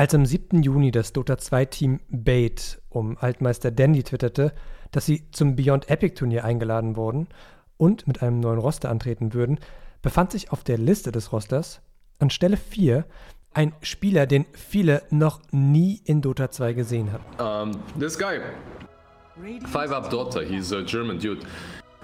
Als 0.00 0.14
am 0.14 0.24
7. 0.24 0.62
Juni 0.62 0.92
das 0.92 1.12
Dota 1.12 1.34
2-Team 1.34 2.00
Bait 2.08 2.80
um 2.88 3.18
Altmeister 3.18 3.70
Dandy 3.70 4.02
twitterte, 4.02 4.54
dass 4.92 5.04
sie 5.04 5.30
zum 5.30 5.56
Beyond 5.56 5.90
Epic 5.90 6.14
Turnier 6.14 6.42
eingeladen 6.42 6.96
wurden 6.96 7.28
und 7.76 8.06
mit 8.06 8.22
einem 8.22 8.40
neuen 8.40 8.58
Roster 8.58 8.88
antreten 8.88 9.34
würden, 9.34 9.58
befand 10.00 10.32
sich 10.32 10.52
auf 10.52 10.64
der 10.64 10.78
Liste 10.78 11.12
des 11.12 11.34
Rosters 11.34 11.82
an 12.18 12.30
Stelle 12.30 12.56
4 12.56 13.04
ein 13.52 13.74
Spieler, 13.82 14.24
den 14.24 14.46
viele 14.54 15.02
noch 15.10 15.42
nie 15.50 16.00
in 16.06 16.22
Dota 16.22 16.50
2 16.50 16.72
gesehen 16.72 17.12
hatten. 17.12 17.68
Um, 17.68 17.82
this 18.00 18.18
guy, 18.18 18.40
Five 19.66 19.92
Up 19.92 20.08
Dota, 20.08 20.40
he's 20.40 20.72
a 20.72 20.80
German 20.80 21.18
dude. 21.18 21.42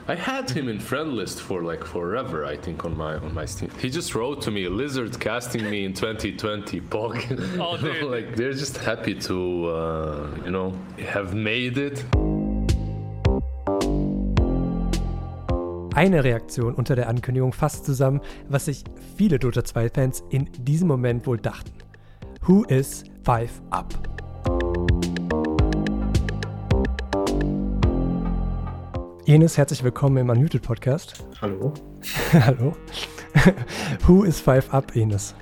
I 0.09 0.15
had 0.15 0.49
him 0.49 0.69
in 0.69 0.79
friend 0.79 1.15
list 1.15 1.41
for 1.41 1.65
like 1.65 1.85
forever, 1.85 2.45
I 2.45 2.57
think, 2.57 2.85
on 2.85 2.97
my 2.97 3.17
on 3.17 3.35
my 3.35 3.45
Steam. 3.45 3.71
He 3.81 3.91
just 3.91 4.15
wrote 4.15 4.41
to 4.43 4.53
me, 4.53 4.69
"Lizard 4.69 5.19
casting 5.19 5.69
me 5.69 5.85
in 5.85 5.95
2020." 5.95 6.81
Pog. 6.81 7.17
Oh, 7.59 7.75
like 8.07 8.37
they're 8.37 8.53
just 8.53 8.77
happy 8.77 9.15
to, 9.15 9.67
uh, 9.67 10.45
you 10.45 10.51
know, 10.53 10.73
have 10.99 11.35
made 11.35 11.77
it. 11.77 12.05
Eine 15.97 16.23
Reaktion 16.23 16.75
unter 16.75 16.95
der 16.95 17.09
Ankündigung 17.09 17.53
fasst 17.53 17.87
zusammen, 17.87 18.21
was 18.49 18.67
sich 18.67 18.85
viele 19.17 19.39
Dota 19.39 19.63
2-Fans 19.63 20.23
in 20.31 20.49
diesem 20.59 20.89
Moment 20.89 21.27
wohl 21.27 21.39
dachten. 21.39 21.73
Who 22.47 22.65
is 22.69 23.03
Five 23.25 23.51
Up? 23.71 24.16
Enes, 29.29 29.59
herzlich 29.59 29.83
willkommen 29.83 30.19
im 30.19 30.31
Unmuted 30.31 30.63
Podcast. 30.63 31.25
Hallo. 31.41 31.75
Hallo. 32.33 32.77
Who 34.07 34.23
is 34.23 34.41
Five 34.41 34.73
Up, 34.73 34.95
Enes? 34.95 35.35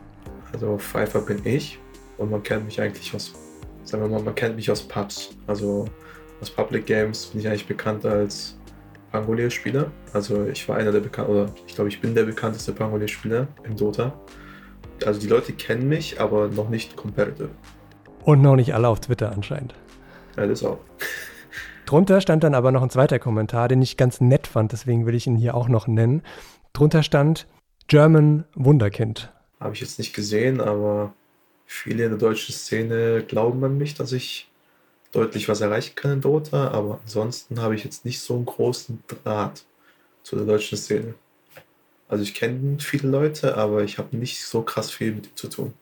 Also 0.55 0.79
Five 0.79 1.15
Up 1.15 1.27
bin 1.27 1.42
ich 1.45 1.79
und 2.16 2.30
man 2.30 2.42
kennt 2.42 2.65
mich 2.65 2.80
eigentlich 2.80 3.15
aus, 3.15 3.34
sagen 3.83 4.02
wir 4.05 4.09
mal, 4.09 4.23
man 4.23 4.34
kennt 4.34 4.56
mich 4.56 4.70
aus 4.70 4.83
Pubs. 4.83 5.37
Also 5.47 5.84
aus 6.41 6.48
Public 6.50 6.86
Games 6.86 7.27
bin 7.27 7.42
ich 7.42 7.47
eigentlich 7.47 7.67
bekannt 7.67 8.06
als 8.06 8.56
Pangolier-Spieler. 9.12 9.92
Also 10.14 10.47
ich 10.47 10.66
war 10.66 10.78
einer 10.78 10.91
der 10.91 11.00
bekannten, 11.00 11.33
oder 11.33 11.50
ich 11.66 11.75
glaube, 11.75 11.91
ich 11.91 12.00
bin 12.00 12.14
der 12.14 12.25
bekannteste 12.25 12.72
Pangolier-Spieler 12.72 13.48
im 13.64 13.77
Dota. 13.77 14.19
Also 15.05 15.20
die 15.20 15.28
Leute 15.28 15.53
kennen 15.53 15.91
mich, 15.91 16.19
aber 16.19 16.48
noch 16.48 16.70
nicht 16.70 16.97
competitive. 16.97 17.50
Und 18.22 18.41
noch 18.41 18.56
nicht 18.56 18.75
alle 18.75 18.89
auf 18.89 19.00
Twitter 19.00 19.31
anscheinend. 19.31 19.75
Ja, 20.39 20.47
das 20.47 20.64
auch. 20.64 20.78
Drunter 21.87 22.21
stand 22.21 22.45
dann 22.45 22.55
aber 22.55 22.73
noch 22.73 22.83
ein 22.83 22.91
zweiter 22.91 23.19
Kommentar, 23.19 23.69
den 23.69 23.83
ich 23.83 23.97
ganz 23.97 24.21
nett 24.21 24.47
fand, 24.47 24.73
deswegen 24.73 25.07
will 25.07 25.15
ich 25.15 25.27
ihn 25.27 25.37
hier 25.37 25.55
auch 25.55 25.69
noch 25.69 25.87
nennen. 25.87 26.23
Drunter 26.73 27.03
stand 27.03 27.47
German 27.87 28.45
Wunderkind. 28.55 29.33
Habe 29.61 29.75
ich 29.75 29.81
jetzt 29.81 29.99
nicht 29.99 30.15
gesehen, 30.15 30.61
aber 30.61 31.12
viele 31.67 32.05
in 32.05 32.11
der 32.11 32.19
deutschen 32.19 32.55
Szene 32.55 33.23
glauben 33.27 33.62
an 33.65 33.77
mich, 33.77 33.95
dass 33.95 34.12
ich 34.12 34.51
deutlich 35.12 35.49
was 35.49 35.61
erreichen 35.61 35.95
kann 35.95 36.12
in 36.12 36.21
Dota, 36.23 36.69
aber 36.69 37.01
ansonsten 37.03 37.61
habe 37.61 37.75
ich 37.75 37.85
jetzt 37.85 38.05
nicht 38.05 38.21
so 38.21 38.35
einen 38.35 38.47
großen 38.47 39.03
Draht 39.07 39.65
zu 40.23 40.37
der 40.37 40.47
deutschen 40.47 40.79
Szene. 40.79 41.15
Also 42.09 42.25
ich 42.25 42.35
kenne 42.35 42.79
viele 42.81 43.09
Leute, 43.09 43.57
aber 43.57 43.85
ich 43.85 43.99
habe 43.99 44.17
nicht 44.17 44.43
so 44.43 44.62
krass 44.62 44.91
viel 44.91 45.15
mit 45.15 45.27
ihnen 45.27 45.37
zu 45.37 45.49
tun. 45.49 45.75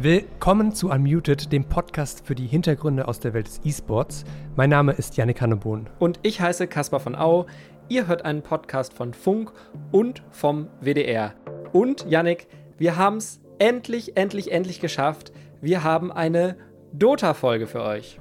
Willkommen 0.00 0.72
zu 0.72 0.90
Unmuted, 0.90 1.50
dem 1.50 1.64
Podcast 1.64 2.24
für 2.24 2.36
die 2.36 2.46
Hintergründe 2.46 3.08
aus 3.08 3.18
der 3.18 3.34
Welt 3.34 3.48
des 3.48 3.60
E-Sports. 3.64 4.24
Mein 4.54 4.70
Name 4.70 4.92
ist 4.92 5.16
Yannick 5.16 5.40
Hannebohn. 5.40 5.90
Und 5.98 6.20
ich 6.22 6.40
heiße 6.40 6.68
Caspar 6.68 7.00
von 7.00 7.16
Au. 7.16 7.46
Ihr 7.88 8.06
hört 8.06 8.24
einen 8.24 8.42
Podcast 8.42 8.94
von 8.94 9.12
Funk 9.12 9.52
und 9.90 10.22
vom 10.30 10.68
WDR. 10.80 11.34
Und 11.72 12.06
Yannick, 12.08 12.46
wir 12.76 12.94
haben 12.94 13.16
es 13.16 13.40
endlich, 13.58 14.16
endlich, 14.16 14.52
endlich 14.52 14.78
geschafft. 14.78 15.32
Wir 15.60 15.82
haben 15.82 16.12
eine 16.12 16.56
Dota-Folge 16.92 17.66
für 17.66 17.82
euch. 17.82 18.20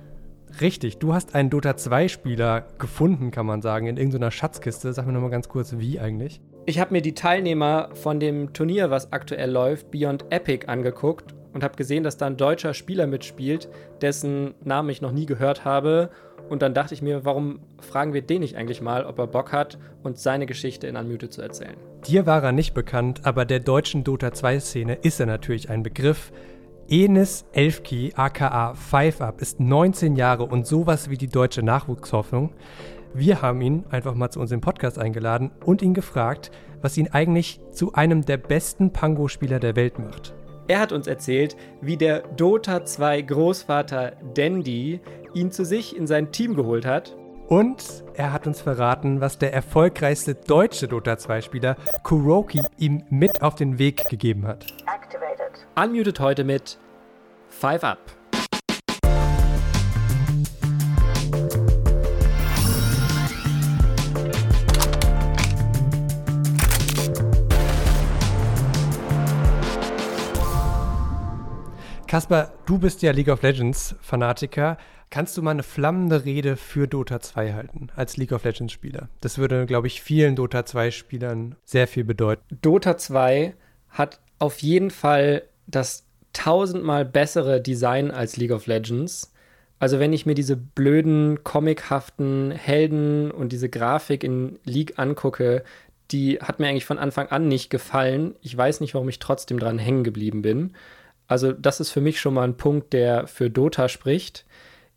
Richtig, 0.60 0.98
du 0.98 1.14
hast 1.14 1.36
einen 1.36 1.52
Dota 1.52 1.74
2-Spieler 1.74 2.66
gefunden, 2.80 3.30
kann 3.30 3.46
man 3.46 3.62
sagen, 3.62 3.86
in 3.86 3.98
irgendeiner 3.98 4.32
Schatzkiste. 4.32 4.94
Sag 4.94 5.06
mir 5.06 5.14
nochmal 5.14 5.30
ganz 5.30 5.48
kurz, 5.48 5.78
wie 5.78 6.00
eigentlich? 6.00 6.42
Ich 6.66 6.80
habe 6.80 6.92
mir 6.92 7.04
die 7.04 7.14
Teilnehmer 7.14 7.90
von 7.94 8.20
dem 8.20 8.52
Turnier, 8.54 8.90
was 8.90 9.14
aktuell 9.14 9.52
läuft, 9.52 9.92
Beyond 9.92 10.26
Epic, 10.32 10.66
angeguckt 10.66 11.37
und 11.58 11.64
habe 11.64 11.76
gesehen, 11.76 12.04
dass 12.04 12.18
da 12.18 12.28
ein 12.28 12.38
deutscher 12.38 12.76
Spieler 12.76 13.08
mitspielt, 13.08 13.68
dessen 14.00 14.54
Namen 14.64 14.90
ich 14.90 15.02
noch 15.02 15.12
nie 15.12 15.26
gehört 15.26 15.66
habe. 15.66 16.12
Und 16.50 16.62
dann 16.62 16.76
dachte 16.76 16.94
ich 16.94 17.02
mir, 17.02 17.26
warum 17.26 17.62
fragen 17.82 18.14
wir 18.14 18.22
den 18.22 18.42
nicht 18.42 18.56
eigentlich 18.56 18.80
mal, 18.80 19.04
ob 19.04 19.18
er 19.18 19.26
Bock 19.26 19.52
hat, 19.52 19.80
uns 20.04 20.22
seine 20.22 20.46
Geschichte 20.46 20.86
in 20.86 20.96
Unmuted 20.96 21.34
zu 21.34 21.42
erzählen? 21.42 21.76
Dir 22.06 22.28
war 22.28 22.44
er 22.44 22.52
nicht 22.52 22.76
bekannt, 22.76 23.22
aber 23.24 23.44
der 23.44 23.60
deutschen 23.60 24.04
Dota 24.04 24.28
2-Szene 24.28 25.00
ist 25.02 25.20
er 25.20 25.26
natürlich 25.26 25.72
ein 25.72 25.82
Begriff. 25.82 26.32
Enes 26.90 27.44
Elfki, 27.54 28.14
aka 28.16 28.76
Five 28.76 29.20
Up, 29.20 29.42
ist 29.42 29.60
19 29.60 30.16
Jahre 30.16 30.44
und 30.44 30.68
sowas 30.68 31.10
wie 31.10 31.18
die 31.18 31.28
deutsche 31.28 31.64
Nachwuchshoffnung. 31.64 32.54
Wir 33.16 33.42
haben 33.42 33.62
ihn 33.62 33.84
einfach 33.90 34.14
mal 34.14 34.30
zu 34.30 34.40
unserem 34.40 34.62
Podcast 34.62 35.00
eingeladen 35.00 35.50
und 35.66 35.82
ihn 35.82 35.96
gefragt, 35.96 36.52
was 36.84 36.96
ihn 36.98 37.08
eigentlich 37.08 37.60
zu 37.72 37.94
einem 37.94 38.24
der 38.24 38.38
besten 38.38 38.94
Pango-Spieler 38.94 39.60
der 39.60 39.76
Welt 39.76 39.98
macht. 39.98 40.36
Er 40.68 40.80
hat 40.80 40.92
uns 40.92 41.08
erzählt, 41.08 41.56
wie 41.80 41.96
der 41.96 42.22
Dota 42.36 42.84
2 42.84 43.22
Großvater 43.22 44.14
Dandy 44.34 45.00
ihn 45.34 45.52
zu 45.52 45.64
sich 45.64 45.96
in 45.96 46.08
sein 46.08 46.32
Team 46.32 46.56
geholt 46.56 46.86
hat. 46.86 47.16
Und 47.48 48.04
er 48.16 48.34
hat 48.34 48.46
uns 48.46 48.60
verraten, 48.60 49.22
was 49.22 49.38
der 49.38 49.54
erfolgreichste 49.54 50.36
deutsche 50.36 50.90
Dota 50.90 51.18
2 51.18 51.42
Spieler 51.42 51.78
Kuroki 52.04 52.62
ihm 52.78 53.04
mit 53.10 53.42
auf 53.42 53.56
den 53.56 53.80
Weg 53.80 54.10
gegeben 54.10 54.46
hat. 54.46 54.66
Activated. 54.86 55.66
Unmuted 55.82 56.20
heute 56.20 56.44
mit 56.44 56.78
Five 57.48 57.86
Up. 57.86 58.17
Kasper, 72.08 72.54
du 72.66 72.80
bist 72.80 73.02
ja 73.02 73.12
League 73.12 73.28
of 73.28 73.42
Legends 73.42 73.96
Fanatiker. 74.00 74.78
Kannst 75.10 75.36
du 75.36 75.42
mal 75.42 75.52
eine 75.52 75.64
flammende 75.64 76.24
Rede 76.24 76.56
für 76.56 76.88
Dota 76.88 77.20
2 77.20 77.54
halten 77.54 77.90
als 77.98 78.16
League 78.16 78.32
of 78.32 78.46
Legends 78.46 78.72
Spieler? 78.72 79.10
Das 79.20 79.38
würde, 79.38 79.66
glaube 79.66 79.88
ich, 79.88 80.02
vielen 80.02 80.38
Dota 80.38 80.66
2 80.66 80.92
Spielern 80.92 81.56
sehr 81.66 81.86
viel 81.86 82.06
bedeuten. 82.06 82.44
Dota 82.62 82.98
2 82.98 83.56
hat 83.90 84.22
auf 84.40 84.60
jeden 84.60 84.90
Fall 84.90 85.44
das 85.68 86.06
tausendmal 86.32 87.04
bessere 87.04 87.62
Design 87.62 88.10
als 88.10 88.38
League 88.38 88.52
of 88.52 88.68
Legends. 88.68 89.34
Also 89.80 90.00
wenn 90.00 90.14
ich 90.14 90.26
mir 90.26 90.34
diese 90.34 90.56
blöden, 90.56 91.44
comichaften 91.44 92.52
Helden 92.52 93.32
und 93.32 93.52
diese 93.52 93.68
Grafik 93.68 94.24
in 94.24 94.60
League 94.64 94.98
angucke, 94.98 95.64
die 96.12 96.40
hat 96.40 96.60
mir 96.60 96.68
eigentlich 96.68 96.86
von 96.86 97.00
Anfang 97.00 97.28
an 97.28 97.50
nicht 97.50 97.70
gefallen. 97.70 98.36
Ich 98.42 98.56
weiß 98.56 98.80
nicht, 98.80 98.94
warum 98.94 99.10
ich 99.10 99.20
trotzdem 99.20 99.60
dran 99.60 99.78
hängen 99.78 100.06
geblieben 100.06 100.42
bin. 100.42 100.74
Also 101.28 101.52
das 101.52 101.80
ist 101.80 101.92
für 101.92 102.02
mich 102.02 102.20
schon 102.20 102.34
mal 102.34 102.44
ein 102.44 102.58
Punkt, 102.58 102.94
der 102.94 103.28
für 103.28 103.50
Dota 103.50 103.90
spricht. 103.90 104.46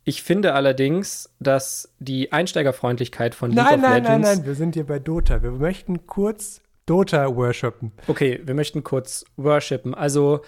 Ich 0.03 0.23
finde 0.23 0.53
allerdings, 0.53 1.29
dass 1.39 1.93
die 1.99 2.31
Einsteigerfreundlichkeit 2.31 3.35
von 3.35 3.51
League 3.51 3.63
nein, 3.63 3.75
of 3.75 3.81
nein, 3.81 4.03
Legends. 4.03 4.09
Nein, 4.09 4.21
nein, 4.21 4.37
nein, 4.37 4.45
wir 4.45 4.55
sind 4.55 4.73
hier 4.73 4.85
bei 4.85 4.99
Dota. 4.99 5.43
Wir 5.43 5.51
möchten 5.51 6.07
kurz 6.07 6.61
Dota 6.85 7.35
worshipen. 7.35 7.91
Okay, 8.07 8.41
wir 8.43 8.55
möchten 8.55 8.83
kurz 8.83 9.25
worshipen. 9.37 9.93
Also 9.93 10.41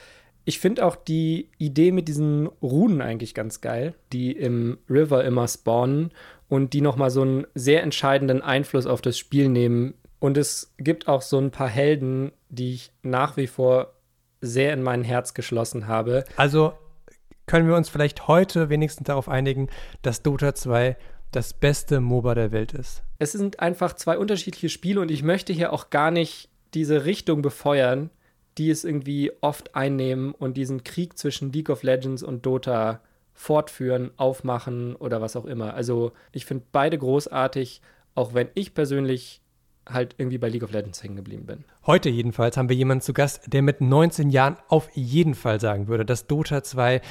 ich 0.45 0.59
finde 0.59 0.85
auch 0.85 0.95
die 0.95 1.49
Idee 1.57 1.91
mit 1.91 2.07
diesen 2.07 2.47
Runen 2.61 3.01
eigentlich 3.01 3.33
ganz 3.33 3.61
geil, 3.61 3.93
die 4.11 4.31
im 4.31 4.77
River 4.89 5.23
immer 5.23 5.47
spawnen 5.47 6.11
und 6.49 6.73
die 6.73 6.81
nochmal 6.81 7.11
so 7.11 7.21
einen 7.21 7.47
sehr 7.55 7.83
entscheidenden 7.83 8.41
Einfluss 8.41 8.85
auf 8.85 9.01
das 9.01 9.17
Spiel 9.17 9.49
nehmen. 9.49 9.93
Und 10.19 10.37
es 10.37 10.73
gibt 10.77 11.07
auch 11.07 11.21
so 11.21 11.37
ein 11.37 11.51
paar 11.51 11.69
Helden, 11.69 12.31
die 12.49 12.73
ich 12.73 12.91
nach 13.03 13.37
wie 13.37 13.47
vor 13.47 13.93
sehr 14.43 14.73
in 14.73 14.83
mein 14.83 15.03
Herz 15.03 15.33
geschlossen 15.33 15.87
habe. 15.87 16.25
Also 16.35 16.73
können 17.45 17.67
wir 17.67 17.75
uns 17.75 17.89
vielleicht 17.89 18.27
heute 18.27 18.69
wenigstens 18.69 19.07
darauf 19.07 19.29
einigen, 19.29 19.69
dass 20.01 20.21
Dota 20.21 20.53
2 20.53 20.97
das 21.31 21.53
beste 21.53 21.99
MOBA 21.99 22.35
der 22.35 22.51
Welt 22.51 22.73
ist. 22.73 23.03
Es 23.19 23.31
sind 23.31 23.59
einfach 23.59 23.93
zwei 23.93 24.17
unterschiedliche 24.17 24.69
Spiele 24.69 25.01
und 25.01 25.09
ich 25.09 25.23
möchte 25.23 25.53
hier 25.53 25.73
auch 25.73 25.89
gar 25.89 26.11
nicht 26.11 26.49
diese 26.73 27.05
Richtung 27.05 27.41
befeuern, 27.41 28.09
die 28.57 28.69
es 28.69 28.83
irgendwie 28.83 29.31
oft 29.41 29.75
einnehmen 29.75 30.33
und 30.33 30.57
diesen 30.57 30.83
Krieg 30.83 31.17
zwischen 31.17 31.51
League 31.51 31.69
of 31.69 31.83
Legends 31.83 32.21
und 32.21 32.45
Dota 32.45 33.01
fortführen, 33.33 34.11
aufmachen 34.17 34.95
oder 34.95 35.21
was 35.21 35.35
auch 35.35 35.45
immer. 35.45 35.73
Also 35.73 36.11
ich 36.33 36.45
finde 36.45 36.65
beide 36.71 36.97
großartig, 36.97 37.81
auch 38.13 38.33
wenn 38.33 38.49
ich 38.53 38.75
persönlich 38.75 39.41
halt 39.87 40.15
irgendwie 40.17 40.37
bei 40.37 40.49
League 40.49 40.63
of 40.63 40.71
Legends 40.71 41.03
hängen 41.03 41.15
geblieben 41.15 41.45
bin. 41.45 41.65
Heute 41.85 42.09
jedenfalls 42.09 42.57
haben 42.57 42.69
wir 42.69 42.75
jemanden 42.75 43.01
zu 43.01 43.13
Gast, 43.13 43.41
der 43.47 43.61
mit 43.61 43.81
19 43.81 44.29
Jahren 44.29 44.57
auf 44.67 44.89
jeden 44.93 45.35
Fall 45.35 45.59
sagen 45.59 45.87
würde, 45.87 46.05
dass 46.05 46.27
Dota 46.27 46.63
2 46.63 47.01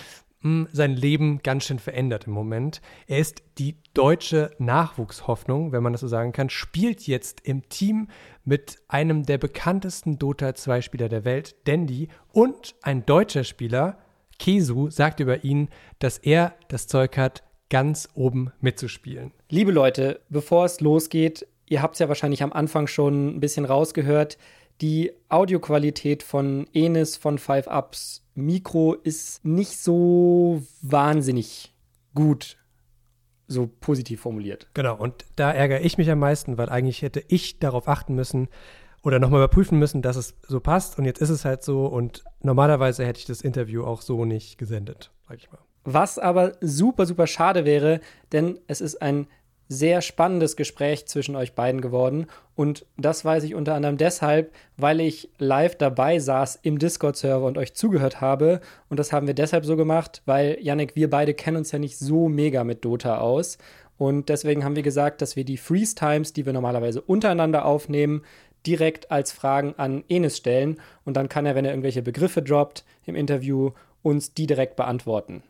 mh, 0.42 0.68
sein 0.72 0.94
Leben 0.94 1.40
ganz 1.42 1.64
schön 1.64 1.78
verändert 1.78 2.26
im 2.26 2.32
Moment. 2.32 2.80
Er 3.06 3.18
ist 3.18 3.42
die 3.58 3.76
deutsche 3.94 4.50
Nachwuchshoffnung, 4.58 5.72
wenn 5.72 5.82
man 5.82 5.92
das 5.92 6.00
so 6.00 6.08
sagen 6.08 6.32
kann, 6.32 6.50
spielt 6.50 7.06
jetzt 7.06 7.40
im 7.46 7.68
Team 7.68 8.08
mit 8.44 8.78
einem 8.88 9.24
der 9.24 9.38
bekanntesten 9.38 10.18
Dota 10.18 10.48
2-Spieler 10.48 11.08
der 11.08 11.24
Welt, 11.24 11.56
Dandy, 11.64 12.08
und 12.32 12.74
ein 12.82 13.06
deutscher 13.06 13.44
Spieler, 13.44 13.98
Kesu, 14.38 14.90
sagt 14.90 15.20
über 15.20 15.44
ihn, 15.44 15.68
dass 15.98 16.18
er 16.18 16.54
das 16.68 16.86
Zeug 16.86 17.16
hat, 17.16 17.44
ganz 17.70 18.08
oben 18.14 18.52
mitzuspielen. 18.60 19.32
Liebe 19.48 19.72
Leute, 19.72 20.20
bevor 20.28 20.66
es 20.66 20.80
losgeht, 20.80 21.46
ihr 21.72 21.80
habt 21.80 21.94
es 21.94 22.00
ja 22.00 22.08
wahrscheinlich 22.08 22.42
am 22.42 22.52
Anfang 22.52 22.86
schon 22.86 23.36
ein 23.36 23.40
bisschen 23.40 23.64
rausgehört, 23.64 24.36
die 24.82 25.12
Audioqualität 25.30 26.22
von 26.22 26.66
Enis 26.74 27.16
von 27.16 27.38
Five 27.38 27.66
Ups 27.66 28.24
Mikro 28.34 28.94
ist 28.94 29.44
nicht 29.44 29.78
so 29.78 30.62
wahnsinnig 30.82 31.74
gut, 32.14 32.58
so 33.46 33.70
positiv 33.80 34.20
formuliert. 34.20 34.68
Genau, 34.74 34.96
und 34.96 35.24
da 35.36 35.50
ärgere 35.50 35.80
ich 35.80 35.96
mich 35.96 36.10
am 36.10 36.18
meisten, 36.18 36.58
weil 36.58 36.68
eigentlich 36.68 37.00
hätte 37.00 37.24
ich 37.28 37.58
darauf 37.58 37.88
achten 37.88 38.14
müssen 38.14 38.48
oder 39.02 39.18
nochmal 39.18 39.40
überprüfen 39.40 39.78
müssen, 39.78 40.02
dass 40.02 40.16
es 40.16 40.34
so 40.46 40.60
passt. 40.60 40.98
Und 40.98 41.06
jetzt 41.06 41.22
ist 41.22 41.30
es 41.30 41.46
halt 41.46 41.62
so 41.62 41.86
und 41.86 42.22
normalerweise 42.42 43.06
hätte 43.06 43.18
ich 43.18 43.26
das 43.26 43.40
Interview 43.40 43.84
auch 43.84 44.02
so 44.02 44.26
nicht 44.26 44.58
gesendet, 44.58 45.10
sag 45.26 45.38
ich 45.38 45.50
mal. 45.50 45.60
Was 45.84 46.18
aber 46.18 46.52
super, 46.60 47.06
super 47.06 47.26
schade 47.26 47.64
wäre, 47.64 48.00
denn 48.30 48.58
es 48.66 48.80
ist 48.80 49.00
ein 49.00 49.26
sehr 49.72 50.02
spannendes 50.02 50.56
Gespräch 50.56 51.06
zwischen 51.06 51.34
euch 51.34 51.54
beiden 51.54 51.80
geworden. 51.80 52.26
Und 52.54 52.86
das 52.96 53.24
weiß 53.24 53.44
ich 53.44 53.54
unter 53.54 53.74
anderem 53.74 53.96
deshalb, 53.96 54.52
weil 54.76 55.00
ich 55.00 55.30
live 55.38 55.76
dabei 55.76 56.18
saß 56.18 56.60
im 56.62 56.78
Discord-Server 56.78 57.46
und 57.46 57.58
euch 57.58 57.74
zugehört 57.74 58.20
habe. 58.20 58.60
Und 58.88 59.00
das 59.00 59.12
haben 59.12 59.26
wir 59.26 59.34
deshalb 59.34 59.64
so 59.64 59.76
gemacht, 59.76 60.22
weil, 60.26 60.58
Yannick, 60.60 60.94
wir 60.94 61.10
beide 61.10 61.34
kennen 61.34 61.56
uns 61.56 61.72
ja 61.72 61.78
nicht 61.78 61.98
so 61.98 62.28
mega 62.28 62.64
mit 62.64 62.84
Dota 62.84 63.18
aus. 63.18 63.58
Und 63.98 64.28
deswegen 64.28 64.64
haben 64.64 64.76
wir 64.76 64.82
gesagt, 64.82 65.22
dass 65.22 65.36
wir 65.36 65.44
die 65.44 65.56
Freeze-Times, 65.56 66.32
die 66.32 66.46
wir 66.46 66.52
normalerweise 66.52 67.00
untereinander 67.00 67.64
aufnehmen, 67.64 68.22
direkt 68.66 69.10
als 69.10 69.32
Fragen 69.32 69.74
an 69.76 70.04
Enes 70.08 70.36
stellen. 70.36 70.80
Und 71.04 71.16
dann 71.16 71.28
kann 71.28 71.46
er, 71.46 71.54
wenn 71.54 71.64
er 71.64 71.72
irgendwelche 71.72 72.02
Begriffe 72.02 72.42
droppt 72.42 72.84
im 73.06 73.14
Interview, 73.14 73.70
uns 74.02 74.34
die 74.34 74.46
direkt 74.46 74.76
beantworten. 74.76 75.42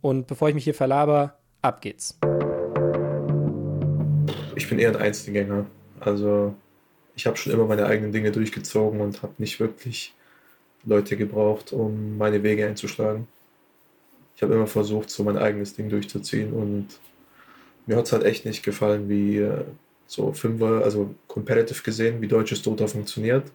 Und 0.00 0.26
bevor 0.26 0.48
ich 0.48 0.54
mich 0.54 0.64
hier 0.64 0.74
verlaber, 0.74 1.38
ab 1.62 1.80
geht's. 1.80 2.18
Ich 4.62 4.68
bin 4.68 4.78
eher 4.78 4.90
ein 4.90 4.96
Einzelgänger. 4.96 5.66
Also 5.98 6.54
ich 7.16 7.26
habe 7.26 7.36
schon 7.36 7.52
immer 7.52 7.66
meine 7.66 7.84
eigenen 7.84 8.12
Dinge 8.12 8.30
durchgezogen 8.30 9.00
und 9.00 9.20
habe 9.24 9.34
nicht 9.38 9.58
wirklich 9.58 10.14
Leute 10.84 11.16
gebraucht, 11.16 11.72
um 11.72 12.16
meine 12.16 12.44
Wege 12.44 12.64
einzuschlagen. 12.64 13.26
Ich 14.36 14.42
habe 14.42 14.54
immer 14.54 14.68
versucht, 14.68 15.10
so 15.10 15.24
mein 15.24 15.36
eigenes 15.36 15.74
Ding 15.74 15.88
durchzuziehen 15.88 16.52
und 16.52 16.86
mir 17.86 17.96
hat 17.96 18.06
es 18.06 18.12
halt 18.12 18.22
echt 18.22 18.44
nicht 18.44 18.62
gefallen, 18.62 19.08
wie 19.08 19.38
äh, 19.38 19.64
so 20.06 20.32
Fünfer, 20.32 20.84
also 20.84 21.12
competitive 21.26 21.82
gesehen, 21.82 22.20
wie 22.20 22.28
deutsches 22.28 22.62
Dota 22.62 22.86
funktioniert. 22.86 23.50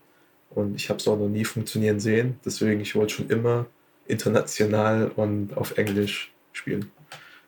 Und 0.50 0.75
ich 0.75 0.89
habe 0.89 1.00
es 1.00 1.07
auch 1.07 1.18
noch 1.18 1.30
nie 1.30 1.45
funktionieren 1.45 2.01
sehen. 2.01 2.38
Deswegen, 2.44 2.81
ich 2.81 2.95
wollte 2.95 3.13
schon 3.13 3.30
immer 3.30 3.65
international 4.07 5.09
und 5.15 5.56
auf 5.56 5.77
Englisch 5.77 6.33
spielen 6.51 6.92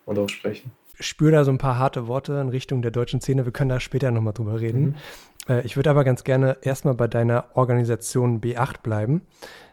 und 0.06 0.18
auch 0.18 0.30
sprechen. 0.30 0.72
Ich 1.00 1.08
spüre 1.08 1.32
da 1.32 1.44
so 1.46 1.52
ein 1.52 1.58
paar 1.58 1.80
harte 1.80 2.08
Worte 2.08 2.34
in 2.34 2.50
Richtung 2.50 2.82
der 2.82 2.92
deutschen 2.92 3.22
Szene. 3.22 3.46
Wir 3.46 3.54
können 3.54 3.70
da 3.70 3.80
später 3.80 4.12
nochmal 4.12 4.34
drüber 4.34 4.60
reden. 4.60 4.82
Mhm. 4.82 4.96
Äh, 5.48 5.66
ich 5.66 5.76
würde 5.78 5.90
aber 5.90 6.04
ganz 6.04 6.24
gerne 6.24 6.58
erstmal 6.62 6.94
bei 6.94 7.08
deiner 7.08 7.46
Organisation 7.54 8.42
B8 8.42 8.82
bleiben. 8.84 9.22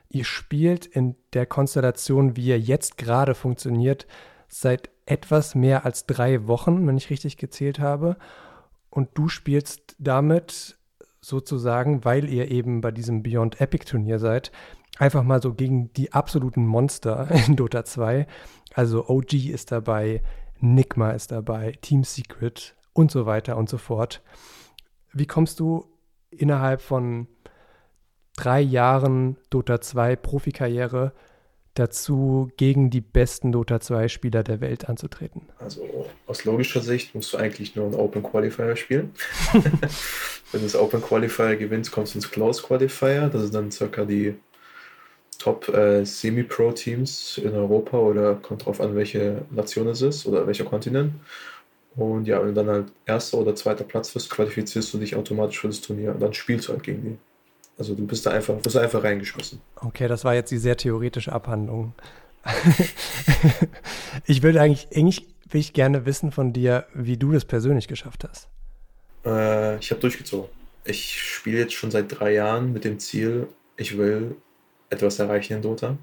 Ihr 0.09 0.25
spielt 0.25 0.87
in 0.87 1.17
der 1.33 1.47
Konstellation, 1.47 2.37
wie 2.37 2.47
ihr 2.47 2.61
jetzt 2.61 2.97
gerade 2.97 3.35
funktioniert, 3.35 4.07
seit 4.49 4.89
etwas 5.05 5.55
mehr 5.55 5.85
als 5.85 6.07
drei 6.07 6.47
Wochen, 6.47 6.87
wenn 6.87 6.97
ich 6.97 7.11
richtig 7.11 7.37
gezählt 7.37 7.81
habe. 7.81 8.17
Und 8.89 9.11
du 9.15 9.29
spielst 9.29 9.97
damit 9.99 10.79
sozusagen, 11.21 12.05
weil 12.05 12.29
ihr 12.29 12.51
eben 12.51 12.81
bei 12.81 12.93
diesem 12.93 13.25
Beyond 13.25 13.61
Epic 13.61 13.85
Turnier 13.85 14.21
seid, 14.21 14.53
einfach 14.99 15.25
mal 15.25 15.43
so 15.43 15.55
gegen 15.55 15.93
die 15.95 16.13
absoluten 16.13 16.65
Monster 16.65 17.29
in 17.47 17.57
Dota 17.57 17.85
2. 17.85 18.27
Also 18.75 19.09
OG 19.09 19.35
ist 19.35 19.73
dabei, 19.73 20.23
Nigma 20.61 21.11
ist 21.11 21.33
dabei, 21.33 21.73
Team 21.81 22.05
Secret 22.05 22.75
und 22.93 23.11
so 23.11 23.27
weiter 23.27 23.57
und 23.57 23.69
so 23.69 23.79
fort. 23.79 24.23
Wie 25.13 25.27
kommst 25.27 25.61
du 25.61 25.87
innerhalb 26.31 26.81
von 26.81 27.27
drei 28.37 28.61
Jahren 28.61 29.37
Dota 29.51 29.81
2 29.81 30.17
Profikarriere 30.17 31.13
dazu, 31.75 32.51
gegen 32.57 32.91
die 32.91 33.01
besten 33.01 33.53
Dota 33.53 33.81
2 33.81 34.09
Spieler 34.09 34.43
der 34.43 34.61
Welt 34.61 34.89
anzutreten? 34.89 35.43
Also 35.59 36.07
aus 36.27 36.45
logischer 36.45 36.81
Sicht 36.81 37.15
musst 37.15 37.33
du 37.33 37.37
eigentlich 37.37 37.77
nur 37.77 37.87
einen 37.87 37.95
Open 37.95 38.23
Qualifier 38.23 38.77
spielen. 38.77 39.13
Wenn 39.53 40.61
du 40.61 40.67
das 40.67 40.77
Open 40.77 41.03
Qualifier 41.03 41.57
gewinnst, 41.57 41.93
kommst 41.93 42.15
du 42.15 42.19
ins 42.19 42.31
Close 42.31 42.63
Qualifier. 42.63 43.29
Das 43.29 43.43
ist 43.43 43.55
dann 43.55 43.71
circa 43.71 44.05
die 44.05 44.35
Top 45.39 45.69
äh, 45.69 46.05
Semi-Pro-Teams 46.05 47.39
in 47.39 47.55
Europa 47.55 47.99
oder 47.99 48.35
kommt 48.35 48.67
drauf 48.67 48.81
an, 48.81 48.95
welche 48.95 49.43
Nation 49.51 49.89
es 49.89 50.03
ist 50.03 50.27
oder 50.27 50.47
welcher 50.47 50.65
Kontinent. 50.65 51.15
Und 51.97 52.27
ja, 52.27 52.41
wenn 52.41 52.49
du 52.49 52.55
dann 52.55 52.69
halt 52.69 52.93
erster 53.07 53.39
oder 53.39 53.55
zweiter 53.55 53.85
Platz 53.85 54.15
wirst, 54.15 54.29
qualifizierst 54.31 54.93
du 54.93 54.99
dich 54.99 55.17
automatisch 55.17 55.61
für 55.61 55.69
das 55.69 55.81
Turnier 55.81 56.13
und 56.13 56.21
dann 56.21 56.35
spielst 56.35 56.69
du 56.69 56.73
halt 56.73 56.83
gegen 56.83 57.03
die. 57.03 57.19
Also 57.79 57.95
du 57.95 58.07
bist 58.07 58.25
da 58.27 58.31
einfach, 58.31 58.55
wirst 58.63 58.77
einfach 58.77 59.03
reingeschmissen. 59.03 59.61
Okay, 59.77 60.09
das 60.09 60.25
war 60.25 60.35
jetzt 60.35 60.51
die 60.51 60.59
sehr 60.59 60.77
theoretische 60.77 61.33
Abhandlung. 61.33 61.95
ich 64.27 64.43
würde 64.43 64.61
eigentlich, 64.61 64.89
eigentlich 64.95 65.27
will 65.49 65.61
ich 65.61 65.73
gerne 65.73 66.07
wissen 66.07 66.33
von 66.33 66.53
dir, 66.53 66.87
wie 66.95 67.17
du 67.17 67.33
das 67.33 67.45
persönlich 67.45 67.89
geschafft 67.89 68.25
hast. 68.29 68.49
Äh, 69.25 69.79
ich 69.79 69.91
habe 69.91 70.01
durchgezogen. 70.01 70.49
Ich 70.85 71.21
spiele 71.21 71.59
jetzt 71.59 71.75
schon 71.75 71.91
seit 71.91 72.19
drei 72.19 72.33
Jahren 72.33 72.73
mit 72.73 72.85
dem 72.85 72.99
Ziel, 72.99 73.49
ich 73.77 73.99
will 73.99 74.37
etwas 74.91 75.19
erreichen 75.19 75.55
in 75.55 75.63
Dota. 75.63 75.97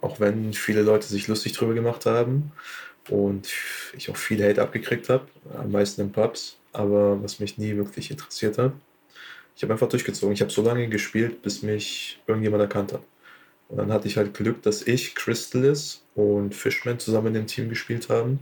Auch 0.00 0.20
wenn 0.20 0.52
viele 0.52 0.82
Leute 0.82 1.06
sich 1.06 1.28
lustig 1.28 1.52
drüber 1.52 1.74
gemacht 1.74 2.06
haben 2.06 2.52
und 3.08 3.48
ich 3.96 4.10
auch 4.10 4.16
viel 4.16 4.42
Hate 4.42 4.60
abgekriegt 4.60 5.08
habe, 5.08 5.26
am 5.56 5.72
meisten 5.72 6.02
in 6.02 6.12
Pubs, 6.12 6.58
aber 6.72 7.22
was 7.22 7.40
mich 7.40 7.58
nie 7.58 7.76
wirklich 7.76 8.10
interessiert 8.10 8.58
hat. 8.58 8.72
Ich 9.56 9.62
habe 9.62 9.72
einfach 9.72 9.88
durchgezogen. 9.88 10.34
Ich 10.34 10.40
habe 10.40 10.50
so 10.50 10.62
lange 10.62 10.88
gespielt, 10.88 11.42
bis 11.42 11.62
mich 11.62 12.20
irgendjemand 12.26 12.62
erkannt 12.62 12.92
hat. 12.92 13.02
Und 13.68 13.78
dann 13.78 13.92
hatte 13.92 14.08
ich 14.08 14.16
halt 14.16 14.34
Glück, 14.34 14.62
dass 14.62 14.82
ich, 14.82 15.14
Crystalis 15.14 16.04
und 16.14 16.54
Fishman 16.54 16.98
zusammen 16.98 17.28
in 17.28 17.34
dem 17.34 17.46
Team 17.46 17.68
gespielt 17.68 18.08
haben. 18.08 18.40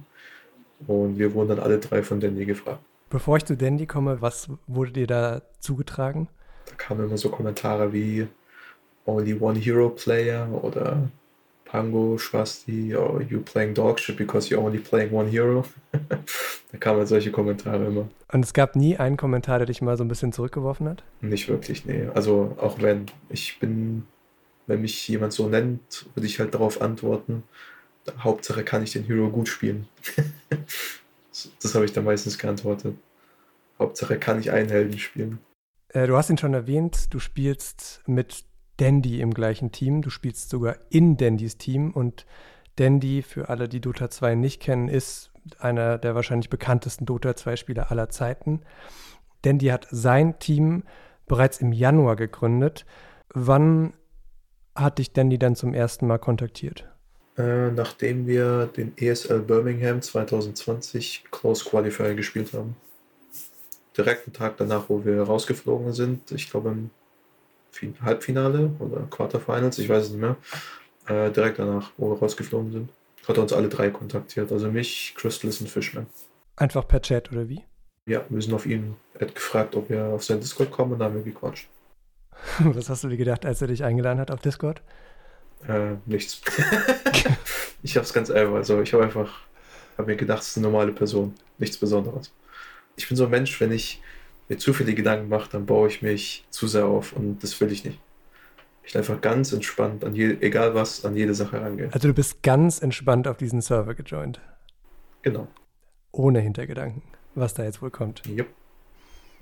Und 0.87 1.19
wir 1.19 1.33
wurden 1.35 1.51
dann 1.51 1.61
alle 1.61 1.79
drei 1.79 2.03
von 2.03 2.19
Dandy 2.19 2.45
gefragt. 2.45 2.83
Bevor 3.11 3.37
ich 3.37 3.45
zu 3.45 3.57
Dandy 3.57 3.87
komme, 3.87 4.21
was 4.21 4.49
wurde 4.67 4.93
dir 4.93 5.07
da 5.07 5.43
zugetragen? 5.61 6.29
Da 6.67 6.75
kamen 6.75 7.05
immer 7.05 7.19
so 7.19 7.29
Kommentare 7.29 7.93
wie, 7.93 8.27
only 9.07 9.35
one 9.39 9.59
hero 9.59 9.89
player 9.89 10.49
oder 10.63 11.09
Pango, 11.73 12.19
Schwasti, 12.19 12.95
or 12.95 13.23
you 13.23 13.41
playing 13.41 13.75
dog 13.75 13.99
shit 13.99 14.17
because 14.17 14.51
you're 14.51 14.61
only 14.61 14.79
playing 14.79 15.11
one 15.11 15.27
hero. 15.31 15.65
da 15.93 16.79
kamen 16.79 17.07
solche 17.07 17.33
Kommentare 17.33 17.87
immer. 17.87 18.09
Und 18.31 18.45
es 18.45 18.53
gab 18.53 18.77
nie 18.77 18.99
einen 18.99 19.17
Kommentar, 19.17 19.59
der 19.59 19.67
dich 19.67 19.81
mal 19.81 19.97
so 19.97 20.05
ein 20.05 20.09
bisschen 20.09 20.33
zurückgeworfen 20.33 20.87
hat? 20.87 21.03
Nicht 21.23 21.49
wirklich, 21.49 21.87
nee. 21.87 22.09
Also 22.15 22.57
auch 22.61 22.83
wenn. 22.83 23.07
Ich 23.31 23.59
bin, 23.59 24.07
wenn 24.67 24.83
mich 24.83 25.09
jemand 25.09 25.33
so 25.33 25.49
nennt, 25.49 26.07
würde 26.15 26.27
ich 26.27 26.39
halt 26.39 26.53
darauf 26.53 26.83
antworten. 26.83 27.43
Hauptsache 28.19 28.65
kann 28.65 28.83
ich 28.83 28.93
den 28.93 29.05
Hero 29.05 29.31
gut 29.31 29.49
spielen. 29.49 29.89
das 31.63 31.75
habe 31.75 31.87
ich 31.87 31.93
dann 31.95 32.05
meistens 32.05 32.37
geantwortet. 32.37 32.97
Hauptsache 33.79 34.19
kann 34.19 34.41
ich 34.41 34.51
einen 34.51 34.69
Helden 34.69 34.99
spielen. 34.99 35.39
Äh, 35.89 36.07
du 36.07 36.17
hast 36.17 36.29
ihn 36.29 36.39
schon 36.39 36.53
erwähnt, 36.53 37.15
du 37.15 37.19
spielst 37.19 38.03
mit 38.07 38.45
Dandy 38.83 39.21
im 39.21 39.33
gleichen 39.33 39.71
Team. 39.71 40.03
Du 40.03 40.11
spielst 40.11 40.51
sogar 40.51 40.75
in 40.91 41.17
Dandys 41.17 41.57
Team 41.57 41.93
und 41.93 42.27
Dandy, 42.75 43.23
für 43.23 43.49
alle, 43.49 43.69
die 43.69 43.81
Dota 43.81 44.11
2 44.11 44.35
nicht 44.35 44.61
kennen, 44.61 44.89
ist 44.89 45.31
einer 45.61 45.99
der 45.99 46.17
wahrscheinlich 46.17 46.51
bekanntesten 46.51 47.07
Dota 47.07 47.31
2-Spieler 47.31 47.93
aller 47.93 48.09
Zeiten. 48.09 48.63
Dandy 49.43 49.67
hat 49.67 49.87
sein 49.93 50.41
Team 50.41 50.83
bereits 51.29 51.61
im 51.61 51.73
Januar 51.73 52.17
gegründet. 52.17 52.85
Wann 53.33 53.93
hat 54.75 54.99
dich 54.99 55.13
Dandy 55.13 55.39
dann 55.39 55.55
zum 55.55 55.75
ersten 55.75 56.09
Mal 56.09 56.19
kontaktiert? 56.19 56.89
Äh, 57.39 57.71
nachdem 57.71 58.27
wir 58.27 58.67
den 58.67 58.99
ESL 58.99 59.43
Birmingham 59.43 60.03
2020 60.03 61.27
Close 61.31 61.65
Qualifier 61.65 62.17
gespielt 62.17 62.53
haben. 62.53 62.75
Direkt 63.97 64.27
einen 64.27 64.35
Tag 64.35 64.57
danach, 64.57 64.89
wo 64.89 65.05
wir 65.05 65.23
rausgeflogen 65.23 65.93
sind, 65.93 66.33
ich 66.33 66.51
glaube 66.51 66.71
im 66.71 66.91
Halbfinale 68.03 68.71
oder 68.79 69.07
Quarterfinals, 69.11 69.79
ich 69.79 69.89
weiß 69.89 70.05
es 70.05 70.11
nicht 70.11 70.21
mehr, 70.21 70.37
äh, 71.07 71.31
direkt 71.31 71.59
danach, 71.59 71.91
wo 71.97 72.11
wir 72.11 72.19
rausgeflogen 72.19 72.73
sind, 72.73 72.91
hat 73.27 73.37
er 73.37 73.43
uns 73.43 73.53
alle 73.53 73.69
drei 73.69 73.91
kontaktiert. 73.91 74.53
Also 74.53 74.71
mich, 74.71 75.15
Crystals 75.17 75.61
und 75.61 75.69
Fishman. 75.69 76.07
Einfach 76.57 76.87
per 76.87 77.03
Chat 77.03 77.33
oder 77.33 77.49
wie? 77.49 77.65
Ja, 78.07 78.25
wir 78.29 78.43
sind 78.43 78.53
auf 78.53 78.67
ihn. 78.67 78.97
Er 79.15 79.29
hat 79.29 79.35
gefragt, 79.35 79.77
ob 79.77 79.89
wir 79.89 80.07
auf 80.07 80.25
sein 80.25 80.41
Discord 80.41 80.71
kommen 80.71 80.93
und 80.93 80.99
da 80.99 81.07
haben 81.07 81.15
wir 81.15 81.23
gequatscht. 81.23 81.69
Was 82.59 82.89
hast 82.89 83.05
du 83.05 83.09
dir 83.09 83.17
gedacht, 83.17 83.47
als 83.47 83.63
er 83.63 83.69
dich 83.69 83.85
eingeladen 83.85 84.21
hat 84.21 84.31
auf 84.31 84.41
Discord? 84.41 84.83
Äh, 85.67 85.97
nichts. 86.07 86.41
Ich 87.83 87.97
habe 87.97 88.05
es 88.05 88.13
ganz 88.13 88.31
einfach. 88.31 88.55
Also 88.55 88.81
ich 88.81 88.93
habe 88.93 89.03
einfach, 89.03 89.41
habe 89.99 90.13
mir 90.13 90.17
gedacht, 90.17 90.43
es 90.43 90.51
ist 90.51 90.57
eine 90.57 90.69
normale 90.69 90.93
Person, 90.93 91.35
nichts 91.59 91.77
Besonderes. 91.77 92.33
Ich 92.97 93.09
bin 93.09 93.17
so 93.17 93.25
ein 93.25 93.31
Mensch, 93.31 93.61
wenn 93.61 93.73
ich 93.73 94.01
mir 94.53 94.59
zu 94.59 94.75
viele 94.75 94.95
Gedanken 94.95 95.29
mache, 95.29 95.49
dann 95.51 95.65
baue 95.65 95.89
ich 95.89 96.03
mich 96.03 96.45
zu 96.51 96.69
sehr 96.69 96.85
auf 96.85 97.15
und 97.15 97.43
das 97.43 97.59
will 97.61 97.73
ich 97.73 97.85
nicht. 97.85 97.99
Ich 98.85 98.97
einfach 98.97 99.21
ganz 99.21 99.53
entspannt 99.53 100.05
an 100.05 100.15
je, 100.15 100.37
egal 100.41 100.75
was, 100.75 101.05
an 101.05 101.17
jede 101.17 101.35
Sache 101.35 101.61
rangehen. 101.61 101.91
Also 101.93 102.09
du 102.09 102.15
bist 102.15 102.43
ganz 102.43 102.83
entspannt 102.83 103.27
auf 103.29 103.39
diesen 103.39 103.63
Server 103.63 103.95
gejoint. 103.95 104.41
Genau. 105.23 105.49
Ohne 106.11 106.41
Hintergedanken, 106.41 107.03
was 107.35 107.55
da 107.55 107.65
jetzt 107.65 107.81
wohl 107.81 107.91
kommt. 107.91 108.23
Yep. 108.29 108.49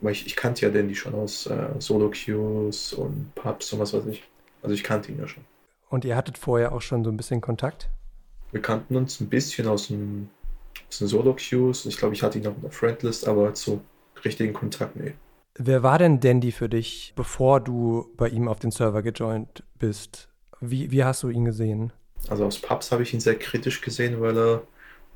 Weil 0.02 0.12
ich, 0.12 0.26
ich 0.26 0.36
kannte 0.36 0.64
ja 0.64 0.70
Dandy 0.70 0.94
schon 0.94 1.14
aus 1.14 1.46
äh, 1.46 1.68
Solo-Queues 1.78 2.92
und 2.92 3.34
Pubs 3.34 3.72
und 3.72 3.80
was 3.80 3.92
weiß 3.92 4.06
ich. 4.06 4.22
Also 4.62 4.74
ich 4.74 4.84
kannte 4.84 5.10
ihn 5.10 5.18
ja 5.18 5.26
schon. 5.26 5.42
Und 5.88 6.04
ihr 6.04 6.16
hattet 6.16 6.38
vorher 6.38 6.72
auch 6.72 6.82
schon 6.82 7.02
so 7.02 7.10
ein 7.10 7.16
bisschen 7.16 7.40
Kontakt? 7.40 7.88
Wir 8.52 8.62
kannten 8.62 8.94
uns 8.94 9.20
ein 9.20 9.28
bisschen 9.28 9.66
aus 9.66 9.88
den, 9.88 10.30
aus 10.88 10.98
den 10.98 11.08
Solo-Queues. 11.08 11.86
Ich 11.86 11.96
glaube, 11.96 12.14
ich 12.14 12.22
hatte 12.22 12.38
ihn 12.38 12.46
auf 12.46 12.54
der 12.62 12.70
Friendlist, 12.70 13.26
aber 13.26 13.54
zu 13.54 13.80
richtigen 14.24 14.52
Kontakt, 14.52 14.96
nee. 14.96 15.14
Wer 15.58 15.82
war 15.82 15.98
denn 15.98 16.20
Dandy 16.20 16.52
für 16.52 16.68
dich, 16.68 17.12
bevor 17.16 17.60
du 17.60 18.08
bei 18.16 18.28
ihm 18.28 18.48
auf 18.48 18.58
den 18.58 18.70
Server 18.70 19.02
gejoint 19.02 19.62
bist? 19.78 20.28
Wie, 20.60 20.90
wie 20.90 21.04
hast 21.04 21.22
du 21.22 21.28
ihn 21.28 21.44
gesehen? 21.44 21.92
Also 22.28 22.44
aus 22.44 22.58
Pubs 22.58 22.92
habe 22.92 23.02
ich 23.02 23.14
ihn 23.14 23.20
sehr 23.20 23.36
kritisch 23.36 23.80
gesehen, 23.80 24.20
weil 24.20 24.36
er 24.38 24.62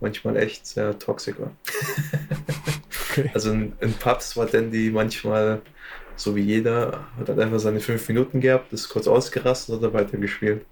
manchmal 0.01 0.37
echt 0.37 0.67
sehr 0.67 0.99
toxisch 0.99 1.39
war. 1.39 1.53
okay. 3.11 3.31
Also 3.35 3.53
in, 3.53 3.73
in, 3.81 3.93
Pubs 3.95 4.37
war 4.37 4.47
Dandy 4.47 4.91
manchmal 4.91 5.63
so 6.17 6.37
wie 6.37 6.43
jeder, 6.43 7.07
hat 7.19 7.29
halt 7.29 7.39
einfach 7.39 7.59
seine 7.59 7.81
fünf 7.81 8.09
Minuten 8.09 8.41
gehabt, 8.41 8.73
ist 8.73 8.89
kurz 8.89 9.07
ausgerastet 9.07 9.77
und 9.77 9.85
hat 9.85 9.93
weitergespielt. 9.93 10.65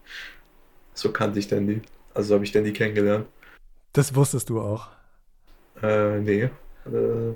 So 0.95 1.13
kannte 1.13 1.39
ich 1.39 1.49
Dandy. 1.49 1.83
Also 2.15 2.35
habe 2.35 2.45
ich 2.45 2.53
Dandy 2.53 2.73
kennengelernt. 2.73 3.27
Das 3.93 4.15
wusstest 4.15 4.49
du 4.51 4.61
auch? 4.61 4.89
Äh, 5.83 6.21
nee. 6.21 6.43
Äh, 6.87 7.35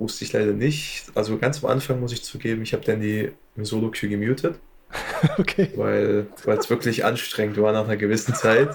wusste 0.00 0.24
ich 0.24 0.32
leider 0.32 0.52
nicht. 0.52 1.04
Also 1.14 1.38
ganz 1.38 1.62
am 1.62 1.70
Anfang 1.70 2.00
muss 2.00 2.12
ich 2.12 2.24
zugeben, 2.24 2.62
ich 2.62 2.72
habe 2.72 2.84
Dandy 2.84 3.32
im 3.56 3.64
Solo-Queue 3.64 4.08
gemutet. 4.10 4.58
okay. 5.38 5.70
Weil 5.76 6.26
es 6.46 6.70
wirklich 6.70 7.04
anstrengend 7.04 7.58
war 7.58 7.72
nach 7.72 7.84
einer 7.84 7.96
gewissen 7.96 8.34
Zeit. 8.34 8.70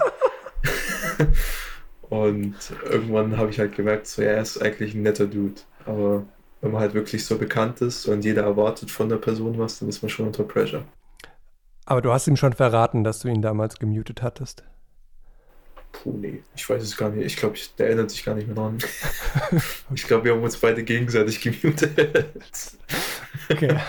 Und 2.08 2.54
irgendwann 2.88 3.36
habe 3.36 3.50
ich 3.50 3.58
halt 3.58 3.74
gemerkt, 3.74 4.06
so, 4.06 4.22
ja, 4.22 4.30
er 4.30 4.42
ist 4.42 4.62
eigentlich 4.62 4.94
ein 4.94 5.02
netter 5.02 5.26
Dude. 5.26 5.60
Aber 5.84 6.24
wenn 6.60 6.70
man 6.70 6.80
halt 6.80 6.94
wirklich 6.94 7.26
so 7.26 7.36
bekannt 7.36 7.80
ist 7.80 8.06
und 8.06 8.24
jeder 8.24 8.42
erwartet 8.44 8.90
von 8.90 9.08
der 9.08 9.16
Person 9.16 9.58
was, 9.58 9.80
dann 9.80 9.88
ist 9.88 10.02
man 10.02 10.08
schon 10.08 10.26
unter 10.26 10.44
Pressure. 10.44 10.84
Aber 11.84 12.00
du 12.00 12.12
hast 12.12 12.26
ihm 12.26 12.36
schon 12.36 12.52
verraten, 12.52 13.04
dass 13.04 13.20
du 13.20 13.28
ihn 13.28 13.42
damals 13.42 13.78
gemutet 13.78 14.22
hattest. 14.22 14.64
Puh, 15.92 16.12
nee, 16.18 16.42
ich 16.54 16.68
weiß 16.68 16.82
es 16.82 16.96
gar 16.96 17.10
nicht. 17.10 17.24
Ich 17.24 17.36
glaube, 17.36 17.56
der 17.78 17.86
erinnert 17.86 18.10
sich 18.10 18.24
gar 18.24 18.34
nicht 18.34 18.46
mehr 18.46 18.56
dran. 18.56 18.78
ich 19.94 20.06
glaube, 20.06 20.24
wir 20.24 20.34
haben 20.34 20.42
uns 20.42 20.58
beide 20.58 20.84
gegenseitig 20.84 21.40
gemutet. 21.40 22.28
okay. 23.50 23.78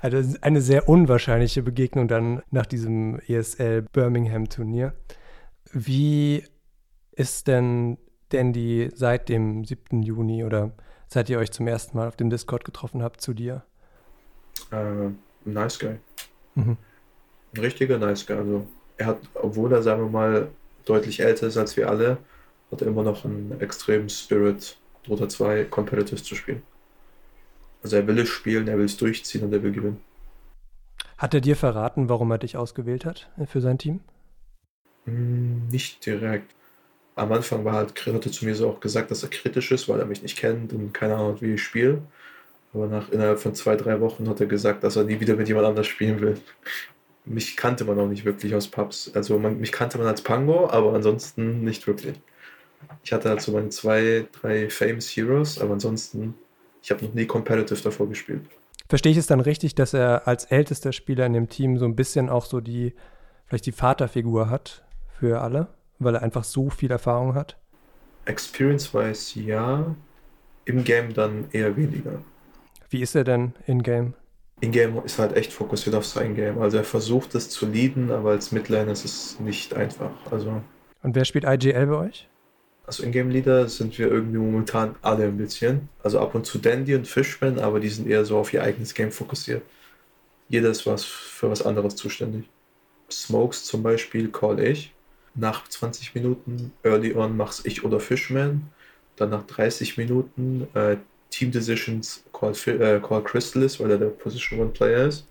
Also 0.00 0.36
eine 0.42 0.60
sehr 0.60 0.88
unwahrscheinliche 0.88 1.64
Begegnung 1.64 2.06
dann 2.06 2.40
nach 2.52 2.66
diesem 2.66 3.18
ESL 3.26 3.82
Birmingham 3.82 4.48
Turnier. 4.48 4.94
Wie 5.72 6.44
ist 7.10 7.48
denn 7.48 7.98
Dandy 8.28 8.90
seit 8.94 9.28
dem 9.28 9.64
7. 9.64 10.02
Juni 10.02 10.44
oder 10.44 10.72
seit 11.08 11.28
ihr 11.30 11.38
euch 11.38 11.50
zum 11.50 11.66
ersten 11.66 11.96
Mal 11.96 12.06
auf 12.06 12.16
dem 12.16 12.30
Discord 12.30 12.64
getroffen 12.64 13.02
habt 13.02 13.20
zu 13.20 13.34
dir? 13.34 13.64
Äh, 14.70 15.10
nice 15.44 15.78
guy. 15.78 15.96
Mhm. 16.54 16.76
Ein 17.56 17.60
richtiger 17.60 17.98
nice 17.98 18.26
guy. 18.26 18.36
Also 18.36 18.66
er 18.98 19.06
hat, 19.06 19.18
obwohl 19.34 19.72
er, 19.72 19.82
sagen 19.82 20.02
wir 20.02 20.10
mal, 20.10 20.48
deutlich 20.88 21.20
älter 21.20 21.46
ist 21.46 21.56
als 21.56 21.76
wir 21.76 21.88
alle, 21.88 22.18
hat 22.70 22.82
er 22.82 22.88
immer 22.88 23.02
noch 23.02 23.24
einen 23.24 23.60
extremen 23.60 24.08
Spirit, 24.08 24.76
Dota 25.04 25.28
2 25.28 25.64
Competitive 25.64 26.22
zu 26.22 26.34
spielen. 26.34 26.62
Also 27.82 27.96
er 27.96 28.06
will 28.06 28.18
es 28.18 28.28
spielen, 28.28 28.68
er 28.68 28.78
will 28.78 28.86
es 28.86 28.96
durchziehen 28.96 29.44
und 29.44 29.52
er 29.52 29.62
will 29.62 29.72
gewinnen. 29.72 30.00
Hat 31.16 31.34
er 31.34 31.40
dir 31.40 31.56
verraten, 31.56 32.08
warum 32.08 32.30
er 32.30 32.38
dich 32.38 32.56
ausgewählt 32.56 33.04
hat 33.04 33.30
für 33.46 33.60
sein 33.60 33.78
Team? 33.78 34.00
Hm, 35.04 35.68
nicht 35.68 36.04
direkt 36.04 36.54
am 37.18 37.32
Anfang 37.32 37.64
war 37.64 37.74
halt, 37.74 38.06
hat 38.06 38.26
er 38.26 38.32
zu 38.32 38.44
mir 38.44 38.54
so 38.54 38.70
auch 38.70 38.80
gesagt, 38.80 39.10
dass 39.10 39.24
er 39.24 39.28
kritisch 39.28 39.72
ist, 39.72 39.88
weil 39.88 39.98
er 39.98 40.06
mich 40.06 40.22
nicht 40.22 40.38
kennt 40.38 40.72
und 40.72 40.94
keine 40.94 41.16
Ahnung 41.16 41.34
hat, 41.34 41.42
wie 41.42 41.54
ich 41.54 41.62
spiele. 41.62 42.02
Aber 42.72 42.86
nach 42.86 43.10
innerhalb 43.10 43.40
von 43.40 43.54
zwei, 43.54 43.76
drei 43.76 44.00
Wochen 44.00 44.28
hat 44.28 44.40
er 44.40 44.46
gesagt, 44.46 44.84
dass 44.84 44.96
er 44.96 45.04
nie 45.04 45.18
wieder 45.18 45.34
mit 45.34 45.48
jemand 45.48 45.66
anders 45.66 45.86
spielen 45.86 46.20
will. 46.20 46.36
Mich 47.28 47.56
kannte 47.56 47.84
man 47.84 47.98
auch 47.98 48.08
nicht 48.08 48.24
wirklich 48.24 48.54
aus 48.54 48.68
Pubs. 48.68 49.10
Also 49.14 49.38
man, 49.38 49.58
mich 49.58 49.72
kannte 49.72 49.98
man 49.98 50.06
als 50.06 50.22
Pango, 50.22 50.68
aber 50.70 50.94
ansonsten 50.94 51.62
nicht 51.62 51.86
wirklich. 51.86 52.20
Ich 53.02 53.12
hatte 53.12 53.28
halt 53.28 53.40
so 53.40 53.52
meine 53.52 53.68
zwei, 53.70 54.26
drei 54.40 54.70
Famous 54.70 55.08
Heroes, 55.08 55.60
aber 55.60 55.74
ansonsten, 55.74 56.34
ich 56.82 56.90
habe 56.90 57.04
noch 57.04 57.14
nie 57.14 57.26
Competitive 57.26 57.82
davor 57.82 58.08
gespielt. 58.08 58.42
Verstehe 58.88 59.12
ich 59.12 59.18
es 59.18 59.26
dann 59.26 59.40
richtig, 59.40 59.74
dass 59.74 59.94
er 59.94 60.26
als 60.26 60.46
ältester 60.46 60.92
Spieler 60.92 61.26
in 61.26 61.32
dem 61.32 61.48
Team 61.48 61.78
so 61.78 61.84
ein 61.84 61.96
bisschen 61.96 62.30
auch 62.30 62.46
so 62.46 62.60
die, 62.60 62.94
vielleicht 63.46 63.66
die 63.66 63.72
Vaterfigur 63.72 64.48
hat 64.48 64.84
für 65.18 65.42
alle? 65.42 65.68
weil 65.98 66.14
er 66.14 66.22
einfach 66.22 66.44
so 66.44 66.70
viel 66.70 66.90
Erfahrung 66.90 67.34
hat? 67.34 67.56
Experience-wise 68.24 69.40
ja, 69.40 69.94
im 70.64 70.84
Game 70.84 71.14
dann 71.14 71.48
eher 71.52 71.76
weniger. 71.76 72.22
Wie 72.90 73.00
ist 73.00 73.14
er 73.14 73.24
denn 73.24 73.54
in-game? 73.66 74.14
In-game 74.60 75.02
ist 75.04 75.18
halt 75.18 75.36
echt 75.36 75.52
fokussiert 75.52 75.94
auf 75.94 76.06
sein 76.06 76.34
Game. 76.34 76.60
Also 76.60 76.78
er 76.78 76.84
versucht 76.84 77.34
es 77.34 77.48
zu 77.50 77.66
leaden, 77.66 78.10
aber 78.10 78.30
als 78.30 78.52
Midlane 78.52 78.90
ist 78.90 79.04
es 79.04 79.40
nicht 79.40 79.74
einfach. 79.74 80.10
Also 80.30 80.62
Und 81.02 81.14
wer 81.14 81.24
spielt 81.24 81.44
IGL 81.44 81.86
bei 81.86 81.96
euch? 81.96 82.28
Also 82.86 83.02
In-Game-Leader 83.02 83.68
sind 83.68 83.98
wir 83.98 84.08
irgendwie 84.08 84.38
momentan 84.38 84.96
alle 85.02 85.24
ein 85.24 85.36
bisschen. 85.36 85.88
Also 86.02 86.20
ab 86.20 86.34
und 86.34 86.46
zu 86.46 86.58
Dandy 86.58 86.94
und 86.94 87.06
Fishman, 87.06 87.58
aber 87.58 87.80
die 87.80 87.90
sind 87.90 88.08
eher 88.08 88.24
so 88.24 88.38
auf 88.38 88.52
ihr 88.52 88.62
eigenes 88.62 88.94
Game 88.94 89.12
fokussiert. 89.12 89.62
Jeder 90.48 90.70
ist 90.70 90.86
was 90.86 91.04
für 91.04 91.50
was 91.50 91.62
anderes 91.62 91.96
zuständig. 91.96 92.48
Smokes 93.10 93.64
zum 93.64 93.82
Beispiel 93.82 94.28
call 94.28 94.58
ich 94.60 94.92
nach 95.34 95.68
20 95.68 96.14
Minuten 96.14 96.72
Early 96.82 97.14
On 97.14 97.36
mach's 97.36 97.62
ich 97.64 97.84
oder 97.84 98.00
Fishman. 98.00 98.70
Dann 99.16 99.30
nach 99.30 99.46
30 99.46 99.98
Minuten 99.98 100.66
äh, 100.74 100.96
Team 101.38 101.50
Decisions 101.50 102.24
Call, 102.32 102.52
äh, 102.66 103.00
Call 103.00 103.22
Crystalis, 103.22 103.78
weil 103.80 103.90
er 103.92 103.98
der 103.98 104.08
Position 104.08 104.60
One 104.60 104.70
Player 104.70 105.06
ist. 105.06 105.26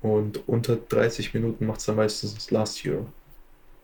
Und 0.00 0.46
unter 0.48 0.76
30 0.76 1.34
Minuten 1.34 1.66
macht 1.66 1.80
es 1.80 1.86
dann 1.86 1.96
meistens 1.96 2.50
Last 2.50 2.78
Hero, 2.84 3.06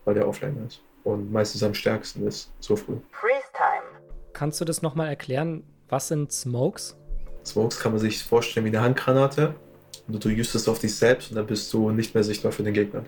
weil 0.04 0.14
der 0.14 0.28
Offline 0.28 0.56
ist. 0.66 0.80
Und 1.02 1.32
meistens 1.32 1.62
am 1.62 1.74
stärksten 1.74 2.26
ist, 2.26 2.50
so 2.60 2.76
früh. 2.76 2.94
Freeze 3.12 3.50
Time. 3.52 3.82
Kannst 4.32 4.60
du 4.60 4.64
das 4.64 4.80
nochmal 4.80 5.08
erklären? 5.08 5.64
Was 5.88 6.08
sind 6.08 6.32
Smokes? 6.32 6.96
Smokes 7.44 7.78
kann 7.78 7.92
man 7.92 8.00
sich 8.00 8.22
vorstellen 8.22 8.64
wie 8.64 8.70
eine 8.70 8.80
Handgranate. 8.80 9.54
Und 10.06 10.24
du 10.24 10.28
usest 10.28 10.54
es 10.54 10.68
auf 10.68 10.78
dich 10.78 10.94
selbst 10.94 11.30
und 11.30 11.36
dann 11.36 11.46
bist 11.46 11.72
du 11.72 11.90
nicht 11.90 12.14
mehr 12.14 12.24
sichtbar 12.24 12.52
für 12.52 12.62
den 12.62 12.74
Gegner 12.74 13.04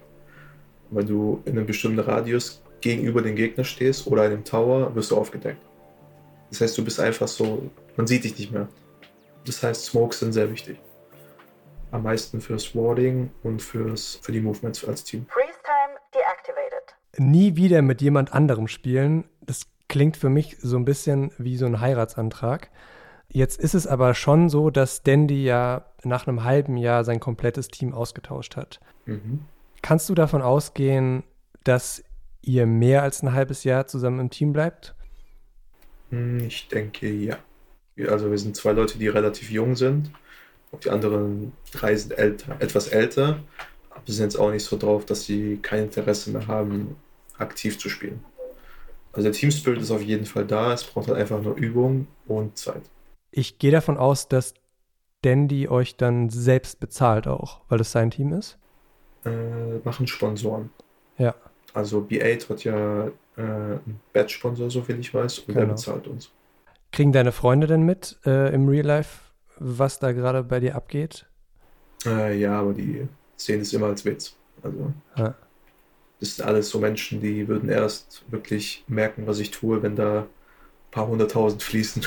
wenn 0.91 1.07
du 1.07 1.43
in 1.45 1.53
einem 1.53 1.67
bestimmten 1.67 2.01
Radius 2.01 2.63
gegenüber 2.81 3.23
dem 3.23 3.37
Gegner 3.37 3.65
stehst 3.65 4.07
oder 4.07 4.23
einem 4.23 4.45
Tower, 4.45 4.95
wirst 4.95 5.11
du 5.11 5.17
aufgedeckt. 5.17 5.61
Das 6.51 6.61
heißt, 6.61 6.79
du 6.79 6.85
bist 6.85 7.01
einfach 7.01 7.27
so, 7.27 7.71
man 7.97 8.07
sieht 8.07 8.25
dich 8.25 8.39
nicht 8.39 8.53
mehr. 8.53 8.69
Das 9.45 9.63
heißt, 9.63 9.85
Smokes 9.87 10.21
sind 10.21 10.33
sehr 10.33 10.51
wichtig. 10.51 10.79
Am 11.91 12.03
meisten 12.03 12.41
fürs 12.41 12.75
Warding 12.75 13.31
und 13.43 13.63
fürs, 13.63 14.19
für 14.23 14.33
die 14.33 14.41
Movements 14.41 14.85
als 14.85 15.05
Team. 15.05 15.27
Freeze 15.29 15.59
time 15.63 15.99
deactivated. 16.15 16.95
Nie 17.19 17.57
wieder 17.57 17.83
mit 17.83 18.03
jemand 18.03 18.33
anderem 18.33 18.69
spielen, 18.69 19.25
das 19.41 19.67
klingt 19.89 20.17
für 20.17 20.29
mich 20.29 20.57
so 20.61 20.77
ein 20.77 20.85
bisschen 20.85 21.31
wie 21.39 21.57
so 21.57 21.67
ein 21.67 21.81
Heiratsantrag. 21.81 22.71
Jetzt 23.29 23.61
ist 23.61 23.75
es 23.75 23.87
aber 23.87 24.15
schon 24.15 24.49
so, 24.49 24.71
dass 24.71 25.03
Dandy 25.03 25.45
ja 25.45 25.87
nach 26.05 26.27
einem 26.27 26.45
halben 26.45 26.77
Jahr 26.77 27.05
sein 27.05 27.21
komplettes 27.21 27.69
Team 27.69 27.93
ausgetauscht 27.93 28.57
hat. 28.57 28.81
Mhm. 29.07 29.45
Kannst 29.83 30.09
du 30.09 30.15
davon 30.15 30.43
ausgehen, 30.43 31.23
dass 31.65 32.03
ihr 32.43 32.67
mehr 32.67 33.03
als 33.03 33.23
ein 33.23 33.33
halbes 33.33 33.65
Jahr 33.65 33.87
zusammen 33.87 34.21
im 34.21 34.31
Team 34.31 34.53
bleibt? 34.53 34.95
Hm, 36.11 36.41
ich 36.41 36.69
denke 36.69 37.11
ja. 37.11 37.37
Also 38.09 38.31
wir 38.31 38.39
sind 38.39 38.57
zwei 38.57 38.73
Leute, 38.73 38.99
die 38.99 39.09
relativ 39.09 39.51
jung 39.51 39.77
sind. 39.77 40.11
die 40.85 40.91
anderen 40.91 41.53
drei 41.73 41.97
sind 41.97 42.13
älter, 42.13 42.57
etwas 42.61 42.89
älter, 42.89 43.41
aber 43.91 44.03
sind 44.07 44.25
jetzt 44.25 44.37
auch 44.37 44.51
nicht 44.51 44.65
so 44.65 44.77
drauf, 44.77 45.07
dass 45.07 45.25
sie 45.25 45.59
kein 45.63 45.85
Interesse 45.85 46.31
mehr 46.31 46.47
haben, 46.47 46.97
aktiv 47.39 47.79
zu 47.79 47.89
spielen. 47.89 48.23
Also 49.13 49.31
der 49.31 49.33
Team 49.33 49.51
Spirit 49.51 49.81
ist 49.81 49.91
auf 49.91 50.03
jeden 50.03 50.27
Fall 50.27 50.45
da, 50.45 50.75
es 50.75 50.85
braucht 50.85 51.09
halt 51.09 51.19
einfach 51.19 51.41
nur 51.41 51.55
Übung 51.57 52.07
und 52.27 52.59
Zeit. 52.59 52.83
Ich 53.31 53.59
gehe 53.59 53.71
davon 53.71 53.97
aus, 53.97 54.29
dass 54.29 54.53
Dandy 55.23 55.69
euch 55.69 55.97
dann 55.97 56.29
selbst 56.29 56.81
bezahlt 56.81 57.27
auch, 57.27 57.61
weil 57.69 57.81
es 57.81 57.93
sein 57.93 58.11
Team 58.11 58.33
ist 58.33 58.59
äh, 59.27 59.79
machen 59.85 60.07
Sponsoren. 60.07 60.71
Ja. 61.19 61.35
Also 61.75 62.01
B8 62.01 62.49
hat 62.49 62.65
ja 62.65 63.07
äh, 63.07 63.11
einen 63.37 64.01
Badge-Sponsor, 64.13 64.71
soviel 64.71 64.99
ich 64.99 65.13
weiß, 65.13 65.41
und 65.41 65.47
genau. 65.49 65.61
der 65.61 65.67
bezahlt 65.67 66.07
uns. 66.07 66.31
Kriegen 66.97 67.13
deine 67.13 67.33
Freunde 67.33 67.67
denn 67.67 67.83
mit 67.83 68.19
äh, 68.25 68.55
im 68.55 68.71
Real 68.71 68.87
Life, 68.87 69.21
was 69.59 69.99
da 69.99 70.13
gerade 70.13 70.43
bei 70.43 70.61
dir 70.61 70.75
abgeht? 70.75 71.27
Äh, 72.07 72.39
ja, 72.39 72.59
aber 72.59 72.73
die 72.73 73.07
sehen 73.37 73.61
es 73.61 73.75
immer 73.75 73.89
als 73.89 74.07
Witz. 74.07 74.35
Also. 74.63 74.95
Ja. 75.15 75.35
Das 76.21 76.37
sind 76.37 76.47
alles 76.47 76.71
so 76.71 76.79
Menschen, 76.79 77.21
die 77.21 77.49
würden 77.49 77.69
erst 77.69 78.25
wirklich 78.31 78.83
merken, 78.89 79.27
was 79.27 79.41
ich 79.41 79.51
tue, 79.51 79.83
wenn 79.83 79.95
da 79.95 80.21
ein 80.21 80.27
paar 80.91 81.07
hunderttausend 81.07 81.63
fließen. 81.63 82.03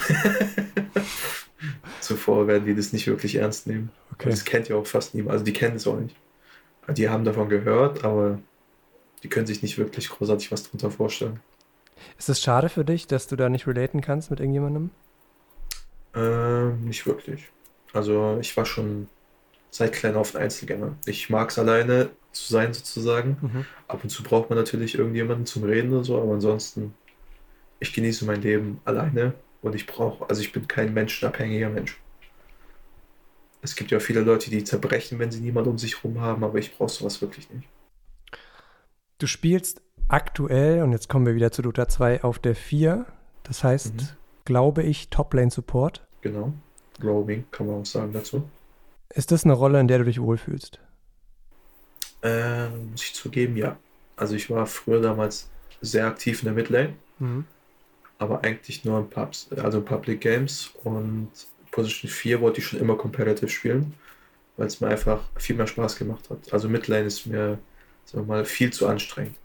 Zuvor 2.00 2.48
werden 2.48 2.66
die 2.66 2.74
das 2.74 2.92
nicht 2.92 3.06
wirklich 3.06 3.36
ernst 3.36 3.68
nehmen. 3.68 3.92
Okay. 4.14 4.32
Das 4.32 4.44
kennt 4.44 4.70
ja 4.70 4.76
auch 4.76 4.88
fast 4.88 5.14
niemand. 5.14 5.34
Also 5.34 5.46
die 5.46 5.54
kennen 5.54 5.76
es 5.76 5.86
auch 5.86 6.00
nicht. 6.00 6.16
Die 6.98 7.10
haben 7.10 7.26
davon 7.26 7.48
gehört, 7.48 8.04
aber 8.04 8.40
die 9.22 9.30
können 9.30 9.46
sich 9.46 9.62
nicht 9.62 9.78
wirklich 9.78 10.10
großartig 10.10 10.52
was 10.52 10.64
darunter 10.64 10.90
vorstellen. 10.90 11.42
Ist 12.18 12.30
es 12.30 12.42
schade 12.42 12.70
für 12.70 12.86
dich, 12.86 13.08
dass 13.08 13.28
du 13.28 13.36
da 13.36 13.50
nicht 13.50 13.68
relaten 13.68 14.02
kannst 14.02 14.30
mit 14.30 14.40
irgendjemandem? 14.40 14.92
Ähm, 16.16 16.86
nicht 16.86 17.06
wirklich. 17.06 17.50
Also 17.94 18.38
ich 18.40 18.56
war 18.58 18.66
schon 18.66 19.08
seit 19.72 19.94
klein 19.94 20.16
auf 20.16 20.36
ein 20.36 20.44
Einzelgänger. 20.44 20.96
Ich 21.06 21.30
mag 21.30 21.50
es 21.50 21.60
alleine 21.60 22.10
zu 22.32 22.52
sein 22.52 22.74
sozusagen. 22.74 23.38
Mhm. 23.42 23.66
Ab 23.88 24.04
und 24.04 24.10
zu 24.10 24.24
braucht 24.24 24.50
man 24.50 24.58
natürlich 24.58 24.96
irgendjemanden 24.98 25.46
zum 25.46 25.64
Reden 25.64 25.94
oder 25.94 26.04
so, 26.04 26.22
aber 26.22 26.34
ansonsten, 26.34 26.94
ich 27.80 27.94
genieße 27.94 28.26
mein 28.26 28.42
Leben 28.42 28.82
alleine 28.86 29.34
und 29.62 29.76
ich 29.76 29.86
brauche, 29.88 30.30
also 30.30 30.42
ich 30.42 30.52
bin 30.52 30.68
kein 30.68 30.94
menschenabhängiger 30.94 31.70
Mensch. 31.70 32.00
Es 33.62 33.76
gibt 33.76 33.92
ja 33.92 34.00
viele 34.00 34.22
Leute, 34.22 34.50
die 34.50 34.64
zerbrechen, 34.64 35.20
wenn 35.20 35.32
sie 35.32 35.42
niemand 35.42 35.68
um 35.68 35.78
sich 35.78 35.98
herum 35.98 36.22
haben, 36.22 36.44
aber 36.44 36.60
ich 36.60 36.76
brauche 36.76 36.90
sowas 36.90 37.22
wirklich 37.22 37.50
nicht. 37.50 37.68
Du 39.18 39.28
spielst 39.28 39.82
aktuell, 40.10 40.84
und 40.84 40.92
jetzt 40.92 41.08
kommen 41.10 41.26
wir 41.26 41.36
wieder 41.36 41.52
zu 41.52 41.62
Dota 41.62 41.88
2, 41.88 42.24
auf 42.24 42.40
der 42.40 42.56
4. 42.56 43.06
Das 43.44 43.64
heißt, 43.64 43.94
Mhm. 43.96 44.08
glaube 44.46 44.84
ich, 44.84 45.10
Top-Lane 45.10 45.52
Support. 45.52 46.06
Genau. 46.22 46.54
Roaming 47.02 47.46
kann 47.52 47.68
man 47.68 47.82
auch 47.82 47.86
sagen 47.86 48.12
dazu. 48.14 48.44
Ist 49.14 49.32
das 49.32 49.44
eine 49.46 49.54
Rolle, 49.54 49.80
in 49.80 49.88
der 49.88 50.00
du 50.00 50.04
dich 50.06 50.22
wohlfühlst? 50.22 50.80
Ähm, 52.22 52.92
muss 52.92 53.04
ich 53.04 53.14
zugeben, 53.14 53.56
ja. 53.56 53.78
Also 54.18 54.36
ich 54.36 54.50
war 54.50 54.66
früher 54.66 55.02
damals 55.02 55.50
sehr 55.82 56.06
aktiv 56.08 56.42
in 56.42 56.46
der 56.46 56.54
Midlane, 56.54 56.94
Mhm. 57.20 57.46
aber 58.18 58.44
eigentlich 58.44 58.84
nur 58.84 59.00
in 59.00 59.10
Pubs, 59.10 59.48
also 59.56 59.78
in 59.78 59.86
Public 59.86 60.20
Games 60.22 60.72
und 60.84 61.30
Position 61.72 62.10
4 62.12 62.42
wollte 62.42 62.60
ich 62.60 62.68
schon 62.68 62.80
immer 62.80 62.96
competitive 62.98 63.48
spielen, 63.50 63.94
weil 64.58 64.68
es 64.68 64.82
mir 64.82 64.90
einfach 64.90 65.22
viel 65.38 65.56
mehr 65.56 65.68
Spaß 65.68 65.96
gemacht 65.96 66.30
hat. 66.30 66.52
Also 66.52 66.68
Midlane 66.68 67.06
ist 67.06 67.26
mir, 67.26 67.58
sagen 68.06 68.28
wir 68.28 68.36
mal, 68.36 68.46
viel 68.46 68.74
zu 68.74 68.88
anstrengend. 68.88 69.38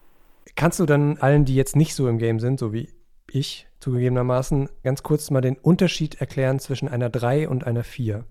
Kannst 0.56 0.78
du 0.78 0.86
dann 0.86 1.18
allen, 1.18 1.44
die 1.44 1.56
jetzt 1.56 1.74
nicht 1.74 1.94
so 1.94 2.08
im 2.08 2.18
Game 2.18 2.38
sind, 2.38 2.60
so 2.60 2.72
wie 2.72 2.88
ich 3.30 3.66
zugegebenermaßen, 3.80 4.68
ganz 4.82 5.02
kurz 5.02 5.30
mal 5.30 5.40
den 5.40 5.56
Unterschied 5.56 6.20
erklären 6.20 6.60
zwischen 6.60 6.88
einer 6.88 7.10
3 7.10 7.48
und 7.48 7.66
einer 7.66 7.82
4? 7.82 8.24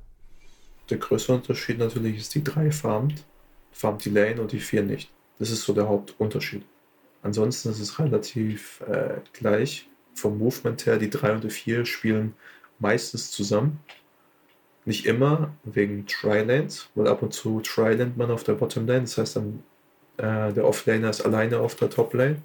Der 0.89 0.97
größte 0.97 1.33
Unterschied 1.33 1.79
natürlich 1.79 2.17
ist, 2.17 2.35
die 2.35 2.43
3 2.43 2.71
farmt, 2.71 3.25
farmt 3.71 4.05
die 4.05 4.09
Lane 4.09 4.41
und 4.41 4.51
die 4.51 4.59
4 4.59 4.83
nicht. 4.83 5.11
Das 5.39 5.49
ist 5.49 5.63
so 5.63 5.73
der 5.73 5.87
Hauptunterschied. 5.89 6.63
Ansonsten 7.21 7.69
ist 7.69 7.79
es 7.79 7.99
relativ 7.99 8.81
äh, 8.81 9.21
gleich. 9.33 9.87
Vom 10.15 10.37
Movement 10.37 10.85
her, 10.85 10.97
die 10.97 11.09
3 11.09 11.33
und 11.33 11.43
die 11.43 11.49
4 11.49 11.85
spielen 11.85 12.33
meistens 12.79 13.31
zusammen. 13.31 13.79
Nicht 14.85 15.05
immer, 15.05 15.53
wegen 15.63 16.05
Tri-Lanes, 16.05 16.89
weil 16.95 17.07
ab 17.07 17.21
und 17.21 17.33
zu 17.33 17.61
Tri-Land 17.61 18.17
man 18.17 18.31
auf 18.31 18.43
der 18.43 18.53
Bottom-Lane. 18.53 19.01
Das 19.01 19.17
heißt 19.17 19.37
dann, 19.37 19.63
äh, 20.17 20.53
der 20.53 20.65
Off-Laner 20.65 21.09
ist 21.09 21.21
alleine 21.21 21.59
auf 21.59 21.75
der 21.75 21.89
Top-Lane 21.89 22.37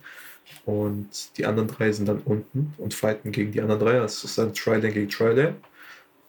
und 0.64 1.36
die 1.36 1.46
anderen 1.46 1.68
drei 1.68 1.92
sind 1.92 2.06
dann 2.06 2.20
unten 2.24 2.74
und 2.78 2.94
fighten 2.94 3.32
gegen 3.32 3.52
die 3.52 3.60
anderen 3.60 3.80
drei. 3.80 3.92
Das 3.98 4.24
ist 4.24 4.38
dann 4.38 4.54
Tri-Lane 4.54 4.92
gegen 4.92 5.08
Tri-Lane. 5.08 5.56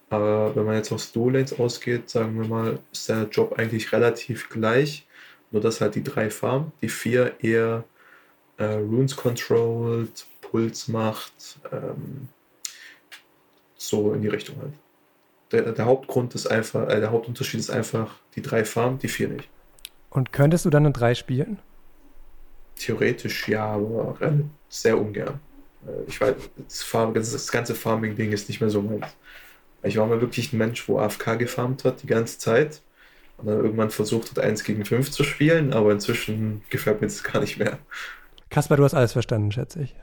Aber 0.10 0.56
wenn 0.56 0.66
man 0.66 0.76
jetzt 0.76 0.92
aus 0.92 1.12
Duo-Lanes 1.12 1.60
ausgeht, 1.60 2.10
sagen 2.10 2.40
wir 2.40 2.48
mal, 2.48 2.80
ist 2.92 3.10
der 3.10 3.24
Job 3.24 3.60
eigentlich 3.60 3.92
relativ 3.92 4.50
gleich. 4.50 5.06
Nur 5.52 5.62
dass 5.62 5.82
halt 5.82 5.96
die 5.96 6.04
drei 6.04 6.30
farmen, 6.30 6.72
die 6.82 6.90
vier 6.90 7.34
eher 7.42 7.84
äh, 8.58 8.66
Runes 8.66 9.16
controlled, 9.16 10.28
Puls 10.42 10.88
macht, 10.88 11.60
ähm, 11.72 12.28
so 13.76 14.14
in 14.14 14.22
die 14.22 14.28
Richtung 14.28 14.58
halt. 14.62 14.74
Der, 15.52 15.72
der 15.72 15.86
Hauptgrund 15.86 16.36
ist 16.36 16.48
einfach, 16.48 16.88
äh, 16.88 17.00
der 17.00 17.12
Hauptunterschied 17.12 17.60
ist 17.60 17.72
einfach, 17.72 18.16
die 18.36 18.42
drei 18.42 18.64
farmen, 18.64 19.00
die 19.00 19.08
vier 19.08 19.30
nicht. 19.30 19.50
Und 20.10 20.32
könntest 20.34 20.66
du 20.66 20.70
dann 20.70 20.86
eine 20.86 20.94
3 20.94 21.16
spielen? 21.16 21.62
Theoretisch 22.76 23.48
ja, 23.48 23.66
aber 23.66 24.18
sehr 24.70 24.98
ungern. 25.00 25.40
Äh, 25.86 26.04
Ich 26.08 26.20
weiß, 26.22 26.36
das, 26.58 26.84
Farm, 26.84 27.14
das 27.14 27.32
das 27.32 27.52
ganze 27.52 27.76
Farming-Ding 27.76 28.32
ist 28.32 28.48
nicht 28.50 28.62
mehr 28.62 28.70
so 28.70 28.82
meins. 28.82 29.18
Ich 29.84 29.98
war 29.98 30.08
mal 30.08 30.22
wirklich 30.22 30.54
ein 30.54 30.58
Mensch, 30.58 30.88
wo 30.90 31.00
AFK 31.00 31.38
gefarmt 31.40 31.86
hat 31.86 32.04
die 32.04 32.08
ganze 32.08 32.38
Zeit 32.40 32.82
und 33.38 33.48
dann 33.48 33.58
irgendwann 33.64 33.92
versucht 33.92 34.32
hat, 34.32 34.40
1 34.40 34.64
gegen 34.66 34.86
5 34.86 35.12
zu 35.12 35.24
spielen, 35.24 35.74
aber 35.74 35.92
inzwischen 35.92 36.64
gefällt 36.70 37.02
mir 37.02 37.08
das 37.08 37.24
gar 37.24 37.42
nicht 37.42 37.58
mehr. 37.60 37.80
Kaspar, 38.50 38.78
du 38.78 38.84
hast 38.84 38.94
alles 38.94 39.14
verstanden, 39.14 39.52
schätze 39.52 39.82
ich. 39.82 39.96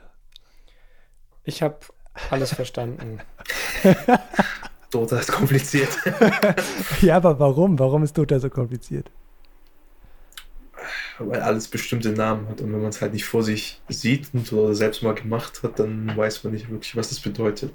Ich 1.43 1.61
habe 1.61 1.79
alles 2.29 2.53
verstanden. 2.53 3.21
Dota 4.91 5.19
ist 5.19 5.31
kompliziert. 5.31 5.89
ja, 7.01 7.17
aber 7.17 7.39
warum? 7.39 7.77
Warum 7.79 8.03
ist 8.03 8.17
Dota 8.17 8.39
so 8.39 8.49
kompliziert? 8.49 9.11
Weil 11.19 11.41
alles 11.41 11.67
bestimmte 11.67 12.11
Namen 12.11 12.47
hat 12.49 12.61
und 12.61 12.71
wenn 12.71 12.81
man 12.81 12.89
es 12.89 13.01
halt 13.01 13.13
nicht 13.13 13.25
vor 13.25 13.43
sich 13.43 13.81
sieht 13.89 14.29
und 14.33 14.51
oder 14.53 14.73
selbst 14.75 15.03
mal 15.03 15.15
gemacht 15.15 15.63
hat, 15.63 15.79
dann 15.79 16.15
weiß 16.15 16.43
man 16.43 16.53
nicht 16.53 16.69
wirklich, 16.69 16.95
was 16.95 17.09
das 17.09 17.19
bedeutet. 17.19 17.71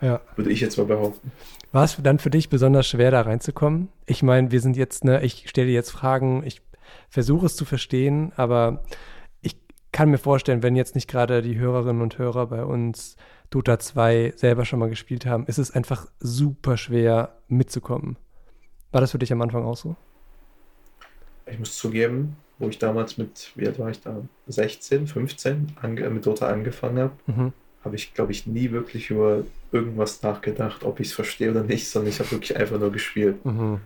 Ja. 0.00 0.20
Würde 0.36 0.50
ich 0.50 0.60
jetzt 0.60 0.76
mal 0.76 0.86
behaupten. 0.86 1.32
War 1.72 1.84
es 1.84 1.96
dann 2.02 2.18
für 2.18 2.30
dich 2.30 2.48
besonders 2.48 2.86
schwer, 2.86 3.10
da 3.10 3.22
reinzukommen? 3.22 3.88
Ich 4.04 4.22
meine, 4.22 4.50
wir 4.50 4.60
sind 4.60 4.76
jetzt, 4.76 5.04
ne, 5.04 5.22
ich 5.22 5.48
stelle 5.48 5.68
dir 5.68 5.74
jetzt 5.74 5.90
Fragen, 5.90 6.42
ich 6.44 6.60
versuche 7.08 7.46
es 7.46 7.56
zu 7.56 7.64
verstehen, 7.64 8.32
aber 8.36 8.84
ich 9.40 9.56
kann 9.92 10.10
mir 10.10 10.18
vorstellen, 10.18 10.62
wenn 10.62 10.76
jetzt 10.76 10.94
nicht 10.94 11.08
gerade 11.08 11.42
die 11.42 11.58
Hörerinnen 11.58 12.02
und 12.02 12.18
Hörer 12.18 12.46
bei 12.46 12.64
uns 12.64 13.16
Dota 13.50 13.78
2 13.78 14.34
selber 14.36 14.64
schon 14.64 14.78
mal 14.78 14.90
gespielt 14.90 15.24
haben, 15.24 15.46
ist 15.46 15.58
es 15.58 15.70
einfach 15.70 16.06
super 16.18 16.76
schwer 16.76 17.38
mitzukommen. 17.48 18.16
War 18.92 19.00
das 19.00 19.12
für 19.12 19.18
dich 19.18 19.32
am 19.32 19.42
Anfang 19.42 19.64
auch 19.64 19.76
so? 19.76 19.96
Ich 21.46 21.58
muss 21.58 21.76
zugeben, 21.76 22.36
wo 22.58 22.68
ich 22.68 22.78
damals 22.78 23.18
mit, 23.18 23.52
wie 23.54 23.66
alt 23.66 23.78
war 23.78 23.90
ich 23.90 24.00
da? 24.00 24.22
16, 24.48 25.06
15 25.06 25.76
ange 25.82 26.08
mit 26.10 26.24
Dota 26.26 26.48
angefangen 26.48 26.98
habe, 26.98 27.12
Mhm. 27.26 27.52
habe 27.84 27.96
ich, 27.96 28.14
glaube 28.14 28.32
ich, 28.32 28.46
nie 28.46 28.70
wirklich 28.70 29.10
über 29.10 29.44
irgendwas 29.72 30.22
nachgedacht, 30.22 30.82
ob 30.84 31.00
ich 31.00 31.08
es 31.08 31.12
verstehe 31.14 31.50
oder 31.50 31.62
nicht, 31.62 31.88
sondern 31.88 32.10
ich 32.10 32.18
habe 32.18 32.30
wirklich 32.30 32.56
einfach 32.56 32.78
nur 32.78 32.90
gespielt. 32.92 33.44
Mhm. 33.44 33.80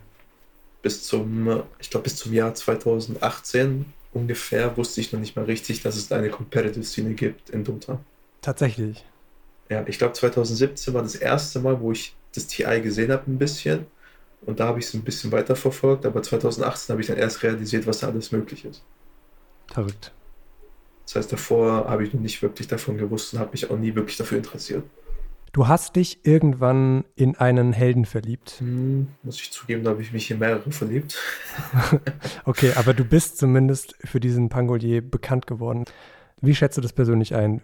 Bis 0.82 1.02
zum, 1.04 1.62
ich 1.78 1.90
glaube, 1.90 2.04
bis 2.04 2.16
zum 2.16 2.32
Jahr 2.32 2.54
2018 2.54 3.86
ungefähr 4.12 4.76
wusste 4.76 5.00
ich 5.00 5.12
noch 5.12 5.20
nicht 5.20 5.36
mal 5.36 5.44
richtig, 5.44 5.82
dass 5.82 5.96
es 5.96 6.10
eine 6.10 6.30
Competitive-Szene 6.30 7.14
gibt 7.14 7.50
in 7.50 7.64
Dota. 7.64 8.00
Tatsächlich. 8.40 9.04
Ja, 9.68 9.84
ich 9.86 9.98
glaube 9.98 10.14
2017 10.14 10.94
war 10.94 11.02
das 11.02 11.14
erste 11.14 11.60
Mal, 11.60 11.80
wo 11.80 11.92
ich 11.92 12.14
das 12.34 12.46
TI 12.46 12.80
gesehen 12.80 13.12
habe 13.12 13.30
ein 13.30 13.38
bisschen. 13.38 13.86
Und 14.46 14.60
da 14.60 14.66
habe 14.66 14.78
ich 14.78 14.86
es 14.86 14.94
ein 14.94 15.02
bisschen 15.02 15.32
weiter 15.32 15.54
verfolgt, 15.54 16.06
aber 16.06 16.22
2018 16.22 16.92
habe 16.92 17.00
ich 17.00 17.08
dann 17.08 17.18
erst 17.18 17.42
realisiert, 17.42 17.86
was 17.86 18.00
da 18.00 18.08
alles 18.08 18.32
möglich 18.32 18.64
ist. 18.64 18.82
Verrückt. 19.66 20.12
Das 21.04 21.16
heißt, 21.16 21.32
davor 21.32 21.88
habe 21.88 22.04
ich 22.04 22.14
noch 22.14 22.20
nicht 22.20 22.40
wirklich 22.40 22.68
davon 22.68 22.96
gewusst 22.96 23.34
und 23.34 23.40
habe 23.40 23.50
mich 23.52 23.70
auch 23.70 23.76
nie 23.76 23.94
wirklich 23.94 24.16
dafür 24.16 24.38
interessiert. 24.38 24.84
Du 25.52 25.66
hast 25.66 25.96
dich 25.96 26.24
irgendwann 26.24 27.04
in 27.16 27.36
einen 27.36 27.72
Helden 27.72 28.04
verliebt. 28.04 28.56
Hm, 28.58 29.08
muss 29.24 29.40
ich 29.40 29.50
zugeben, 29.50 29.82
da 29.82 29.90
habe 29.90 30.02
ich 30.02 30.12
mich 30.12 30.30
in 30.30 30.38
mehrere 30.38 30.70
verliebt. 30.70 31.18
Okay, 32.44 32.72
aber 32.76 32.94
du 32.94 33.04
bist 33.04 33.38
zumindest 33.38 33.96
für 34.04 34.20
diesen 34.20 34.48
Pangolier 34.48 35.02
bekannt 35.02 35.46
geworden. 35.46 35.84
Wie 36.40 36.54
schätzt 36.54 36.78
du 36.78 36.80
das 36.80 36.92
persönlich 36.92 37.34
ein? 37.34 37.60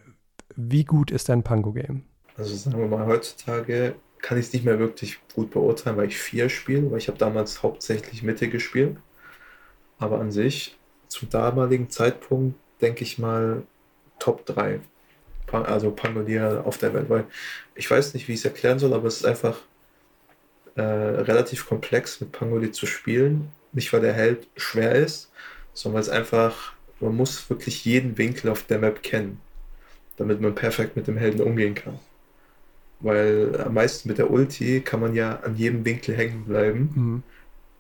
Wie 0.57 0.85
gut 0.85 1.11
ist 1.11 1.29
dein 1.29 1.43
Pango-Game? 1.43 2.03
Also 2.37 2.55
sagen 2.55 2.79
wir 2.79 2.89
mal, 2.89 3.07
heutzutage 3.07 3.95
kann 4.21 4.39
ich 4.39 4.47
es 4.47 4.53
nicht 4.53 4.65
mehr 4.65 4.79
wirklich 4.79 5.19
gut 5.35 5.51
beurteilen, 5.51 5.97
weil 5.97 6.09
ich 6.09 6.19
vier 6.19 6.49
spiele, 6.49 6.91
weil 6.91 6.99
ich 6.99 7.09
habe 7.09 7.19
damals 7.19 7.63
hauptsächlich 7.63 8.23
Mitte 8.23 8.49
gespielt. 8.49 8.97
Aber 9.99 10.21
an 10.21 10.31
sich, 10.33 10.77
zum 11.09 11.31
damaligen 11.31 11.91
Zeitpunkt, 11.91 12.59
denke 12.81 13.05
ich 13.05 13.19
mal, 13.19 13.63
Top 14.19 14.47
3. 14.47 14.81
Pa- 15.47 15.63
Also 15.63 15.91
Pangolier 15.93 16.63
auf 16.67 16.79
der 16.79 16.95
Welt, 16.95 17.09
weil 17.11 17.27
ich 17.75 17.91
weiß 17.91 18.15
nicht, 18.15 18.29
wie 18.29 18.35
ich 18.35 18.41
es 18.41 18.45
erklären 18.47 18.79
soll, 18.79 18.95
aber 18.95 19.09
es 19.09 19.19
ist 19.19 19.27
einfach 19.27 19.59
äh, 20.75 20.83
relativ 20.83 21.67
komplex 21.67 22.21
mit 22.21 22.33
Pangolier 22.33 22.73
zu 22.73 22.87
spielen. 22.87 23.53
Nicht, 23.73 23.93
weil 23.93 24.01
der 24.01 24.13
Held 24.15 24.49
schwer 24.57 24.95
ist, 24.95 25.31
sondern 25.75 25.97
weil 25.97 26.03
es 26.03 26.09
einfach, 26.09 26.73
man 27.01 27.15
muss 27.17 27.49
wirklich 27.51 27.85
jeden 27.85 28.17
Winkel 28.19 28.51
auf 28.51 28.63
der 28.65 28.79
Map 28.79 29.03
kennen, 29.03 29.41
damit 30.17 30.41
man 30.41 30.55
perfekt 30.55 30.97
mit 30.97 31.07
dem 31.09 31.19
Helden 31.19 31.43
umgehen 31.43 31.75
kann. 31.75 31.99
Weil 33.07 33.61
am 33.65 33.75
meisten 33.75 34.09
mit 34.09 34.19
der 34.19 34.33
Ulti 34.33 34.81
kann 34.81 34.99
man 34.99 35.15
ja 35.15 35.39
an 35.45 35.55
jedem 35.55 35.85
Winkel 35.85 36.17
hängen 36.17 36.45
bleiben. 36.45 36.91
Mhm. 36.93 37.23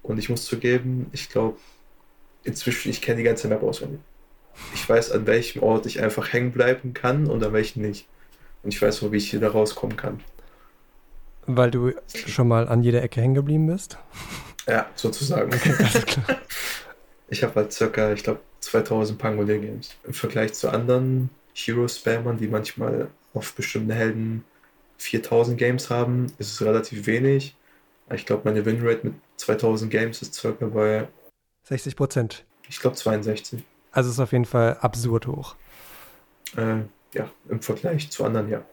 Und 0.04 0.18
ich 0.18 0.28
muss 0.28 0.44
zugeben, 0.44 1.08
ich 1.10 1.28
glaube, 1.28 1.58
inzwischen, 2.44 2.90
ich 2.90 3.02
kenne 3.02 3.18
die 3.18 3.24
ganze 3.24 3.48
Map 3.48 3.64
auswendig. 3.64 3.98
Ich 4.72 4.88
weiß, 4.88 5.10
an 5.10 5.26
welchem 5.26 5.64
Ort 5.64 5.84
ich 5.84 6.00
einfach 6.00 6.32
hängen 6.32 6.52
bleiben 6.52 6.94
kann 6.94 7.26
und 7.26 7.42
an 7.42 7.52
welchem 7.52 7.82
nicht. 7.82 8.06
Und 8.62 8.72
ich 8.72 8.80
weiß, 8.80 9.02
wo 9.02 9.10
wie 9.10 9.16
ich 9.16 9.28
hier 9.28 9.40
da 9.40 9.48
rauskommen 9.48 9.96
kann. 9.96 10.20
Weil 11.46 11.72
du 11.72 11.92
schon 12.12 12.46
mal 12.46 12.68
an 12.68 12.84
jeder 12.84 13.02
Ecke 13.02 13.20
hängen 13.20 13.34
geblieben 13.34 13.66
bist? 13.66 13.98
Ja, 14.68 14.88
sozusagen. 14.94 15.52
Alles 15.52 16.06
klar. 16.06 16.38
Ich 17.28 17.42
habe 17.42 17.56
halt 17.56 17.72
circa, 17.72 18.12
ich 18.12 18.22
glaube, 18.22 18.38
2000 18.60 19.18
Pangolier 19.18 19.58
Games. 19.58 19.96
Im 20.04 20.14
Vergleich 20.14 20.54
zu 20.54 20.68
anderen 20.68 21.28
Hero-Spammern, 21.54 22.38
die 22.38 22.46
manchmal 22.46 23.08
auf 23.34 23.52
bestimmten 23.54 23.90
Helden 23.90 24.44
4000 24.98 25.58
Games 25.58 25.90
haben, 25.90 26.26
ist 26.38 26.52
es 26.52 26.62
relativ 26.62 27.06
wenig. 27.06 27.56
Ich 28.14 28.26
glaube, 28.26 28.42
meine 28.44 28.64
Winrate 28.64 29.06
mit 29.06 29.14
2000 29.36 29.90
Games 29.90 30.22
ist 30.22 30.34
circa 30.34 30.66
bei 30.66 31.08
60 31.64 31.96
Prozent. 31.96 32.44
Ich 32.68 32.80
glaube 32.80 32.96
62. 32.96 33.62
Also 33.92 34.10
ist 34.10 34.20
auf 34.20 34.32
jeden 34.32 34.44
Fall 34.44 34.76
absurd 34.80 35.26
hoch. 35.26 35.56
Äh, 36.56 36.82
ja, 37.12 37.30
im 37.48 37.60
Vergleich 37.60 38.10
zu 38.10 38.24
anderen, 38.24 38.48
ja. 38.48 38.64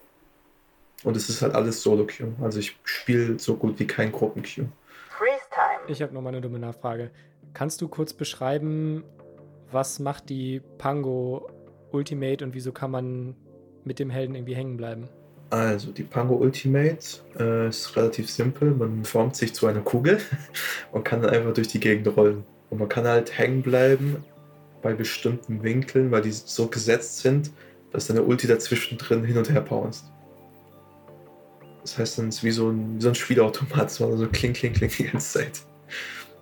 Und 1.02 1.16
es 1.16 1.28
ist 1.28 1.42
halt 1.42 1.54
alles 1.54 1.82
Solo-Queue. 1.82 2.34
Also 2.40 2.60
ich 2.60 2.76
spiele 2.84 3.38
so 3.38 3.56
gut 3.56 3.78
wie 3.78 3.86
kein 3.86 4.12
Gruppen-Queue. 4.12 4.68
Ich 5.86 6.00
habe 6.00 6.14
nochmal 6.14 6.32
eine 6.32 6.40
dumme 6.40 6.58
Nachfrage. 6.58 7.10
Kannst 7.52 7.82
du 7.82 7.88
kurz 7.88 8.14
beschreiben, 8.14 9.04
was 9.70 9.98
macht 9.98 10.30
die 10.30 10.60
Pango 10.78 11.50
Ultimate 11.92 12.44
und 12.44 12.54
wieso 12.54 12.72
kann 12.72 12.90
man 12.90 13.36
mit 13.84 13.98
dem 13.98 14.08
Helden 14.08 14.34
irgendwie 14.34 14.54
hängen 14.54 14.76
bleiben? 14.76 15.08
Also, 15.54 15.92
die 15.92 16.02
Pango 16.02 16.34
Ultimate 16.34 16.98
äh, 17.38 17.68
ist 17.68 17.94
relativ 17.94 18.28
simpel. 18.28 18.72
Man 18.72 19.04
formt 19.04 19.36
sich 19.36 19.54
zu 19.54 19.68
einer 19.68 19.82
Kugel 19.82 20.18
und 20.92 21.04
kann 21.04 21.22
dann 21.22 21.30
einfach 21.30 21.54
durch 21.54 21.68
die 21.68 21.78
Gegend 21.78 22.08
rollen. 22.16 22.42
Und 22.70 22.80
man 22.80 22.88
kann 22.88 23.06
halt 23.06 23.38
hängen 23.38 23.62
bleiben 23.62 24.16
bei 24.82 24.94
bestimmten 24.94 25.62
Winkeln, 25.62 26.10
weil 26.10 26.22
die 26.22 26.32
so 26.32 26.66
gesetzt 26.66 27.18
sind, 27.18 27.52
dass 27.92 28.08
deine 28.08 28.24
Ulti 28.24 28.48
dazwischen 28.48 28.98
drin 28.98 29.22
hin 29.22 29.38
und 29.38 29.48
her 29.48 29.60
powerst. 29.60 30.06
Das 31.82 31.98
heißt, 31.98 32.18
dann 32.18 32.30
ist 32.30 32.42
wie 32.42 32.50
so 32.50 32.70
ein, 32.70 32.96
wie 32.96 33.02
so 33.02 33.10
ein 33.10 33.14
Spielautomat, 33.14 33.92
so 33.92 34.16
so 34.16 34.26
kling, 34.26 34.54
kling, 34.54 34.72
kling 34.72 34.90
die 34.98 35.04
ganze 35.04 35.38
Zeit. 35.38 35.62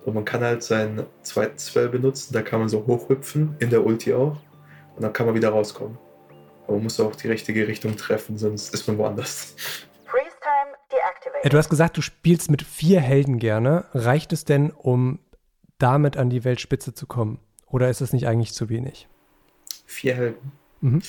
Und 0.07 0.14
man 0.14 0.25
kann 0.25 0.40
halt 0.40 0.62
seinen 0.62 1.05
zweiten 1.22 1.59
Spell 1.59 1.90
benutzen, 1.90 2.33
da 2.33 2.40
kann 2.40 2.61
man 2.61 2.70
so 2.70 2.87
hochhüpfen, 2.87 3.57
in 3.59 3.68
der 3.68 3.85
Ulti 3.85 4.14
auch. 4.14 4.38
Und 4.96 5.03
dann 5.03 5.12
kann 5.12 5.27
man 5.27 5.35
wieder 5.35 5.51
rauskommen. 5.51 5.98
Aber 6.64 6.75
man 6.75 6.85
muss 6.85 7.01
auch 7.01 7.14
die 7.16 7.29
richtige 7.29 7.66
Richtung 7.66 7.96
treffen, 7.96 8.38
sonst 8.38 8.72
ist 8.72 8.87
man 8.87 8.98
woanders. 8.98 9.55
Du 11.44 11.59
hast 11.59 11.68
gesagt, 11.68 11.96
du 11.96 12.03
spielst 12.03 12.51
mit 12.51 12.62
vier 12.62 13.01
Helden 13.01 13.38
gerne. 13.38 13.87
Reicht 13.94 14.33
es 14.33 14.44
denn, 14.44 14.70
um 14.70 15.18
damit 15.79 16.16
an 16.16 16.31
die 16.31 16.44
Weltspitze 16.44 16.94
zu 16.94 17.07
kommen? 17.07 17.40
Oder 17.66 17.90
ist 17.90 18.01
es 18.01 18.12
nicht 18.12 18.29
eigentlich 18.29 18.53
zu 18.53 18.68
wenig? 18.68 19.09
Vier 19.87 20.14
Helden? 20.14 20.53
Mhm. 20.81 21.03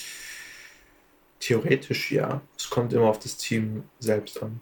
Theoretisch 1.40 2.12
ja. 2.12 2.42
Es 2.58 2.70
kommt 2.70 2.94
immer 2.94 3.06
auf 3.06 3.20
das 3.20 3.38
Team 3.38 3.84
selbst 4.00 4.42
an. 4.42 4.62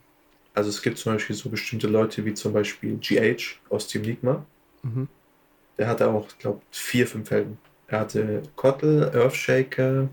Also 0.53 0.69
es 0.69 0.81
gibt 0.81 0.97
zum 0.97 1.13
Beispiel 1.13 1.35
so 1.35 1.49
bestimmte 1.49 1.87
Leute 1.87 2.25
wie 2.25 2.33
zum 2.33 2.51
Beispiel 2.51 2.97
GH 2.97 3.59
aus 3.69 3.87
Team 3.87 4.03
Ligma. 4.03 4.45
Mhm. 4.83 5.07
Der 5.77 5.87
hatte 5.87 6.09
auch, 6.09 6.27
ich 6.27 6.37
glaube, 6.39 6.61
vier, 6.71 7.07
fünf 7.07 7.31
Helden. 7.31 7.57
Er 7.87 8.01
hatte 8.01 8.43
Kottel, 8.55 9.11
Earthshaker, 9.15 10.09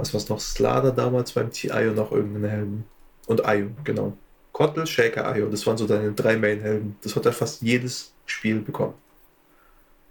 was 0.00 0.12
war 0.14 0.18
es 0.20 0.28
noch, 0.28 0.40
Slader 0.40 0.92
damals 0.92 1.32
beim 1.32 1.50
TI 1.50 1.88
und 1.88 1.96
noch 1.96 2.12
irgendeinen 2.12 2.50
Helden. 2.50 2.84
Und 3.26 3.44
Ayo, 3.44 3.70
genau. 3.84 4.16
Kottel, 4.52 4.86
Shaker, 4.86 5.26
Ayo, 5.26 5.48
das 5.48 5.66
waren 5.66 5.76
so 5.76 5.86
deine 5.86 6.12
drei 6.12 6.36
Main-Helden. 6.36 6.96
Das 7.02 7.14
hat 7.16 7.26
er 7.26 7.32
fast 7.32 7.62
jedes 7.62 8.12
Spiel 8.26 8.60
bekommen. 8.60 8.94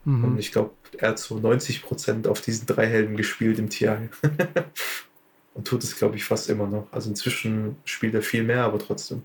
Mhm. 0.06 0.24
Und 0.24 0.40
ich 0.40 0.52
glaube, 0.52 0.72
er 0.98 1.10
hat 1.10 1.20
so 1.20 1.36
90% 1.36 2.28
auf 2.28 2.42
diesen 2.42 2.66
drei 2.66 2.88
Helden 2.88 3.18
gespielt 3.18 3.60
im 3.60 3.70
TI. 3.70 3.90
und 5.54 5.68
tut 5.68 5.84
es, 5.84 5.98
glaube 5.98 6.16
ich, 6.16 6.24
fast 6.24 6.50
immer 6.50 6.68
noch. 6.68 6.88
Also 6.92 7.10
inzwischen 7.10 7.76
spielt 7.84 8.14
er 8.14 8.22
viel 8.22 8.44
mehr, 8.44 8.64
aber 8.64 8.80
trotzdem. 8.80 9.24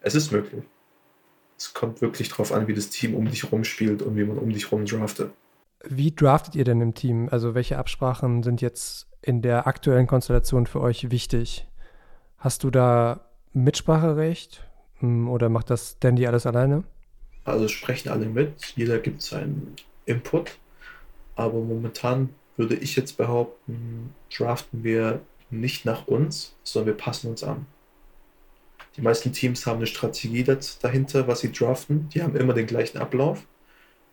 Es 0.00 0.14
ist 0.14 0.30
möglich. 0.30 0.62
Es 1.58 1.72
kommt 1.74 2.00
wirklich 2.00 2.28
darauf 2.28 2.52
an, 2.52 2.68
wie 2.68 2.74
das 2.74 2.90
Team 2.90 3.14
um 3.14 3.28
dich 3.28 3.50
rum 3.50 3.64
spielt 3.64 4.02
und 4.02 4.16
wie 4.16 4.24
man 4.24 4.38
um 4.38 4.50
dich 4.50 4.70
rum 4.70 4.84
draftet. 4.84 5.32
Wie 5.84 6.14
draftet 6.14 6.54
ihr 6.54 6.64
denn 6.64 6.80
im 6.80 6.94
Team? 6.94 7.28
Also 7.30 7.54
welche 7.54 7.78
Absprachen 7.78 8.42
sind 8.42 8.60
jetzt 8.60 9.08
in 9.26 9.42
der 9.42 9.66
aktuellen 9.66 10.06
Konstellation 10.06 10.66
für 10.66 10.80
euch 10.80 11.10
wichtig? 11.10 11.66
Hast 12.38 12.62
du 12.62 12.70
da 12.70 13.26
Mitspracherecht 13.52 14.64
hm, 15.00 15.28
oder 15.28 15.48
macht 15.48 15.68
das 15.68 15.98
Dandy 15.98 16.26
alles 16.26 16.46
alleine? 16.46 16.84
Also 17.44 17.66
sprechen 17.66 18.08
alle 18.08 18.26
mit, 18.26 18.72
jeder 18.76 18.98
gibt 18.98 19.22
seinen 19.22 19.74
Input, 20.04 20.58
aber 21.34 21.60
momentan 21.60 22.30
würde 22.56 22.76
ich 22.76 22.94
jetzt 22.94 23.16
behaupten, 23.16 24.14
draften 24.34 24.84
wir 24.84 25.20
nicht 25.50 25.84
nach 25.84 26.06
uns, 26.06 26.54
sondern 26.62 26.94
wir 26.94 26.96
passen 26.96 27.30
uns 27.30 27.42
an. 27.42 27.66
Die 28.96 29.02
meisten 29.02 29.32
Teams 29.32 29.66
haben 29.66 29.78
eine 29.78 29.86
Strategie 29.86 30.44
dahinter, 30.80 31.28
was 31.28 31.40
sie 31.40 31.52
draften. 31.52 32.08
Die 32.14 32.22
haben 32.22 32.34
immer 32.36 32.54
den 32.54 32.66
gleichen 32.66 32.98
Ablauf 32.98 33.44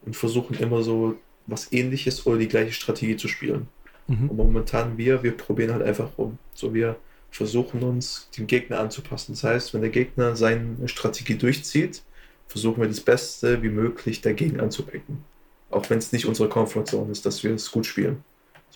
und 0.01 0.15
versuchen 0.15 0.55
immer 0.57 0.81
so 0.83 1.15
was 1.45 1.71
ähnliches 1.71 2.25
oder 2.25 2.37
die 2.37 2.47
gleiche 2.47 2.73
Strategie 2.73 3.15
zu 3.15 3.27
spielen. 3.27 3.67
Mhm. 4.07 4.29
Und 4.29 4.37
momentan 4.37 4.97
wir, 4.97 5.23
wir 5.23 5.35
probieren 5.35 5.73
halt 5.73 5.83
einfach 5.83 6.09
rum. 6.17 6.37
So 6.53 6.73
wir 6.73 6.97
versuchen 7.31 7.81
uns 7.83 8.29
dem 8.37 8.47
Gegner 8.47 8.79
anzupassen. 8.79 9.33
Das 9.33 9.43
heißt, 9.43 9.73
wenn 9.73 9.81
der 9.81 9.89
Gegner 9.89 10.35
seine 10.35 10.87
Strategie 10.87 11.35
durchzieht, 11.35 12.03
versuchen 12.47 12.81
wir 12.81 12.87
das 12.87 13.01
Beste 13.01 13.63
wie 13.63 13.69
möglich 13.69 14.21
dagegen 14.21 14.59
anzupicken. 14.59 15.23
Auch 15.71 15.89
wenn 15.89 15.97
es 15.97 16.11
nicht 16.11 16.27
unsere 16.27 16.49
Comfortzone 16.49 17.11
ist, 17.11 17.25
dass 17.25 17.43
wir 17.43 17.55
es 17.55 17.71
gut 17.71 17.85
spielen. 17.85 18.23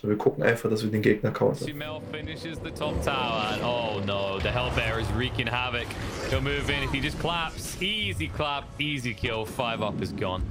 So, 0.00 0.08
wir 0.08 0.16
gucken 0.16 0.44
einfach, 0.44 0.70
dass 0.70 0.84
wir 0.84 0.90
den 0.90 1.02
Gegner 1.02 1.32
countern. 1.32 1.66
Simel 1.66 2.00
finishes 2.12 2.58
the 2.62 2.70
top 2.70 3.02
tower 3.04 3.48
and 3.52 3.62
oh 3.64 4.00
no, 4.06 4.38
the 4.38 4.48
Hellbear 4.48 5.00
is 5.00 5.08
wreaking 5.16 5.48
havoc. 5.48 5.86
He'll 6.30 6.40
move 6.40 6.70
in 6.70 6.84
if 6.84 6.92
he 6.92 7.00
just 7.00 7.18
claps. 7.18 7.80
Easy 7.82 8.28
clap, 8.28 8.64
easy 8.78 9.12
kill. 9.12 9.44
Five 9.44 9.82
up 9.82 10.00
is 10.00 10.12
gone. 10.12 10.42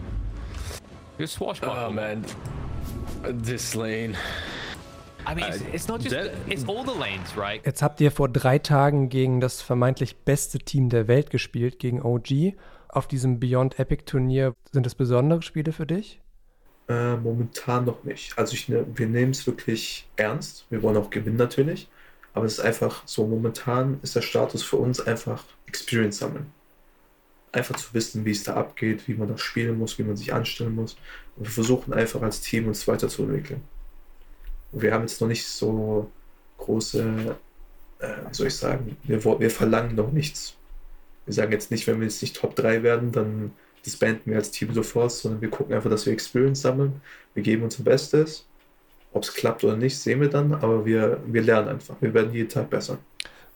Good 1.17 1.29
swashbuckle. 1.29 1.77
Oh 1.77 1.89
man, 1.91 2.25
this 3.23 3.73
lane. 3.73 4.17
I 5.27 5.35
mean, 5.35 5.45
it's, 5.49 5.63
it's 5.73 5.87
not 5.89 6.01
just, 6.01 6.15
it's 6.47 6.63
all 6.67 6.85
the 6.85 6.97
lanes, 6.97 7.35
right? 7.35 7.65
Jetzt 7.65 7.81
habt 7.81 7.99
ihr 7.99 8.11
vor 8.11 8.29
drei 8.29 8.59
Tagen 8.59 9.09
gegen 9.09 9.41
das 9.41 9.61
vermeintlich 9.61 10.15
beste 10.15 10.57
Team 10.57 10.87
der 10.87 11.09
Welt 11.09 11.31
gespielt, 11.31 11.79
gegen 11.79 12.01
OG. 12.01 12.55
Auf 12.87 13.07
diesem 13.07 13.39
Beyond 13.39 13.77
Epic 13.77 14.03
Turnier 14.05 14.55
sind 14.71 14.87
es 14.87 14.95
besondere 14.95 15.41
Spiele 15.41 15.73
für 15.73 15.85
dich? 15.85 16.21
Äh, 16.87 17.17
momentan 17.17 17.83
noch 17.83 18.05
nicht. 18.05 18.37
Also 18.37 18.53
ich, 18.53 18.69
ne, 18.69 18.85
wir 18.95 19.07
nehmen 19.07 19.31
es 19.31 19.45
wirklich 19.45 20.07
ernst. 20.15 20.65
Wir 20.69 20.81
wollen 20.81 20.95
auch 20.95 21.09
gewinnen 21.09 21.35
natürlich. 21.35 21.89
Aber 22.33 22.45
es 22.45 22.53
ist 22.53 22.59
einfach 22.61 23.03
so, 23.05 23.27
momentan 23.27 23.99
ist 24.03 24.15
der 24.15 24.21
Status 24.21 24.63
für 24.63 24.77
uns 24.77 25.01
einfach 25.01 25.43
Experience 25.65 26.19
sammeln. 26.19 26.53
Einfach 27.51 27.75
zu 27.75 27.93
wissen, 27.93 28.23
wie 28.23 28.31
es 28.31 28.43
da 28.45 28.53
abgeht, 28.53 29.07
wie 29.07 29.15
man 29.15 29.27
das 29.27 29.41
spielen 29.41 29.77
muss, 29.77 29.99
wie 29.99 30.03
man 30.03 30.15
sich 30.15 30.33
anstellen 30.33 30.75
muss. 30.75 30.95
Und 31.35 31.45
wir 31.45 31.51
versuchen 31.51 31.93
einfach 31.93 32.21
als 32.21 32.39
Team 32.39 32.67
uns 32.67 32.87
weiterzuentwickeln. 32.87 33.61
Wir 34.71 34.93
haben 34.93 35.01
jetzt 35.01 35.21
noch 35.21 35.27
nicht 35.27 35.45
so 35.45 36.09
große, 36.57 37.35
äh, 37.99 38.07
wie 38.29 38.33
soll 38.33 38.47
ich 38.47 38.55
sagen, 38.55 38.97
wir, 39.03 39.23
wir 39.23 39.51
verlangen 39.51 39.95
noch 39.95 40.11
nichts. 40.11 40.55
Wir 41.25 41.33
sagen 41.33 41.51
jetzt 41.51 41.71
nicht, 41.71 41.87
wenn 41.87 41.99
wir 41.99 42.07
jetzt 42.07 42.21
nicht 42.21 42.35
Top 42.35 42.55
3 42.55 42.83
werden, 42.83 43.11
dann 43.11 43.51
disbanden 43.85 44.31
wir 44.31 44.37
als 44.37 44.51
Team 44.51 44.73
sofort, 44.73 45.11
sondern 45.11 45.41
wir 45.41 45.49
gucken 45.49 45.73
einfach, 45.73 45.89
dass 45.89 46.05
wir 46.05 46.13
Experience 46.13 46.61
sammeln. 46.61 47.01
Wir 47.33 47.43
geben 47.43 47.63
unser 47.63 47.83
Bestes. 47.83 48.45
Ob 49.13 49.23
es 49.23 49.33
klappt 49.33 49.63
oder 49.63 49.77
nicht, 49.77 49.97
sehen 49.97 50.19
wir 50.21 50.29
dann, 50.29 50.53
aber 50.53 50.85
wir, 50.85 51.21
wir 51.25 51.41
lernen 51.41 51.69
einfach. 51.69 51.95
Wir 52.01 52.13
werden 52.13 52.33
jeden 52.33 52.49
Tag 52.49 52.69
besser. 52.69 52.97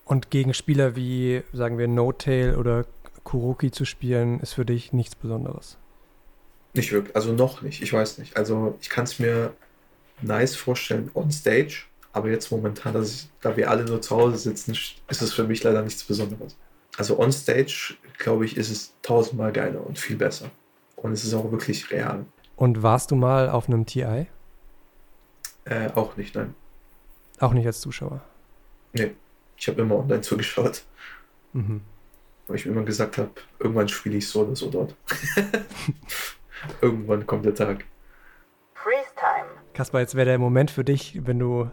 Und 0.06 0.30
gegen 0.30 0.54
Spieler 0.54 0.95
wie, 0.95 1.43
sagen 1.54 1.78
wir, 1.78 1.88
No-Tail 1.88 2.56
oder 2.56 2.86
Kuroki 3.24 3.71
zu 3.71 3.86
spielen, 3.86 4.39
ist 4.39 4.54
für 4.54 4.65
dich 4.65 4.93
nichts 4.93 5.15
Besonderes? 5.15 5.78
Nicht 6.74 6.91
wirklich, 6.91 7.15
also 7.15 7.34
noch 7.34 7.62
nicht, 7.62 7.82
ich 7.82 7.91
weiß 7.91 8.17
nicht. 8.17 8.38
Also 8.38 8.78
ich 8.82 8.89
kann 8.89 9.04
es 9.04 9.19
mir 9.19 9.54
nice 10.21 10.55
vorstellen 10.55 11.10
on 11.13 11.31
stage, 11.31 11.84
aber 12.13 12.29
jetzt 12.29 12.51
momentan, 12.51 13.01
ich, 13.03 13.29
da 13.41 13.55
wir 13.55 13.69
alle 13.69 13.86
nur 13.86 14.01
zu 14.01 14.15
Hause 14.15 14.38
sitzen, 14.38 14.71
ist 14.71 15.21
es 15.21 15.34
für 15.34 15.43
mich 15.43 15.63
leider 15.63 15.81
nichts 15.81 16.03
Besonderes. 16.03 16.57
Also 16.97 17.19
on 17.19 17.31
stage, 17.31 17.95
glaube 18.17 18.45
ich, 18.45 18.57
ist 18.57 18.69
es 18.69 18.93
tausendmal 19.01 19.51
geiler 19.51 19.86
und 19.86 19.97
viel 19.97 20.17
besser. 20.17 20.51
Und 20.97 21.13
es 21.13 21.23
ist 21.23 21.34
auch 21.34 21.51
wirklich 21.51 21.89
real. 21.91 22.25
Und 22.55 22.84
warst 22.84 23.12
du 23.12 23.15
mal 23.15 23.49
auf 23.49 23.67
einem 23.67 23.86
TI? 23.86 24.27
Äh, 25.65 25.89
auch 25.95 26.17
nicht, 26.17 26.36
nein. 26.36 26.53
Auch 27.39 27.53
nicht 27.53 27.65
als 27.65 27.81
Zuschauer? 27.81 28.21
Nee, 28.93 29.12
ich 29.57 29.67
habe 29.67 29.81
immer 29.81 29.95
online 29.95 30.21
zugeschaut. 30.21 30.84
Mhm. 31.53 31.81
Weil 32.47 32.55
ich 32.57 32.65
mir 32.65 32.73
immer 32.73 32.84
gesagt 32.84 33.17
habe, 33.17 33.31
irgendwann 33.60 33.88
spiele 33.88 34.17
ich 34.17 34.27
so 34.27 34.41
oder 34.41 34.55
so 34.55 34.69
dort. 34.69 34.95
irgendwann 36.81 37.25
kommt 37.25 37.45
der 37.45 37.55
Tag. 37.55 37.86
Kaspar, 39.82 40.02
jetzt 40.02 40.15
wäre 40.15 40.28
der 40.28 40.38
Moment 40.38 40.70
für 40.70 40.84
dich, 40.84 41.26
wenn 41.26 41.39
du 41.39 41.70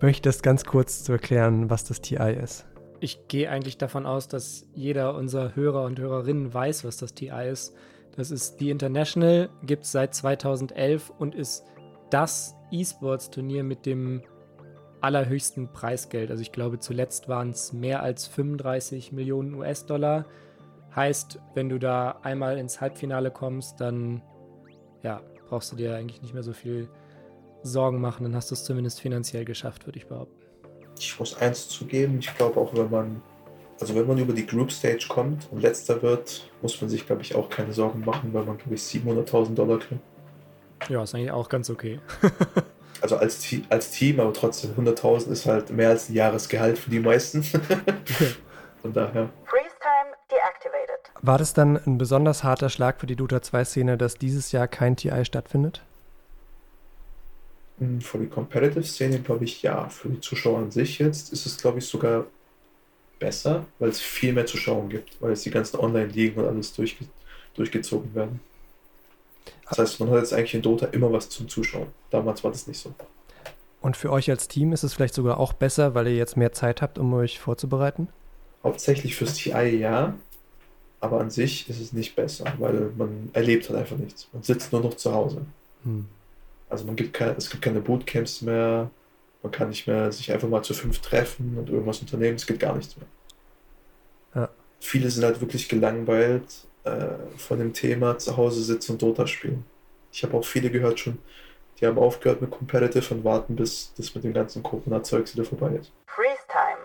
möchtest, 0.00 0.42
ganz 0.42 0.64
kurz 0.64 1.04
zu 1.04 1.12
erklären, 1.12 1.70
was 1.70 1.84
das 1.84 2.00
TI 2.00 2.32
ist 2.32 2.66
ich 3.00 3.28
gehe 3.28 3.50
eigentlich 3.50 3.78
davon 3.78 4.06
aus, 4.06 4.28
dass 4.28 4.66
jeder 4.74 5.14
unserer 5.14 5.54
Hörer 5.54 5.84
und 5.84 5.98
Hörerinnen 5.98 6.52
weiß, 6.52 6.84
was 6.84 6.96
das 6.96 7.14
TI 7.14 7.48
ist. 7.50 7.74
Das 8.16 8.30
ist 8.30 8.58
The 8.58 8.70
International, 8.70 9.50
gibt 9.62 9.84
es 9.84 9.92
seit 9.92 10.14
2011 10.14 11.10
und 11.18 11.34
ist 11.34 11.64
das 12.10 12.56
E-Sports-Turnier 12.70 13.64
mit 13.64 13.86
dem 13.86 14.22
allerhöchsten 15.00 15.72
Preisgeld. 15.72 16.30
Also 16.30 16.42
ich 16.42 16.52
glaube, 16.52 16.78
zuletzt 16.78 17.28
waren 17.28 17.50
es 17.50 17.72
mehr 17.72 18.02
als 18.02 18.26
35 18.26 19.12
Millionen 19.12 19.54
US-Dollar. 19.54 20.24
Heißt, 20.94 21.38
wenn 21.54 21.68
du 21.68 21.78
da 21.78 22.18
einmal 22.22 22.56
ins 22.58 22.80
Halbfinale 22.80 23.30
kommst, 23.30 23.80
dann 23.80 24.22
ja, 25.02 25.20
brauchst 25.48 25.70
du 25.72 25.76
dir 25.76 25.94
eigentlich 25.94 26.22
nicht 26.22 26.32
mehr 26.32 26.42
so 26.42 26.52
viel 26.52 26.88
Sorgen 27.66 28.00
machen, 28.00 28.24
dann 28.24 28.34
hast 28.34 28.50
du 28.50 28.54
es 28.54 28.64
zumindest 28.64 29.00
finanziell 29.00 29.44
geschafft, 29.44 29.86
würde 29.86 29.98
ich 29.98 30.06
behaupten. 30.06 30.34
Ich 30.98 31.18
muss 31.18 31.36
eins 31.36 31.68
zugeben, 31.68 32.18
ich 32.20 32.34
glaube 32.36 32.58
auch, 32.58 32.74
wenn 32.74 32.90
man, 32.90 33.22
also 33.80 33.94
wenn 33.94 34.06
man 34.06 34.18
über 34.18 34.32
die 34.32 34.46
Group 34.46 34.72
Stage 34.72 35.06
kommt 35.08 35.46
und 35.50 35.60
letzter 35.60 36.00
wird, 36.02 36.50
muss 36.62 36.80
man 36.80 36.88
sich, 36.88 37.06
glaube 37.06 37.22
ich, 37.22 37.34
auch 37.34 37.48
keine 37.50 37.72
Sorgen 37.72 38.04
machen, 38.04 38.32
weil 38.32 38.44
man, 38.44 38.56
glaube 38.56 38.74
ich, 38.74 38.80
700.000 38.80 39.54
Dollar 39.54 39.78
kriegt. 39.78 40.00
Ja, 40.88 41.02
ist 41.02 41.14
eigentlich 41.14 41.30
auch 41.30 41.48
ganz 41.48 41.68
okay. 41.68 42.00
also 43.00 43.16
als, 43.16 43.44
als 43.68 43.90
Team, 43.90 44.20
aber 44.20 44.32
trotzdem 44.32 44.72
100.000 44.72 45.30
ist 45.30 45.46
halt 45.46 45.70
mehr 45.70 45.90
als 45.90 46.08
ein 46.08 46.14
Jahresgehalt 46.14 46.78
für 46.78 46.90
die 46.90 47.00
meisten. 47.00 47.42
Von 48.82 48.92
daher. 48.92 49.30
War 51.22 51.38
das 51.38 51.54
dann 51.54 51.76
ein 51.76 51.98
besonders 51.98 52.44
harter 52.44 52.68
Schlag 52.68 53.00
für 53.00 53.06
die 53.06 53.16
Dota 53.16 53.38
2-Szene, 53.38 53.96
dass 53.96 54.16
dieses 54.16 54.52
Jahr 54.52 54.68
kein 54.68 54.96
TI 54.96 55.24
stattfindet? 55.24 55.82
Hm, 57.78 58.00
für 58.00 58.18
die 58.18 58.26
Competitive-Szene 58.26 59.20
glaube 59.20 59.44
ich 59.44 59.62
ja. 59.62 59.88
Für 59.88 60.08
die 60.08 60.20
Zuschauer 60.20 60.58
an 60.58 60.70
sich 60.70 60.98
jetzt 60.98 61.32
ist 61.32 61.46
es, 61.46 61.56
glaube 61.56 61.78
ich, 61.78 61.86
sogar 61.86 62.26
besser, 63.18 63.64
weil 63.78 63.88
es 63.88 64.00
viel 64.00 64.32
mehr 64.32 64.46
Zuschauer 64.46 64.88
gibt, 64.88 65.20
weil 65.20 65.32
es 65.32 65.42
die 65.42 65.50
ganzen 65.50 65.78
Online-Ligen 65.78 66.40
und 66.40 66.48
alles 66.48 66.72
durchge 66.72 67.06
durchgezogen 67.54 68.14
werden. 68.14 68.40
Das 69.68 69.78
heißt, 69.78 70.00
man 70.00 70.10
hat 70.10 70.18
jetzt 70.18 70.34
eigentlich 70.34 70.54
in 70.54 70.60
Dota 70.60 70.86
immer 70.86 71.10
was 71.10 71.30
zum 71.30 71.48
Zuschauen. 71.48 71.86
Damals 72.10 72.44
war 72.44 72.50
das 72.50 72.66
nicht 72.66 72.78
so. 72.78 72.94
Und 73.80 73.96
für 73.96 74.12
euch 74.12 74.28
als 74.30 74.46
Team 74.46 74.72
ist 74.72 74.82
es 74.82 74.92
vielleicht 74.92 75.14
sogar 75.14 75.38
auch 75.40 75.54
besser, 75.54 75.94
weil 75.94 76.06
ihr 76.08 76.16
jetzt 76.16 76.36
mehr 76.36 76.52
Zeit 76.52 76.82
habt, 76.82 76.98
um 76.98 77.14
euch 77.14 77.38
vorzubereiten? 77.38 78.08
Hauptsächlich 78.62 79.16
fürs 79.16 79.34
TI 79.34 79.78
ja, 79.78 80.14
aber 81.00 81.20
an 81.20 81.30
sich 81.30 81.68
ist 81.70 81.80
es 81.80 81.92
nicht 81.92 82.16
besser, 82.16 82.44
weil 82.58 82.90
man 82.96 83.30
erlebt 83.32 83.68
halt 83.68 83.78
einfach 83.78 83.96
nichts. 83.96 84.28
Man 84.32 84.42
sitzt 84.42 84.72
nur 84.72 84.82
noch 84.82 84.94
zu 84.94 85.12
Hause. 85.12 85.42
Hm. 85.84 86.06
Also 86.68 86.84
man 86.84 86.96
gibt 86.96 87.14
keine, 87.14 87.36
es 87.36 87.50
gibt 87.50 87.62
keine 87.62 87.80
Bootcamps 87.80 88.42
mehr, 88.42 88.90
man 89.42 89.52
kann 89.52 89.68
nicht 89.68 89.86
mehr 89.86 90.10
sich 90.10 90.32
einfach 90.32 90.48
mal 90.48 90.62
zu 90.62 90.74
fünf 90.74 90.98
treffen 90.98 91.56
und 91.58 91.70
irgendwas 91.70 92.00
unternehmen, 92.00 92.36
es 92.36 92.46
geht 92.46 92.60
gar 92.60 92.74
nichts 92.74 92.96
mehr. 92.96 93.06
Ja. 94.34 94.48
Viele 94.80 95.10
sind 95.10 95.24
halt 95.24 95.40
wirklich 95.40 95.68
gelangweilt 95.68 96.66
äh, 96.84 97.08
von 97.36 97.58
dem 97.58 97.72
Thema 97.72 98.18
zu 98.18 98.36
Hause 98.36 98.62
sitzen 98.62 98.92
und 98.92 99.02
Dota 99.02 99.26
spielen. 99.26 99.64
Ich 100.12 100.22
habe 100.24 100.36
auch 100.36 100.44
viele 100.44 100.70
gehört 100.70 100.98
schon, 100.98 101.18
die 101.80 101.86
haben 101.86 101.98
aufgehört 101.98 102.40
mit 102.40 102.50
Competitive 102.50 103.14
und 103.14 103.24
warten, 103.24 103.54
bis 103.54 103.92
das 103.96 104.14
mit 104.14 104.24
dem 104.24 104.32
ganzen 104.32 104.62
Corona-Zeugs 104.62 105.34
wieder 105.34 105.44
vorbei 105.44 105.76
ist. 105.80 105.92
Freeze 106.06 106.46
Time. 106.48 106.78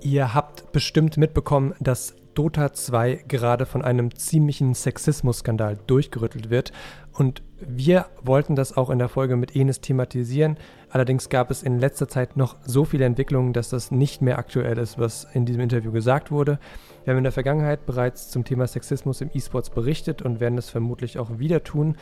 Ihr 0.00 0.32
habt 0.32 0.72
bestimmt 0.72 1.16
mitbekommen, 1.16 1.74
dass 1.80 2.14
Dota 2.34 2.72
2 2.72 3.24
gerade 3.28 3.66
von 3.66 3.82
einem 3.82 4.14
ziemlichen 4.14 4.74
Sexismus-Skandal 4.74 5.78
durchgerüttelt 5.86 6.50
wird. 6.50 6.72
Und 7.12 7.42
wir 7.60 8.06
wollten 8.22 8.54
das 8.54 8.76
auch 8.76 8.90
in 8.90 9.00
der 9.00 9.08
Folge 9.08 9.34
mit 9.34 9.56
Enes 9.56 9.80
thematisieren. 9.80 10.56
Allerdings 10.90 11.28
gab 11.28 11.50
es 11.50 11.64
in 11.64 11.80
letzter 11.80 12.06
Zeit 12.06 12.36
noch 12.36 12.56
so 12.64 12.84
viele 12.84 13.04
Entwicklungen, 13.04 13.52
dass 13.52 13.70
das 13.70 13.90
nicht 13.90 14.22
mehr 14.22 14.38
aktuell 14.38 14.78
ist, 14.78 14.98
was 14.98 15.26
in 15.34 15.44
diesem 15.44 15.62
Interview 15.62 15.90
gesagt 15.90 16.30
wurde. 16.30 16.60
Wir 17.02 17.12
haben 17.12 17.18
in 17.18 17.24
der 17.24 17.32
Vergangenheit 17.32 17.86
bereits 17.86 18.30
zum 18.30 18.44
Thema 18.44 18.68
Sexismus 18.68 19.20
im 19.20 19.30
E-Sports 19.34 19.70
berichtet 19.70 20.22
und 20.22 20.38
werden 20.38 20.56
das 20.56 20.70
vermutlich 20.70 21.18
auch 21.18 21.38
wieder 21.38 21.64
tun. 21.64 21.96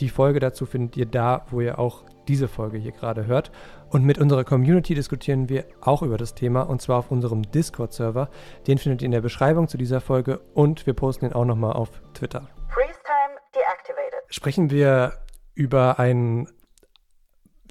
Die 0.00 0.10
Folge 0.10 0.40
dazu 0.40 0.66
findet 0.66 0.96
ihr 0.98 1.06
da, 1.06 1.46
wo 1.50 1.62
ihr 1.62 1.78
auch 1.78 2.04
diese 2.28 2.46
Folge 2.46 2.76
hier 2.76 2.92
gerade 2.92 3.26
hört. 3.26 3.50
Und 3.90 4.04
mit 4.04 4.18
unserer 4.18 4.44
Community 4.44 4.94
diskutieren 4.94 5.48
wir 5.48 5.64
auch 5.80 6.02
über 6.02 6.18
das 6.18 6.34
Thema 6.34 6.62
und 6.62 6.82
zwar 6.82 6.98
auf 6.98 7.10
unserem 7.10 7.42
Discord-Server. 7.50 8.28
Den 8.66 8.76
findet 8.76 9.00
ihr 9.00 9.06
in 9.06 9.12
der 9.12 9.22
Beschreibung 9.22 9.66
zu 9.66 9.78
dieser 9.78 10.00
Folge 10.00 10.40
und 10.52 10.86
wir 10.86 10.92
posten 10.92 11.26
ihn 11.26 11.32
auch 11.32 11.46
nochmal 11.46 11.72
auf 11.72 11.90
Twitter. 12.12 12.48
Sprechen 14.28 14.70
wir 14.70 15.14
über 15.54 15.98
ein 15.98 16.48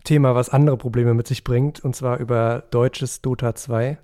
Thema, 0.04 0.34
was 0.34 0.50
andere 0.50 0.78
Probleme 0.78 1.14
mit 1.14 1.28
sich 1.28 1.44
bringt, 1.44 1.84
und 1.84 1.96
zwar 1.96 2.18
über 2.18 2.64
deutsches 2.72 3.22
Dota 3.22 3.54
2. 3.54 4.00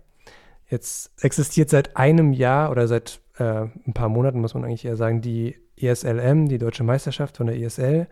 Jetzt 0.69 1.11
existiert 1.23 1.69
seit 1.69 1.97
einem 1.97 2.33
Jahr 2.33 2.69
oder 2.69 2.87
seit 2.87 3.21
äh, 3.37 3.67
ein 3.87 3.93
paar 3.93 4.09
Monaten, 4.09 4.39
muss 4.39 4.53
man 4.53 4.65
eigentlich 4.65 4.85
eher 4.85 4.97
sagen, 4.97 5.21
die 5.21 5.57
ESLM, 5.77 6.47
die 6.47 6.57
Deutsche 6.59 6.83
Meisterschaft 6.83 7.37
von 7.37 7.47
der 7.47 7.57
ESL. 7.57 8.07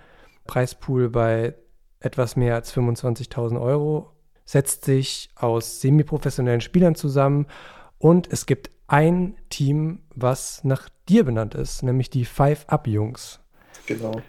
Preispool 0.47 1.09
bei 1.09 1.53
etwas 2.01 2.35
mehr 2.35 2.55
als 2.55 2.75
25.000 2.75 3.61
Euro, 3.61 4.11
setzt 4.45 4.85
sich 4.85 5.29
aus 5.35 5.81
semiprofessionellen 5.81 6.61
Spielern 6.61 6.95
zusammen 6.95 7.47
und 7.97 8.31
es 8.31 8.45
gibt 8.45 8.69
ein 8.87 9.35
Team, 9.49 9.99
was 10.13 10.63
nach 10.63 10.89
dir 11.07 11.23
benannt 11.23 11.55
ist, 11.55 11.83
nämlich 11.83 12.09
die 12.09 12.25
Five 12.25 12.65
Up 12.67 12.87
Jungs. 12.87 13.39
Genau. 13.85 14.21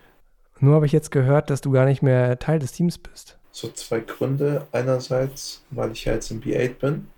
Nur 0.61 0.77
habe 0.77 0.87
ich 0.87 0.93
jetzt 0.93 1.11
gehört, 1.11 1.51
dass 1.51 1.61
du 1.61 1.73
gar 1.73 1.85
nicht 1.85 2.03
mehr 2.03 2.39
Teil 2.39 2.61
des 2.61 2.71
Teams 2.71 2.97
bist. 2.99 3.39
So 3.51 3.69
zwei 3.73 3.99
Gründe. 4.01 4.67
Einerseits, 4.71 5.65
weil 5.71 5.91
ich 5.91 6.05
ja 6.05 6.13
jetzt 6.13 6.31
im 6.31 6.41
B8 6.41 6.75
bin. 6.75 7.09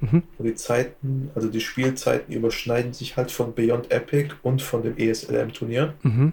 Mhm. 0.00 0.22
Und 0.38 0.44
die 0.46 0.54
Zeiten, 0.54 1.30
also 1.34 1.48
die 1.48 1.60
Spielzeiten 1.60 2.32
überschneiden 2.32 2.94
sich 2.94 3.16
halt 3.16 3.30
von 3.30 3.54
Beyond 3.54 3.90
Epic 3.90 4.34
und 4.42 4.62
von 4.62 4.82
dem 4.82 4.96
ESLM-Turnier. 4.96 5.94
Mhm. 6.02 6.32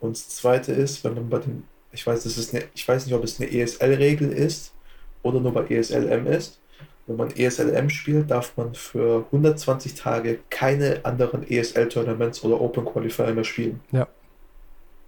Und 0.00 0.16
das 0.16 0.28
zweite 0.30 0.72
ist, 0.72 1.04
wenn 1.04 1.14
man 1.14 1.28
bei 1.28 1.38
den 1.38 1.62
ich 1.92 2.06
weiß, 2.06 2.24
das 2.24 2.38
ist 2.38 2.54
eine, 2.54 2.64
ich 2.74 2.86
weiß 2.86 3.06
nicht, 3.06 3.14
ob 3.14 3.24
es 3.24 3.40
eine 3.40 3.50
ESL-Regel 3.50 4.32
ist 4.32 4.72
oder 5.22 5.40
nur 5.40 5.52
bei 5.52 5.66
ESLM 5.66 6.26
ist. 6.26 6.60
Wenn 7.06 7.16
man 7.16 7.30
ESLM 7.30 7.90
spielt, 7.90 8.30
darf 8.30 8.56
man 8.56 8.74
für 8.74 9.24
120 9.26 9.94
Tage 9.94 10.38
keine 10.48 11.04
anderen 11.04 11.48
ESL-Tournaments 11.48 12.44
oder 12.44 12.60
Open 12.60 12.84
Qualifier 12.84 13.32
mehr 13.34 13.44
spielen. 13.44 13.80
Ja. 13.90 14.06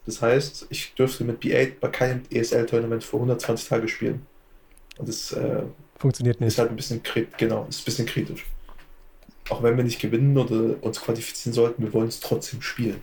Das 0.05 0.21
heißt, 0.21 0.67
ich 0.71 0.95
dürfte 0.95 1.23
mit 1.23 1.41
B8 1.43 1.75
bei 1.81 1.89
keinem 1.89 2.23
ESL-Tournament 2.31 3.05
für 3.05 3.17
120 3.17 3.69
Tage 3.69 3.87
spielen. 3.87 4.27
Und 4.99 5.09
das 5.09 5.33
äh, 5.33 5.63
funktioniert 5.97 6.41
nicht. 6.41 6.49
Ist 6.49 6.59
halt 6.59 6.71
ein 6.71 6.77
bisschen 6.77 7.01
genau, 7.39 7.67
ist 7.69 7.83
ein 7.83 7.85
bisschen 7.85 8.07
kritisch. 8.07 8.47
Auch 9.49 9.63
wenn 9.63 9.77
wir 9.77 9.85
nicht 9.85 10.01
gewinnen 10.01 10.37
oder 10.37 10.83
uns 10.83 11.01
qualifizieren 11.01 11.53
sollten, 11.53 11.83
wir 11.83 11.93
wollen 11.93 12.09
es 12.09 12.19
trotzdem 12.19 12.63
spielen. 12.63 13.01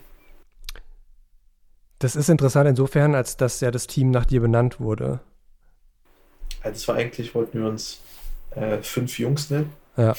Das 2.00 2.16
ist 2.16 2.30
interessant 2.30 2.66
insofern, 2.66 3.14
als 3.14 3.36
dass 3.36 3.60
ja 3.60 3.70
das 3.70 3.86
Team 3.86 4.10
nach 4.10 4.24
dir 4.24 4.40
benannt 4.40 4.80
wurde. 4.80 5.20
Ja, 6.64 6.70
das 6.70 6.88
war 6.88 6.96
eigentlich, 6.96 7.34
wollten 7.34 7.60
wir 7.60 7.68
uns 7.68 8.00
äh, 8.52 8.78
fünf 8.78 9.18
Jungs 9.18 9.50
nennen. 9.50 9.70
Ja. 9.98 10.14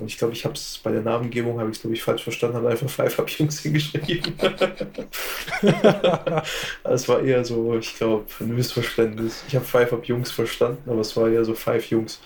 Und 0.00 0.06
ich 0.06 0.18
glaube, 0.18 0.32
ich 0.32 0.44
habe 0.44 0.54
es 0.54 0.80
bei 0.82 0.90
der 0.90 1.02
Namengebung, 1.02 1.60
habe 1.60 1.70
ich 1.70 1.76
es, 1.76 1.82
glaube 1.82 1.94
ich, 1.94 2.02
falsch 2.02 2.24
verstanden, 2.24 2.56
habe 2.56 2.68
einfach 2.68 2.90
Five 2.90 3.18
Up 3.18 3.30
Jungs 3.30 3.60
hingeschrieben. 3.60 4.34
Es 6.84 7.08
war 7.08 7.22
eher 7.22 7.44
so, 7.44 7.76
ich 7.76 7.96
glaube, 7.96 8.26
ein 8.40 8.54
Missverständnis. 8.54 9.44
Ich 9.46 9.54
habe 9.54 9.64
Five 9.64 9.92
Up 9.92 10.04
Jungs 10.04 10.32
verstanden, 10.32 10.90
aber 10.90 11.00
es 11.00 11.16
war 11.16 11.28
eher 11.28 11.44
so 11.44 11.54
Five 11.54 11.90
Jungs. 11.90 12.20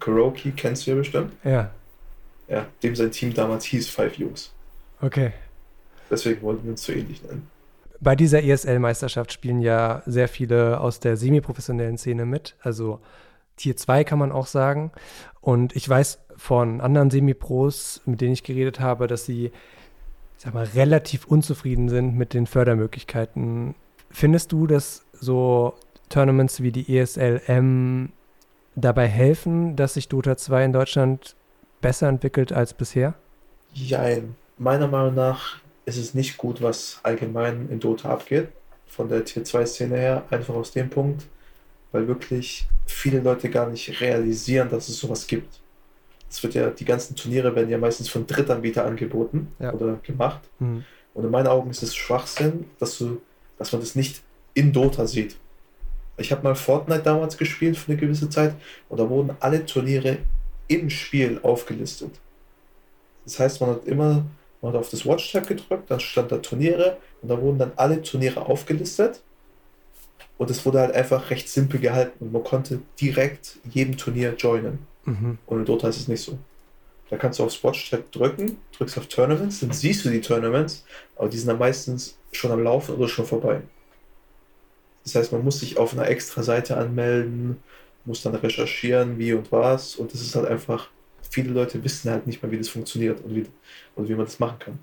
Kuroki 0.00 0.52
kennst 0.52 0.86
du 0.86 0.90
ja 0.90 0.96
bestimmt. 0.96 1.32
Ja. 1.44 1.70
Ja, 2.48 2.66
dem 2.82 2.94
sein 2.94 3.10
Team 3.10 3.32
damals 3.32 3.64
hieß 3.64 3.88
Five 3.88 4.16
Jungs. 4.16 4.52
Okay. 5.00 5.32
Deswegen 6.10 6.42
wollten 6.42 6.64
wir 6.64 6.72
uns 6.72 6.84
so 6.84 6.92
ähnlich 6.92 7.22
nennen 7.22 7.51
bei 8.02 8.16
dieser 8.16 8.42
ESL-Meisterschaft 8.42 9.32
spielen 9.32 9.60
ja 9.60 10.02
sehr 10.06 10.26
viele 10.26 10.80
aus 10.80 10.98
der 10.98 11.16
semi-professionellen 11.16 11.96
Szene 11.96 12.26
mit. 12.26 12.56
Also 12.60 13.00
Tier 13.56 13.76
2 13.76 14.02
kann 14.02 14.18
man 14.18 14.32
auch 14.32 14.48
sagen. 14.48 14.90
Und 15.40 15.76
ich 15.76 15.88
weiß 15.88 16.18
von 16.36 16.80
anderen 16.80 17.10
Semi-Pros, 17.10 18.02
mit 18.04 18.20
denen 18.20 18.32
ich 18.32 18.42
geredet 18.42 18.80
habe, 18.80 19.06
dass 19.06 19.24
sie, 19.24 19.46
ich 19.46 19.52
sag 20.38 20.52
mal, 20.52 20.64
relativ 20.74 21.26
unzufrieden 21.26 21.88
sind 21.88 22.16
mit 22.16 22.34
den 22.34 22.46
Fördermöglichkeiten. 22.46 23.76
Findest 24.10 24.50
du, 24.50 24.66
dass 24.66 25.04
so 25.12 25.74
Tournaments 26.08 26.60
wie 26.60 26.72
die 26.72 26.98
ESLM 26.98 28.10
dabei 28.74 29.06
helfen, 29.06 29.76
dass 29.76 29.94
sich 29.94 30.08
Dota 30.08 30.36
2 30.36 30.64
in 30.64 30.72
Deutschland 30.72 31.36
besser 31.80 32.08
entwickelt 32.08 32.52
als 32.52 32.74
bisher? 32.74 33.14
Jein. 33.72 34.34
Meiner 34.58 34.88
Meinung 34.88 35.14
nach 35.14 35.61
ist 35.84 35.96
es 35.96 36.14
nicht 36.14 36.36
gut, 36.36 36.62
was 36.62 37.00
allgemein 37.02 37.68
in 37.70 37.80
Dota 37.80 38.10
abgeht, 38.10 38.48
von 38.86 39.08
der 39.08 39.24
Tier 39.24 39.44
2 39.44 39.66
Szene 39.66 39.96
her, 39.96 40.24
einfach 40.30 40.54
aus 40.54 40.72
dem 40.72 40.90
Punkt, 40.90 41.24
weil 41.92 42.06
wirklich 42.06 42.66
viele 42.86 43.20
Leute 43.20 43.50
gar 43.50 43.68
nicht 43.68 44.00
realisieren, 44.00 44.68
dass 44.68 44.88
es 44.88 44.98
sowas 44.98 45.26
gibt. 45.26 45.60
Es 46.30 46.42
wird 46.42 46.54
ja, 46.54 46.70
die 46.70 46.84
ganzen 46.84 47.14
Turniere 47.14 47.54
werden 47.54 47.68
ja 47.68 47.78
meistens 47.78 48.08
von 48.08 48.26
Drittanbietern 48.26 48.86
angeboten 48.86 49.48
ja. 49.58 49.72
oder 49.72 49.98
gemacht. 50.02 50.40
Mhm. 50.58 50.84
Und 51.14 51.24
in 51.24 51.30
meinen 51.30 51.46
Augen 51.46 51.70
ist 51.70 51.82
es 51.82 51.94
Schwachsinn, 51.94 52.66
dass 52.78 52.96
du, 52.98 53.20
dass 53.58 53.72
man 53.72 53.82
das 53.82 53.94
nicht 53.94 54.22
in 54.54 54.72
Dota 54.72 55.06
sieht. 55.06 55.36
Ich 56.16 56.30
habe 56.32 56.42
mal 56.42 56.54
Fortnite 56.54 57.02
damals 57.02 57.36
gespielt 57.36 57.76
für 57.76 57.92
eine 57.92 58.00
gewisse 58.00 58.30
Zeit 58.30 58.54
und 58.88 58.98
da 58.98 59.08
wurden 59.08 59.36
alle 59.40 59.64
Turniere 59.66 60.18
im 60.68 60.88
Spiel 60.88 61.40
aufgelistet. 61.42 62.12
Das 63.24 63.38
heißt, 63.38 63.60
man 63.60 63.70
hat 63.70 63.84
immer 63.84 64.24
man 64.62 64.72
hat 64.72 64.80
auf 64.80 64.90
das 64.90 65.04
Watch-Tab 65.04 65.46
gedrückt, 65.46 65.90
dann 65.90 66.00
stand 66.00 66.32
da 66.32 66.38
Turniere 66.38 66.96
und 67.20 67.28
da 67.28 67.40
wurden 67.40 67.58
dann 67.58 67.72
alle 67.76 68.00
Turniere 68.00 68.46
aufgelistet. 68.46 69.20
Und 70.38 70.50
es 70.50 70.64
wurde 70.64 70.80
halt 70.80 70.94
einfach 70.94 71.30
recht 71.30 71.48
simpel 71.48 71.78
gehalten 71.78 72.24
und 72.24 72.32
man 72.32 72.42
konnte 72.42 72.80
direkt 73.00 73.58
jedem 73.68 73.96
Turnier 73.96 74.34
joinen. 74.36 74.78
Mhm. 75.04 75.38
Und 75.46 75.58
in 75.58 75.64
Dota 75.64 75.88
ist 75.88 75.98
es 75.98 76.08
nicht 76.08 76.22
so. 76.22 76.38
Da 77.10 77.18
kannst 77.18 77.38
du 77.38 77.44
aufs 77.44 77.62
Watch-Tab 77.62 78.10
drücken, 78.10 78.56
drückst 78.76 78.96
auf 78.98 79.06
Tournaments, 79.06 79.60
dann 79.60 79.72
siehst 79.72 80.04
du 80.04 80.10
die 80.10 80.20
Tournaments, 80.20 80.84
aber 81.16 81.28
die 81.28 81.36
sind 81.36 81.48
dann 81.48 81.58
meistens 81.58 82.16
schon 82.32 82.50
am 82.52 82.62
Laufen 82.62 82.94
oder 82.94 83.08
schon 83.08 83.26
vorbei. 83.26 83.60
Das 85.04 85.16
heißt, 85.16 85.32
man 85.32 85.44
muss 85.44 85.60
sich 85.60 85.76
auf 85.76 85.92
einer 85.92 86.08
extra 86.08 86.42
Seite 86.42 86.76
anmelden, 86.76 87.58
muss 88.04 88.22
dann 88.22 88.34
recherchieren, 88.34 89.18
wie 89.18 89.32
und 89.32 89.52
was. 89.52 89.96
Und 89.96 90.14
das 90.14 90.22
ist 90.22 90.34
halt 90.34 90.46
einfach, 90.46 90.88
viele 91.32 91.50
Leute 91.50 91.82
wissen 91.82 92.10
halt 92.10 92.26
nicht 92.26 92.42
mehr, 92.42 92.52
wie 92.52 92.58
das 92.58 92.68
funktioniert 92.68 93.24
und 93.24 93.34
wie, 93.34 93.46
und 93.96 94.08
wie 94.08 94.14
man 94.14 94.26
das 94.26 94.38
machen 94.38 94.58
kann. 94.58 94.78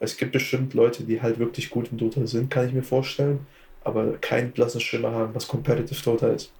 Es 0.00 0.16
gibt 0.16 0.32
bestimmt 0.32 0.74
Leute, 0.74 1.04
die 1.04 1.22
halt 1.22 1.38
wirklich 1.38 1.70
gut 1.70 1.90
in 1.90 1.98
Dota 1.98 2.26
sind, 2.26 2.50
kann 2.50 2.66
ich 2.66 2.74
mir 2.74 2.82
vorstellen, 2.82 3.46
aber 3.82 4.18
keinen 4.18 4.52
blassen 4.52 4.80
Schimmer 4.80 5.12
haben, 5.12 5.34
was 5.34 5.48
Competitive 5.48 6.02
Dota 6.02 6.28
ist. 6.28 6.52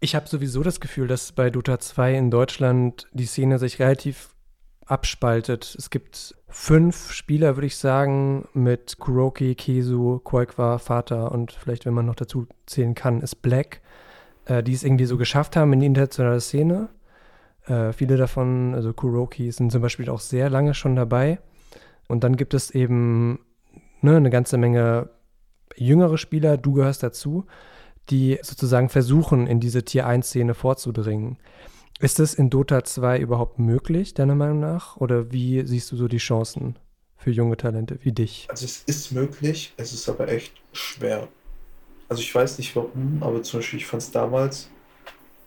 Ich 0.00 0.14
habe 0.14 0.28
sowieso 0.28 0.62
das 0.62 0.80
Gefühl, 0.80 1.08
dass 1.08 1.32
bei 1.32 1.50
Dota 1.50 1.80
2 1.80 2.14
in 2.14 2.30
Deutschland 2.30 3.08
die 3.12 3.26
Szene 3.26 3.58
sich 3.58 3.78
relativ 3.78 4.30
abspaltet. 4.86 5.74
Es 5.76 5.90
gibt 5.90 6.34
fünf 6.48 7.12
Spieler, 7.12 7.56
würde 7.56 7.66
ich 7.66 7.76
sagen, 7.76 8.48
mit 8.54 8.98
Kuroki, 8.98 9.54
Kesu, 9.54 10.20
Koikwa, 10.20 10.78
Vater 10.78 11.32
und 11.32 11.52
vielleicht, 11.52 11.84
wenn 11.84 11.94
man 11.94 12.06
noch 12.06 12.14
dazu 12.14 12.46
zählen 12.66 12.94
kann, 12.94 13.20
ist 13.20 13.42
Black, 13.42 13.80
äh, 14.46 14.62
die 14.62 14.72
es 14.72 14.84
irgendwie 14.84 15.04
so 15.04 15.18
geschafft 15.18 15.56
haben 15.56 15.72
in 15.74 15.80
die 15.80 15.86
internationale 15.86 16.40
Szene. 16.40 16.88
Äh, 17.68 17.92
viele 17.92 18.16
davon, 18.16 18.74
also 18.74 18.92
Kuroki, 18.92 19.52
sind 19.52 19.70
zum 19.70 19.82
Beispiel 19.82 20.08
auch 20.08 20.20
sehr 20.20 20.48
lange 20.50 20.74
schon 20.74 20.96
dabei. 20.96 21.38
Und 22.08 22.24
dann 22.24 22.36
gibt 22.36 22.54
es 22.54 22.70
eben 22.70 23.40
ne, 24.00 24.16
eine 24.16 24.30
ganze 24.30 24.56
Menge 24.56 25.10
jüngere 25.76 26.18
Spieler, 26.18 26.56
du 26.56 26.72
gehörst 26.72 27.02
dazu, 27.02 27.44
die 28.10 28.38
sozusagen 28.42 28.88
versuchen, 28.88 29.46
in 29.46 29.60
diese 29.60 29.84
Tier 29.84 30.08
1-Szene 30.08 30.54
vorzudringen. 30.54 31.36
Ist 32.00 32.20
es 32.20 32.34
in 32.34 32.48
Dota 32.48 32.84
2 32.84 33.18
überhaupt 33.18 33.58
möglich, 33.58 34.14
deiner 34.14 34.34
Meinung 34.34 34.60
nach? 34.60 34.96
Oder 34.96 35.32
wie 35.32 35.66
siehst 35.66 35.92
du 35.92 35.96
so 35.96 36.08
die 36.08 36.18
Chancen 36.18 36.76
für 37.16 37.30
junge 37.30 37.56
Talente 37.56 37.98
wie 38.02 38.12
dich? 38.12 38.46
Also 38.48 38.64
es 38.64 38.84
ist 38.84 39.12
möglich, 39.12 39.74
es 39.76 39.92
ist 39.92 40.08
aber 40.08 40.28
echt 40.28 40.54
schwer. 40.72 41.28
Also 42.08 42.22
ich 42.22 42.34
weiß 42.34 42.56
nicht 42.58 42.74
warum, 42.76 43.18
aber 43.20 43.42
zum 43.42 43.58
Beispiel 43.58 43.80
ich 43.80 43.86
fand 43.86 44.02
es 44.02 44.10
damals, 44.10 44.70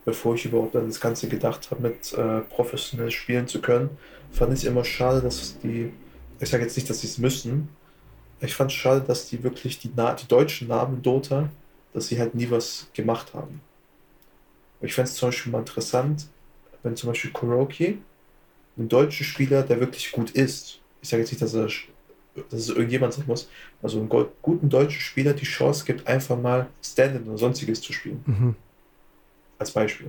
bevor 0.06 0.36
ich 0.36 0.46
überhaupt 0.46 0.76
an 0.76 0.88
das 0.88 1.00
Ganze 1.00 1.28
gedacht 1.28 1.70
habe, 1.72 1.82
mit 1.82 2.14
äh, 2.14 2.42
professionell 2.42 3.12
spielen 3.12 3.48
zu 3.48 3.62
können, 3.62 3.90
fand 4.32 4.54
ich 4.54 4.60
es 4.60 4.66
immer 4.66 4.84
schade, 4.84 5.22
dass 5.22 5.58
die, 5.60 5.92
ich 6.40 6.50
sage 6.50 6.64
jetzt 6.64 6.76
nicht, 6.76 6.90
dass 6.90 7.02
sie 7.02 7.08
es 7.08 7.18
müssen, 7.18 7.70
ich 8.40 8.56
fand 8.56 8.72
es 8.72 8.78
schade, 8.78 9.02
dass 9.02 9.28
die 9.30 9.44
wirklich 9.44 9.80
die, 9.80 9.90
die 9.90 10.28
deutschen 10.28 10.68
Namen 10.68 11.02
Dota, 11.02 11.50
dass 11.94 12.08
sie 12.08 12.20
halt 12.20 12.34
nie 12.34 12.50
was 12.50 12.88
gemacht 12.94 13.34
haben. 13.34 13.62
Ich 14.82 14.94
fände 14.94 15.10
es 15.10 15.16
zum 15.16 15.30
Beispiel 15.30 15.52
mal 15.52 15.60
interessant, 15.60 16.26
wenn 16.82 16.96
zum 16.96 17.10
Beispiel 17.10 17.32
Kuroki, 17.32 18.00
ein 18.78 18.90
deutscher 18.90 19.24
Spieler, 19.24 19.62
der 19.62 19.80
wirklich 19.80 20.12
gut 20.12 20.32
ist, 20.32 20.80
ich 21.02 21.10
sage 21.10 21.22
jetzt 21.22 21.32
nicht, 21.32 21.42
dass, 21.42 21.54
er, 21.54 21.68
dass 22.36 22.60
es 22.60 22.70
irgendjemand 22.70 23.14
sein 23.14 23.26
muss, 23.28 23.48
also 23.84 24.00
einen 24.00 24.10
guten 24.42 24.70
deutschen 24.70 25.02
Spieler 25.02 25.34
die 25.34 25.46
Chance 25.46 25.86
gibt, 25.86 26.08
einfach 26.08 26.40
mal 26.40 26.68
Stand-in 26.84 27.28
oder 27.28 27.38
sonstiges 27.38 27.82
zu 27.82 27.94
spielen. 27.94 28.24
Mhm. 28.26 28.56
Als 29.62 29.70
Beispiel. 29.70 30.08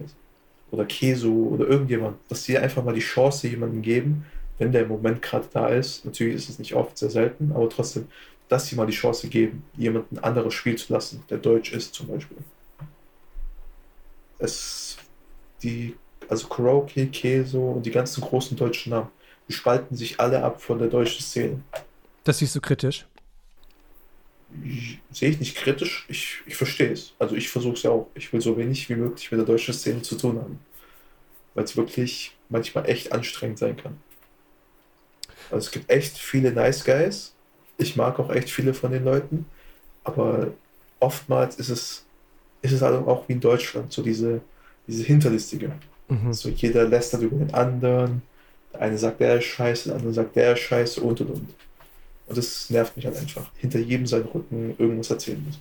Oder 0.71 0.87
Keso 0.87 1.31
oder 1.31 1.67
irgendjemand, 1.67 2.17
dass 2.31 2.45
sie 2.45 2.57
einfach 2.57 2.83
mal 2.83 2.95
die 2.95 3.01
Chance 3.01 3.49
jemandem 3.49 3.83
geben, 3.83 4.25
wenn 4.57 4.73
der 4.73 4.83
im 4.83 4.89
Moment 4.89 5.21
gerade 5.21 5.47
da 5.53 5.69
ist. 5.69 6.07
Natürlich 6.07 6.37
ist 6.37 6.49
es 6.49 6.59
nicht 6.59 6.75
oft, 6.75 6.97
sehr 6.97 7.11
selten, 7.11 7.53
aber 7.53 7.69
trotzdem, 7.69 8.09
dass 8.49 8.67
sie 8.67 8.77
mal 8.77 8.87
die 8.87 8.95
Chance 8.95 9.29
geben, 9.29 9.63
jemanden 9.77 10.19
anderes 10.21 10.55
spielen 10.55 10.79
zu 10.79 10.91
lassen, 10.91 11.23
der 11.29 11.37
deutsch 11.37 11.75
ist 11.75 11.93
zum 11.93 12.09
Beispiel. 12.09 12.39
Es, 14.39 14.97
die 15.63 15.95
also 16.31 16.47
Kuroki, 16.47 17.09
Keso 17.09 17.73
und 17.73 17.85
die 17.85 17.91
ganzen 17.91 18.23
großen 18.23 18.57
deutschen 18.57 18.91
Namen, 18.91 19.09
die 19.49 19.53
spalten 19.53 19.95
sich 19.95 20.19
alle 20.19 20.43
ab 20.43 20.63
von 20.63 20.79
der 20.79 20.89
deutschen 20.89 21.21
Szene. 21.21 21.61
Das 22.25 22.39
siehst 22.39 22.57
du 22.57 22.61
kritisch? 22.63 23.05
Sehe 25.11 25.31
ich 25.31 25.41
nicht 25.41 25.57
kritisch, 25.57 26.07
ich, 26.09 26.39
ich 26.47 26.57
verstehe 26.57 26.93
es. 26.93 27.15
Also 27.19 27.35
ich 27.35 27.49
versuche 27.49 27.75
es 27.75 27.83
ja 27.83 27.91
auch. 27.91 28.09
Ich 28.15 28.33
will 28.33 28.41
so 28.41 28.57
wenig 28.57 28.89
wie 28.89 28.97
möglich 28.97 29.31
mit 29.31 29.39
der 29.39 29.47
deutschen 29.47 29.75
Szene 29.75 30.03
zu 30.03 30.17
tun 30.17 30.37
haben. 30.37 30.59
Weil 31.55 31.65
es 31.65 31.77
wirklich 31.77 32.37
manchmal 32.49 32.89
echt 32.89 33.13
anstrengend 33.13 33.59
sein 33.59 33.77
kann. 33.77 33.99
Also 35.51 35.67
es 35.67 35.71
gibt 35.71 35.91
echt 35.91 36.17
viele 36.17 36.53
Nice 36.53 36.85
Guys. 36.85 37.35
Ich 37.79 37.97
mag 37.97 38.19
auch 38.19 38.31
echt 38.31 38.51
viele 38.51 38.75
von 38.75 38.93
den 38.93 39.05
Leuten. 39.05 39.47
Aber 40.05 40.53
oftmals 41.01 41.57
ist 41.57 41.69
es, 41.69 42.05
ist 42.63 42.73
es 42.73 42.83
also 42.83 43.07
auch 43.07 43.29
wie 43.29 43.35
in 43.35 43.41
Deutschland, 43.41 43.93
so 43.93 44.03
diese, 44.03 44.41
diese 44.87 45.05
Hinterlistige. 45.05 45.73
Mhm. 46.09 46.33
So 46.33 46.49
jeder 46.49 46.89
lästert 46.89 47.23
über 47.23 47.37
den 47.37 47.53
anderen. 47.55 48.23
Der 48.73 48.81
eine 48.81 48.99
sagt, 48.99 49.21
der 49.21 49.39
ist 49.39 49.45
scheiße, 49.45 49.89
der 49.89 49.97
andere 49.97 50.13
sagt, 50.13 50.37
der 50.37 50.55
ist 50.55 50.61
scheiße 50.61 51.01
und 51.01 51.21
und 51.21 51.31
und. 51.31 51.55
Und 52.33 52.39
das 52.39 52.71
nervt 52.71 52.97
mich 52.97 53.05
halt 53.05 53.19
einfach. 53.19 53.51
Hinter 53.59 53.79
jedem 53.79 54.07
seinen 54.07 54.25
Rücken 54.25 54.75
irgendwas 54.79 55.11
erzählen 55.11 55.45
muss. 55.45 55.61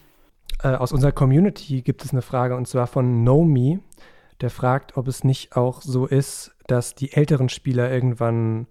Äh, 0.64 0.78
aus 0.78 0.94
unserer 0.94 1.12
Community 1.12 1.82
gibt 1.82 2.06
es 2.06 2.12
eine 2.12 2.22
Frage 2.22 2.56
und 2.56 2.66
zwar 2.66 2.88
von 2.88 3.26
Nomi. 3.26 3.80
Der 4.40 4.50
fragt, 4.50 4.96
ob 4.96 5.10
es 5.10 5.26
nicht 5.26 5.58
auch 5.58 5.82
so 5.82 6.06
ist, 6.06 6.56
dass 6.68 6.96
die 6.96 7.12
älteren 7.12 7.50
Spieler 7.50 7.92
irgendwann 7.92 8.68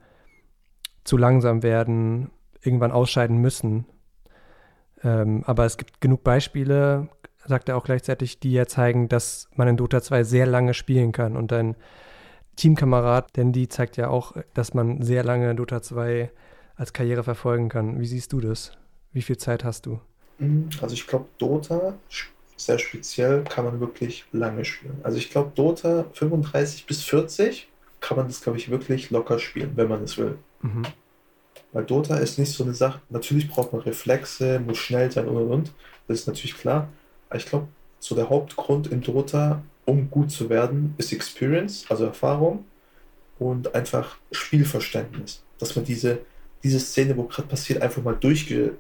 zu 1.05 1.19
langsam 1.19 1.63
werden, 1.63 2.31
irgendwann 2.63 2.91
ausscheiden 2.91 3.37
müssen. 3.37 3.85
Ähm, 5.05 5.45
aber 5.45 5.67
es 5.67 5.77
gibt 5.77 6.01
genug 6.01 6.25
Beispiele, 6.25 7.11
sagt 7.45 7.69
er 7.69 7.77
auch 7.77 7.85
gleichzeitig, 7.85 8.41
die 8.41 8.53
ja 8.53 8.65
zeigen, 8.65 9.11
dass 9.11 9.51
man 9.57 9.69
in 9.69 9.77
Dota 9.77 10.01
2 10.01 10.25
sehr 10.25 10.47
lange 10.47 10.73
spielen 10.73 11.13
kann. 11.13 11.37
Und 11.37 11.53
dein 11.53 11.77
Teamkamerad, 12.57 13.37
denn 13.37 13.53
die 13.53 13.69
zeigt 13.69 13.99
ja 13.99 14.09
auch, 14.09 14.35
dass 14.55 14.73
man 14.73 15.03
sehr 15.03 15.23
lange 15.23 15.55
Dota 15.55 15.83
2 15.83 16.31
als 16.81 16.95
Karriere 16.95 17.23
verfolgen 17.23 17.69
kann. 17.69 18.01
Wie 18.01 18.07
siehst 18.07 18.33
du 18.33 18.41
das? 18.41 18.73
Wie 19.13 19.21
viel 19.21 19.37
Zeit 19.37 19.65
hast 19.65 19.85
du? 19.85 20.01
Mhm, 20.39 20.71
also 20.81 20.95
ich 20.95 21.07
glaube, 21.07 21.27
Dota 21.37 21.95
sehr 22.57 22.79
speziell 22.79 23.45
kann 23.45 23.67
man 23.67 23.81
wirklich 23.81 24.25
lange 24.33 24.65
spielen. 24.65 24.99
Also 25.03 25.19
ich 25.19 25.31
glaube, 25.31 25.53
Dota 25.55 26.07
35 26.15 26.87
bis 26.87 27.03
40 27.03 27.69
kann 28.01 28.17
man 28.17 28.29
das, 28.29 28.41
glaube 28.41 28.59
ich, 28.59 28.71
wirklich 28.71 29.11
locker 29.11 29.39
spielen, 29.39 29.73
wenn 29.77 29.89
man 29.89 30.03
es 30.05 30.17
will. 30.17 30.39
Mhm. 30.63 30.83
Weil 31.73 31.85
Dota 31.85 32.17
ist 32.17 32.39
nicht 32.39 32.53
so 32.53 32.65
eine 32.65 32.73
Sache, 32.73 33.01
natürlich 33.11 33.49
braucht 33.49 33.75
man 33.75 33.83
Reflexe, 33.83 34.59
muss 34.59 34.79
schnell 34.79 35.11
sein 35.13 35.29
und 35.29 35.37
und 35.37 35.51
und. 35.51 35.73
Das 36.09 36.21
ist 36.21 36.27
natürlich 36.27 36.57
klar. 36.57 36.89
Ich 37.35 37.45
glaube, 37.45 37.69
so 37.99 38.15
der 38.15 38.31
Hauptgrund 38.31 38.87
in 38.87 39.03
Dota, 39.03 39.63
um 39.85 40.11
gut 40.11 40.31
zu 40.31 40.49
werden, 40.49 40.95
ist 40.97 41.13
Experience, 41.13 41.85
also 41.91 42.07
Erfahrung 42.07 42.65
und 43.39 43.75
einfach 43.75 44.17
Spielverständnis. 44.33 45.43
Dass 45.59 45.77
man 45.77 45.85
diese, 45.85 46.21
diese 46.63 46.81
Szene, 46.81 47.17
wo 47.17 47.25
gerade 47.25 47.49
passiert, 47.49 47.83
einfach 47.83 48.03
mal 48.03 48.17
durchge 48.17 48.77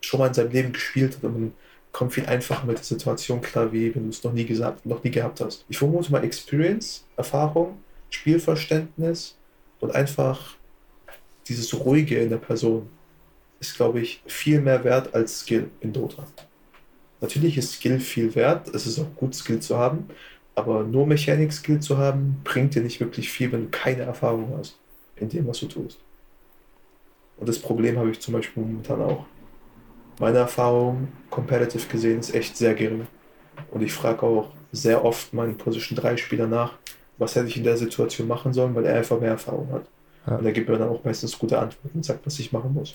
schon 0.00 0.20
mal 0.20 0.28
in 0.28 0.34
seinem 0.34 0.52
Leben 0.52 0.72
gespielt 0.72 1.16
hat 1.16 1.24
und 1.24 1.32
man 1.32 1.52
kommt 1.92 2.12
viel 2.12 2.26
einfacher 2.26 2.66
mit 2.66 2.78
der 2.78 2.84
Situation 2.84 3.40
klar, 3.40 3.72
wie 3.72 3.94
wenn 3.94 4.04
du 4.04 4.10
es 4.10 4.22
noch 4.22 4.32
nie 4.32 4.44
gesagt, 4.44 4.84
noch 4.84 5.02
nie 5.02 5.10
gehabt 5.10 5.40
hast. 5.40 5.64
Ich 5.68 5.78
vermute 5.78 6.12
mal 6.12 6.24
Experience, 6.24 7.06
Erfahrung, 7.16 7.78
Spielverständnis 8.10 9.36
und 9.80 9.94
einfach 9.94 10.56
dieses 11.48 11.72
Ruhige 11.74 12.18
in 12.18 12.30
der 12.30 12.38
Person 12.38 12.88
ist, 13.60 13.76
glaube 13.76 14.00
ich, 14.00 14.22
viel 14.26 14.60
mehr 14.60 14.82
wert 14.84 15.14
als 15.14 15.40
Skill 15.40 15.70
in 15.80 15.92
Dota. 15.92 16.26
Natürlich 17.20 17.56
ist 17.56 17.72
Skill 17.72 18.00
viel 18.00 18.34
wert, 18.34 18.68
es 18.74 18.86
ist 18.86 18.98
auch 18.98 19.14
gut, 19.16 19.34
Skill 19.34 19.60
zu 19.60 19.78
haben, 19.78 20.08
aber 20.54 20.84
nur 20.84 21.06
Mechanik-Skill 21.06 21.80
zu 21.80 21.96
haben, 21.96 22.40
bringt 22.44 22.74
dir 22.74 22.82
nicht 22.82 23.00
wirklich 23.00 23.30
viel, 23.30 23.50
wenn 23.52 23.62
du 23.62 23.70
keine 23.70 24.02
Erfahrung 24.02 24.52
hast 24.58 24.78
in 25.16 25.28
dem, 25.28 25.46
was 25.46 25.60
du 25.60 25.66
tust. 25.66 25.98
Und 27.36 27.48
das 27.48 27.58
Problem 27.58 27.98
habe 27.98 28.10
ich 28.10 28.20
zum 28.20 28.34
Beispiel 28.34 28.62
momentan 28.62 29.02
auch. 29.02 29.24
Meine 30.20 30.38
Erfahrung, 30.38 31.08
competitive 31.30 31.88
gesehen, 31.88 32.20
ist 32.20 32.34
echt 32.34 32.56
sehr 32.56 32.74
gering. 32.74 33.06
Und 33.70 33.82
ich 33.82 33.92
frage 33.92 34.22
auch 34.22 34.50
sehr 34.72 35.04
oft 35.04 35.32
meinen 35.32 35.56
Position 35.56 35.96
3 35.96 36.16
Spieler 36.16 36.46
nach, 36.46 36.74
was 37.18 37.34
hätte 37.34 37.48
ich 37.48 37.56
in 37.56 37.64
der 37.64 37.76
Situation 37.76 38.28
machen 38.28 38.52
sollen, 38.52 38.74
weil 38.74 38.86
er 38.86 38.96
einfach 38.96 39.20
mehr 39.20 39.30
Erfahrung 39.30 39.70
hat. 39.72 39.86
Ja. 40.26 40.36
Und 40.36 40.46
er 40.46 40.52
gibt 40.52 40.68
mir 40.68 40.78
dann 40.78 40.88
auch 40.88 41.04
meistens 41.04 41.38
gute 41.38 41.58
Antworten 41.58 41.98
und 41.98 42.04
sagt, 42.04 42.24
was 42.26 42.38
ich 42.38 42.52
machen 42.52 42.72
muss. 42.74 42.94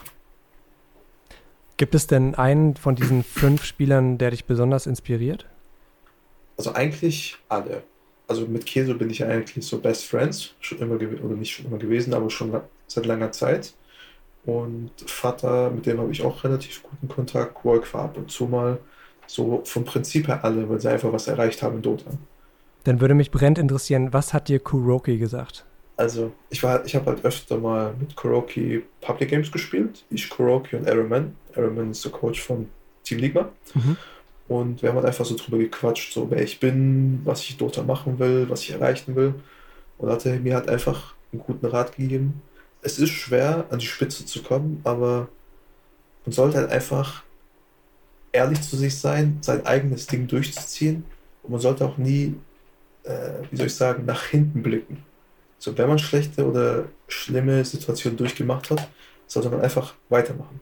Gibt 1.78 1.96
es 1.96 2.08
denn 2.08 2.36
einen 2.36 2.76
von 2.76 2.96
diesen 2.96 3.24
fünf 3.24 3.64
Spielern, 3.64 4.18
der 4.18 4.32
dich 4.32 4.46
besonders 4.46 4.86
inspiriert? 4.86 5.46
Also 6.58 6.74
eigentlich 6.74 7.38
alle. 7.48 7.84
Also 8.28 8.46
mit 8.46 8.66
Keso 8.66 8.96
bin 8.96 9.10
ich 9.10 9.24
eigentlich 9.24 9.66
so 9.66 9.80
Best 9.80 10.06
Friends, 10.06 10.54
schon 10.60 10.80
immer 10.80 10.96
oder 10.96 11.36
nicht 11.36 11.52
schon 11.52 11.68
immer 11.68 11.78
gewesen, 11.78 12.14
aber 12.14 12.30
schon 12.30 12.60
seit 12.88 13.06
langer 13.06 13.32
Zeit. 13.32 13.74
Und 14.50 14.92
Vater, 15.06 15.70
mit 15.70 15.86
dem 15.86 16.00
habe 16.00 16.12
ich 16.12 16.24
auch 16.24 16.44
relativ 16.44 16.82
guten 16.82 17.08
Kontakt. 17.08 17.64
Work 17.64 17.94
war 17.94 18.06
ab 18.06 18.18
und 18.18 18.32
zu 18.32 18.46
mal. 18.46 18.80
So 19.28 19.62
vom 19.64 19.86
Prinzip 19.86 20.28
her 20.28 20.44
alle, 20.44 20.68
weil 20.68 20.82
sie 20.82 20.90
einfach 20.90 21.14
was 21.14 21.28
erreicht 21.28 21.62
haben 21.62 21.76
in 21.76 21.82
Dota. 21.84 22.10
Dann 22.84 23.00
würde 23.00 23.14
mich 23.14 23.30
brennend 23.30 23.60
interessieren, 23.60 24.12
was 24.12 24.34
hat 24.34 24.48
dir 24.48 24.60
Kuroki 24.60 25.20
gesagt? 25.20 25.66
Also, 25.98 26.32
ich 26.50 26.64
war, 26.64 26.84
ich 26.84 26.96
habe 26.96 27.06
halt 27.08 27.24
öfter 27.24 27.58
mal 27.58 27.94
mit 28.00 28.16
Kuroki 28.16 28.84
Public 29.02 29.30
Games 29.30 29.52
gespielt. 29.52 30.04
Ich, 30.10 30.30
Kuroki 30.30 30.78
und 30.78 30.88
Aeroman. 30.88 31.36
Aeroman 31.56 31.92
ist 31.92 32.04
der 32.04 32.12
Coach 32.12 32.42
von 32.42 32.70
Team 33.04 33.20
Ligma. 33.20 33.50
Mhm. 33.76 33.98
Und 34.48 34.82
wir 34.82 34.90
haben 34.90 34.96
halt 34.96 35.06
einfach 35.06 35.26
so 35.26 35.36
drüber 35.36 35.60
gequatscht, 35.60 36.12
so 36.12 36.32
wer 36.32 36.42
ich 36.42 36.60
bin, 36.60 37.22
was 37.24 37.42
ich 37.42 37.58
dort 37.58 37.86
machen 37.86 38.18
will, 38.18 38.50
was 38.50 38.64
ich 38.64 38.72
erreichen 38.72 39.16
will. 39.16 39.36
Und 40.00 40.10
hat 40.10 40.26
er 40.26 40.40
mir 40.40 40.56
halt 40.56 40.70
einfach 40.70 41.14
einen 41.32 41.44
guten 41.44 41.68
Rat 41.68 41.96
gegeben. 41.96 42.42
Es 42.82 43.00
ist 43.00 43.12
schwer, 43.12 43.66
an 43.70 43.80
die 43.80 43.86
Spitze 43.86 44.26
zu 44.26 44.42
kommen, 44.42 44.82
aber 44.84 45.28
man 46.26 46.34
sollte 46.34 46.58
halt 46.58 46.72
einfach 46.72 47.24
ehrlich 48.32 48.62
zu 48.62 48.78
sich 48.78 48.98
sein, 48.98 49.40
sein 49.42 49.66
eigenes 49.66 50.08
Ding 50.08 50.28
durchzuziehen. 50.28 51.04
Und 51.44 51.52
man 51.52 51.60
sollte 51.60 51.86
auch 51.86 51.98
nie, 51.98 52.36
äh, 53.04 53.32
wie 53.52 53.58
soll 53.58 53.68
ich 53.68 53.76
sagen, 53.76 54.06
nach 54.06 54.26
hinten 54.26 54.62
blicken. 54.64 55.04
So, 55.58 55.78
wenn 55.78 55.90
man 55.90 56.00
schlechte 56.00 56.46
oder 56.46 56.86
schlimme 57.08 57.66
Situationen 57.66 58.18
durchgemacht 58.18 58.70
hat, 58.70 58.88
sollte 59.28 59.50
man 59.50 59.62
einfach 59.62 59.94
weitermachen. 60.10 60.60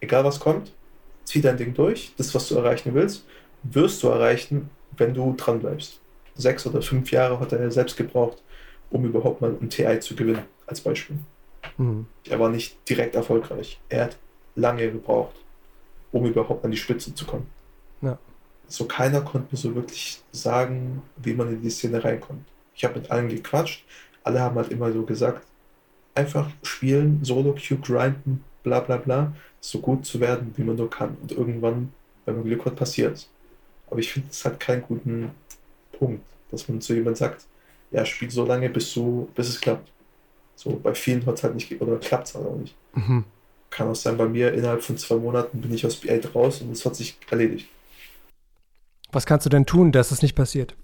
Egal 0.00 0.24
was 0.24 0.40
kommt, 0.40 0.72
zieh 1.24 1.40
dein 1.40 1.56
Ding 1.56 1.74
durch. 1.74 2.12
Das, 2.16 2.34
was 2.34 2.48
du 2.48 2.56
erreichen 2.56 2.94
willst, 2.94 3.24
wirst 3.62 4.02
du 4.02 4.08
erreichen, 4.08 4.70
wenn 4.96 5.14
du 5.14 5.34
dran 5.36 5.60
bleibst. 5.60 6.00
Sechs 6.34 6.66
oder 6.66 6.82
fünf 6.82 7.10
Jahre 7.12 7.38
hat 7.38 7.52
er 7.52 7.70
selbst 7.70 7.96
gebraucht, 7.96 8.42
um 8.90 9.04
überhaupt 9.04 9.40
mal 9.40 9.56
ein 9.60 9.70
TI 9.70 10.00
zu 10.00 10.16
gewinnen, 10.16 10.42
als 10.66 10.80
Beispiel. 10.80 11.18
Mhm. 11.78 12.06
Er 12.28 12.40
war 12.40 12.48
nicht 12.48 12.88
direkt 12.88 13.14
erfolgreich. 13.14 13.80
Er 13.88 14.04
hat 14.04 14.16
lange 14.54 14.90
gebraucht, 14.90 15.34
um 16.12 16.26
überhaupt 16.26 16.64
an 16.64 16.70
die 16.70 16.76
Spitze 16.76 17.14
zu 17.14 17.24
kommen. 17.24 17.46
Ja. 18.00 18.18
So 18.68 18.84
keiner 18.86 19.20
konnte 19.20 19.48
mir 19.52 19.58
so 19.58 19.74
wirklich 19.74 20.22
sagen, 20.32 21.02
wie 21.16 21.34
man 21.34 21.52
in 21.52 21.62
die 21.62 21.70
Szene 21.70 22.02
reinkommt. 22.02 22.46
Ich 22.74 22.84
habe 22.84 22.98
mit 22.98 23.10
allen 23.10 23.28
gequatscht, 23.28 23.84
alle 24.22 24.40
haben 24.40 24.56
halt 24.56 24.72
immer 24.72 24.92
so 24.92 25.02
gesagt, 25.04 25.46
einfach 26.14 26.48
spielen, 26.62 27.20
Solo-Queue 27.24 27.78
grinden, 27.78 28.44
bla 28.62 28.80
bla 28.80 28.96
bla, 28.96 29.34
so 29.60 29.80
gut 29.80 30.06
zu 30.06 30.20
werden, 30.20 30.52
wie 30.56 30.62
man 30.62 30.76
nur 30.76 30.90
kann. 30.90 31.16
Und 31.20 31.32
irgendwann, 31.32 31.92
wenn 32.24 32.36
man 32.36 32.44
Glück 32.44 32.64
hat, 32.64 32.76
passiert 32.76 33.16
es. 33.16 33.28
Aber 33.90 34.00
ich 34.00 34.12
finde, 34.12 34.28
es 34.30 34.44
hat 34.44 34.58
keinen 34.58 34.82
guten 34.82 35.30
Punkt, 35.92 36.24
dass 36.50 36.68
man 36.68 36.80
zu 36.80 36.94
jemandem 36.94 37.16
sagt, 37.16 37.46
ja, 37.90 38.04
spiel 38.04 38.30
so 38.30 38.44
lange, 38.44 38.70
bis, 38.70 38.92
du, 38.94 39.28
bis 39.34 39.48
es 39.48 39.60
klappt. 39.60 39.90
So, 40.56 40.78
bei 40.82 40.94
vielen 40.94 41.24
hat 41.26 41.36
es 41.36 41.42
halt 41.42 41.54
nicht, 41.54 41.80
oder 41.80 41.96
klappt 41.98 42.28
es 42.28 42.34
halt 42.34 42.46
auch 42.46 42.56
nicht. 42.56 42.74
Mhm. 42.94 43.24
Kann 43.70 43.88
auch 43.88 43.94
sein, 43.94 44.16
bei 44.16 44.26
mir 44.26 44.52
innerhalb 44.52 44.82
von 44.82 44.96
zwei 44.96 45.16
Monaten 45.16 45.60
bin 45.60 45.72
ich 45.74 45.84
aus 45.84 46.00
B8 46.02 46.32
raus 46.32 46.60
und 46.60 46.70
es 46.70 46.84
hat 46.86 46.94
sich 46.94 47.16
erledigt. 47.30 47.68
Was 49.10 49.26
kannst 49.26 49.46
du 49.46 49.50
denn 49.50 49.66
tun, 49.66 49.92
dass 49.92 50.10
es 50.10 50.22
nicht 50.22 50.34
passiert? 50.34 50.74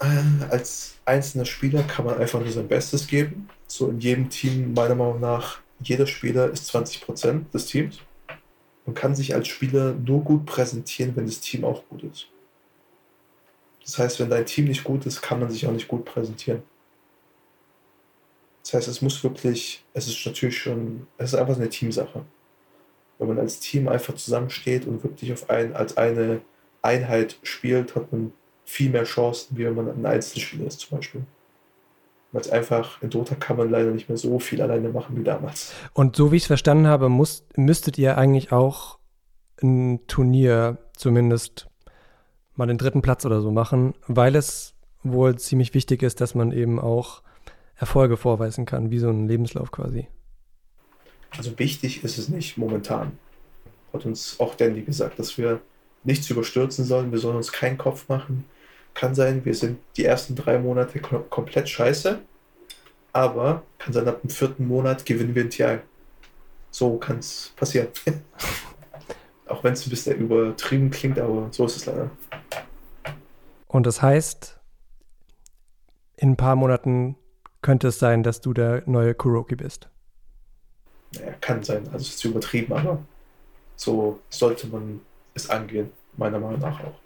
Äh, 0.00 0.44
als 0.48 0.94
einzelner 1.04 1.44
Spieler 1.44 1.82
kann 1.82 2.06
man 2.06 2.18
einfach 2.18 2.40
nur 2.40 2.50
sein 2.50 2.68
Bestes 2.68 3.06
geben. 3.06 3.48
So 3.66 3.88
in 3.88 4.00
jedem 4.00 4.30
Team, 4.30 4.74
meiner 4.74 4.94
Meinung 4.94 5.20
nach, 5.20 5.60
jeder 5.82 6.06
Spieler 6.06 6.50
ist 6.50 6.74
20% 6.74 7.50
des 7.52 7.66
Teams. 7.66 7.98
Man 8.86 8.94
kann 8.94 9.14
sich 9.14 9.34
als 9.34 9.48
Spieler 9.48 9.92
nur 9.92 10.24
gut 10.24 10.46
präsentieren, 10.46 11.14
wenn 11.16 11.26
das 11.26 11.40
Team 11.40 11.64
auch 11.64 11.84
gut 11.88 12.02
ist. 12.04 12.28
Das 13.84 13.98
heißt, 13.98 14.20
wenn 14.20 14.30
dein 14.30 14.46
Team 14.46 14.66
nicht 14.66 14.84
gut 14.84 15.06
ist, 15.06 15.20
kann 15.20 15.40
man 15.40 15.50
sich 15.50 15.66
auch 15.66 15.72
nicht 15.72 15.88
gut 15.88 16.04
präsentieren. 16.04 16.62
Das 18.70 18.82
heißt, 18.82 18.88
es 18.88 19.02
muss 19.02 19.24
wirklich, 19.24 19.84
es 19.94 20.06
ist 20.06 20.24
natürlich 20.24 20.58
schon, 20.58 21.08
es 21.18 21.32
ist 21.32 21.38
einfach 21.38 21.56
eine 21.56 21.68
Teamsache. 21.68 22.24
Wenn 23.18 23.28
man 23.28 23.40
als 23.40 23.58
Team 23.58 23.88
einfach 23.88 24.14
zusammensteht 24.14 24.86
und 24.86 25.02
wirklich 25.02 25.32
auf 25.32 25.50
ein, 25.50 25.74
als 25.74 25.96
eine 25.96 26.40
Einheit 26.80 27.36
spielt, 27.42 27.96
hat 27.96 28.12
man 28.12 28.32
viel 28.64 28.90
mehr 28.90 29.02
Chancen, 29.02 29.58
wie 29.58 29.64
wenn 29.64 29.74
man 29.74 29.88
ein 29.88 30.06
Einzelspieler 30.06 30.68
ist 30.68 30.78
zum 30.78 30.98
Beispiel. 30.98 31.22
Weil 32.30 32.42
es 32.42 32.50
einfach, 32.50 33.02
in 33.02 33.10
Dota 33.10 33.34
kann 33.34 33.56
man 33.56 33.70
leider 33.70 33.90
nicht 33.90 34.08
mehr 34.08 34.16
so 34.16 34.38
viel 34.38 34.62
alleine 34.62 34.90
machen 34.90 35.16
wie 35.16 35.24
damals. 35.24 35.72
Und 35.92 36.14
so 36.14 36.30
wie 36.30 36.36
ich 36.36 36.44
es 36.44 36.46
verstanden 36.46 36.86
habe, 36.86 37.08
muss, 37.08 37.44
müsstet 37.56 37.98
ihr 37.98 38.16
eigentlich 38.16 38.52
auch 38.52 39.00
ein 39.60 40.06
Turnier 40.06 40.78
zumindest 40.96 41.66
mal 42.54 42.66
den 42.66 42.78
dritten 42.78 43.02
Platz 43.02 43.26
oder 43.26 43.40
so 43.40 43.50
machen, 43.50 43.94
weil 44.06 44.36
es 44.36 44.74
wohl 45.02 45.36
ziemlich 45.36 45.74
wichtig 45.74 46.04
ist, 46.04 46.20
dass 46.20 46.36
man 46.36 46.52
eben 46.52 46.78
auch 46.78 47.22
Erfolge 47.80 48.18
vorweisen 48.18 48.66
kann, 48.66 48.90
wie 48.90 48.98
so 48.98 49.08
ein 49.08 49.26
Lebenslauf 49.26 49.70
quasi. 49.70 50.06
Also 51.36 51.58
wichtig 51.58 52.04
ist 52.04 52.18
es 52.18 52.28
nicht 52.28 52.58
momentan. 52.58 53.18
Hat 53.94 54.04
uns 54.04 54.38
auch 54.38 54.54
Dandy 54.54 54.82
gesagt, 54.82 55.18
dass 55.18 55.38
wir 55.38 55.62
nichts 56.04 56.28
überstürzen 56.28 56.84
sollen, 56.84 57.10
wir 57.10 57.18
sollen 57.18 57.36
uns 57.36 57.52
keinen 57.52 57.78
Kopf 57.78 58.08
machen. 58.08 58.44
Kann 58.92 59.14
sein, 59.14 59.44
wir 59.46 59.54
sind 59.54 59.78
die 59.96 60.04
ersten 60.04 60.34
drei 60.34 60.58
Monate 60.58 61.00
komplett 61.00 61.68
scheiße, 61.70 62.18
aber 63.14 63.62
kann 63.78 63.94
sein, 63.94 64.06
ab 64.08 64.20
dem 64.20 64.30
vierten 64.30 64.68
Monat 64.68 65.06
gewinnen 65.06 65.34
wir 65.34 65.44
ein 65.44 65.50
TI. 65.50 65.78
So 66.70 66.98
kann 66.98 67.18
es 67.18 67.54
passieren. 67.56 67.88
auch 69.46 69.64
wenn 69.64 69.72
es 69.72 69.86
ein 69.86 69.90
bisschen 69.90 70.18
übertrieben 70.18 70.90
klingt, 70.90 71.18
aber 71.18 71.48
so 71.50 71.64
ist 71.64 71.76
es 71.76 71.86
leider. 71.86 72.10
Und 73.68 73.86
das 73.86 74.02
heißt, 74.02 74.60
in 76.16 76.32
ein 76.32 76.36
paar 76.36 76.56
Monaten 76.56 77.16
könnte 77.62 77.88
es 77.88 77.98
sein, 77.98 78.22
dass 78.22 78.40
du 78.40 78.52
der 78.52 78.82
neue 78.86 79.14
Kuroki 79.14 79.56
bist. 79.56 79.88
Naja, 81.14 81.32
kann 81.40 81.62
sein. 81.62 81.84
Also 81.86 81.98
es 81.98 82.14
ist 82.14 82.24
übertrieben, 82.24 82.72
aber 82.72 83.02
so 83.76 84.20
sollte 84.28 84.66
man 84.68 85.00
es 85.34 85.48
angehen, 85.50 85.90
meiner 86.16 86.38
Meinung 86.38 86.60
nach 86.60 86.80
auch. 86.80 86.98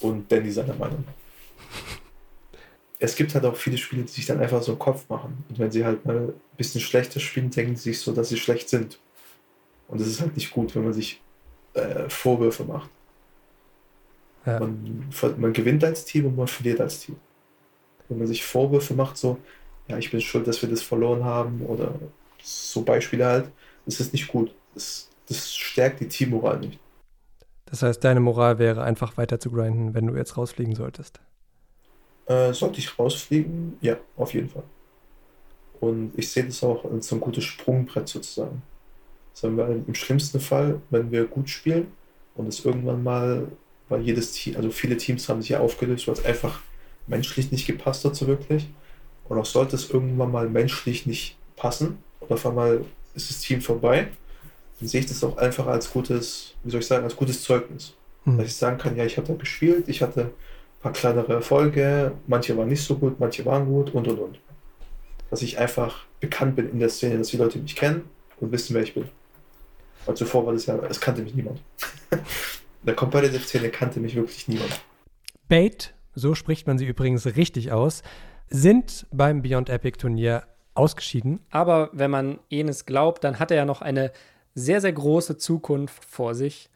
Und 0.00 0.30
Danny 0.30 0.50
seiner 0.50 0.74
Meinung. 0.74 1.04
Es 3.00 3.14
gibt 3.14 3.32
halt 3.32 3.44
auch 3.44 3.54
viele 3.54 3.78
Spiele, 3.78 4.02
die 4.02 4.10
sich 4.10 4.26
dann 4.26 4.40
einfach 4.40 4.60
so 4.60 4.72
einen 4.72 4.80
Kopf 4.80 5.08
machen. 5.08 5.44
Und 5.48 5.60
wenn 5.60 5.70
sie 5.70 5.84
halt 5.84 6.04
mal 6.04 6.16
ein 6.16 6.32
bisschen 6.56 6.80
schlechter 6.80 7.20
spielen, 7.20 7.48
denken 7.48 7.76
sie 7.76 7.92
sich 7.92 8.00
so, 8.00 8.12
dass 8.12 8.28
sie 8.28 8.36
schlecht 8.36 8.68
sind. 8.68 8.98
Und 9.86 10.00
es 10.00 10.08
ist 10.08 10.20
halt 10.20 10.34
nicht 10.34 10.50
gut, 10.50 10.74
wenn 10.74 10.82
man 10.82 10.92
sich 10.92 11.22
äh, 11.74 12.08
Vorwürfe 12.08 12.64
macht. 12.64 12.90
Ja. 14.46 14.58
Man, 14.58 15.08
man 15.36 15.52
gewinnt 15.52 15.84
als 15.84 16.06
Team 16.06 16.26
und 16.26 16.36
man 16.36 16.48
verliert 16.48 16.80
als 16.80 16.98
Team. 16.98 17.14
Wenn 18.08 18.18
man 18.18 18.26
sich 18.26 18.44
Vorwürfe 18.44 18.94
macht, 18.94 19.16
so, 19.16 19.38
ja, 19.88 19.98
ich 19.98 20.10
bin 20.10 20.20
schuld, 20.20 20.46
dass 20.46 20.62
wir 20.62 20.68
das 20.68 20.82
verloren 20.82 21.24
haben 21.24 21.62
oder 21.66 21.94
so 22.42 22.82
Beispiele 22.82 23.26
halt, 23.26 23.50
das 23.86 24.00
ist 24.00 24.12
nicht 24.12 24.28
gut. 24.28 24.54
Das, 24.74 25.08
das 25.28 25.54
stärkt 25.54 26.00
die 26.00 26.08
Teammoral 26.08 26.60
nicht. 26.60 26.78
Das 27.66 27.82
heißt, 27.82 28.02
deine 28.02 28.20
Moral 28.20 28.58
wäre 28.58 28.82
einfach 28.82 29.16
weiter 29.16 29.40
zu 29.40 29.50
grinden, 29.50 29.94
wenn 29.94 30.06
du 30.06 30.16
jetzt 30.16 30.36
rausfliegen 30.36 30.74
solltest. 30.74 31.20
Äh, 32.26 32.52
sollte 32.52 32.78
ich 32.78 32.98
rausfliegen? 32.98 33.78
Ja, 33.80 33.96
auf 34.16 34.34
jeden 34.34 34.48
Fall. 34.48 34.64
Und 35.80 36.12
ich 36.16 36.30
sehe 36.30 36.44
das 36.44 36.62
auch 36.62 36.84
als 36.84 37.08
so 37.08 37.16
ein 37.16 37.20
gutes 37.20 37.44
Sprungbrett 37.44 38.08
sozusagen. 38.08 38.62
Sagen 39.32 39.56
wir 39.56 39.68
im 39.68 39.94
schlimmsten 39.94 40.40
Fall, 40.40 40.80
wenn 40.90 41.10
wir 41.10 41.26
gut 41.26 41.48
spielen 41.48 41.92
und 42.34 42.48
es 42.48 42.64
irgendwann 42.64 43.02
mal, 43.02 43.48
weil 43.88 44.00
jedes 44.00 44.32
Team, 44.32 44.56
also 44.56 44.70
viele 44.70 44.96
Teams 44.96 45.28
haben 45.28 45.40
sich 45.40 45.50
ja 45.50 45.60
aufgelöst, 45.60 46.08
weil 46.08 46.14
es 46.14 46.24
einfach 46.24 46.60
menschlich 47.06 47.52
nicht 47.52 47.66
gepasst 47.66 48.04
hat, 48.04 48.16
so 48.16 48.26
wirklich. 48.26 48.68
Und 49.28 49.38
auch 49.38 49.44
sollte 49.44 49.76
es 49.76 49.90
irgendwann 49.90 50.30
mal 50.30 50.48
menschlich 50.48 51.06
nicht 51.06 51.36
passen 51.56 51.98
und 52.20 52.32
auf 52.32 52.46
einmal 52.46 52.84
ist 53.14 53.30
das 53.30 53.40
Team 53.40 53.60
vorbei, 53.60 54.08
dann 54.78 54.88
sehe 54.88 55.00
ich 55.00 55.06
das 55.06 55.24
auch 55.24 55.36
einfach 55.36 55.66
als 55.66 55.90
gutes, 55.90 56.54
wie 56.62 56.70
soll 56.70 56.80
ich 56.80 56.86
sagen, 56.86 57.04
als 57.04 57.16
gutes 57.16 57.42
Zeugnis. 57.42 57.94
Mhm. 58.24 58.38
Dass 58.38 58.46
ich 58.46 58.56
sagen 58.56 58.78
kann, 58.78 58.96
ja, 58.96 59.04
ich 59.04 59.16
habe 59.16 59.26
da 59.26 59.34
gespielt, 59.34 59.88
ich 59.88 60.02
hatte 60.02 60.22
ein 60.22 60.82
paar 60.82 60.92
kleinere 60.92 61.34
Erfolge, 61.34 62.12
manche 62.26 62.56
waren 62.56 62.68
nicht 62.68 62.82
so 62.82 62.96
gut, 62.96 63.18
manche 63.18 63.44
waren 63.44 63.66
gut 63.66 63.94
und 63.94 64.06
und 64.08 64.18
und. 64.18 64.38
Dass 65.30 65.42
ich 65.42 65.58
einfach 65.58 66.06
bekannt 66.20 66.56
bin 66.56 66.70
in 66.70 66.78
der 66.78 66.88
Szene, 66.88 67.18
dass 67.18 67.28
die 67.28 67.36
Leute 67.36 67.58
mich 67.58 67.76
kennen 67.76 68.08
und 68.40 68.52
wissen, 68.52 68.74
wer 68.74 68.82
ich 68.82 68.94
bin. 68.94 69.08
Weil 70.06 70.16
zuvor 70.16 70.46
war 70.46 70.52
das 70.52 70.66
ja, 70.66 70.78
es 70.88 71.00
kannte 71.00 71.22
mich 71.22 71.34
niemand. 71.34 71.60
in 72.10 72.86
der 72.86 72.94
Competitive-Szene 72.94 73.70
kannte 73.70 74.00
mich 74.00 74.14
wirklich 74.14 74.48
niemand. 74.48 74.80
Bait, 75.48 75.94
so 76.14 76.34
spricht 76.34 76.66
man 76.66 76.78
sie 76.78 76.86
übrigens 76.86 77.26
richtig 77.26 77.72
aus, 77.72 78.02
sind 78.50 79.06
beim 79.10 79.42
Beyond 79.42 79.68
Epic 79.68 79.98
Turnier 79.98 80.44
ausgeschieden. 80.74 81.40
Aber 81.50 81.90
wenn 81.92 82.10
man 82.10 82.38
Enes 82.50 82.86
glaubt, 82.86 83.24
dann 83.24 83.38
hat 83.38 83.50
er 83.50 83.56
ja 83.58 83.64
noch 83.64 83.82
eine 83.82 84.12
sehr, 84.54 84.80
sehr 84.80 84.92
große 84.92 85.36
Zukunft 85.36 86.04
vor 86.04 86.34
sich. 86.34 86.70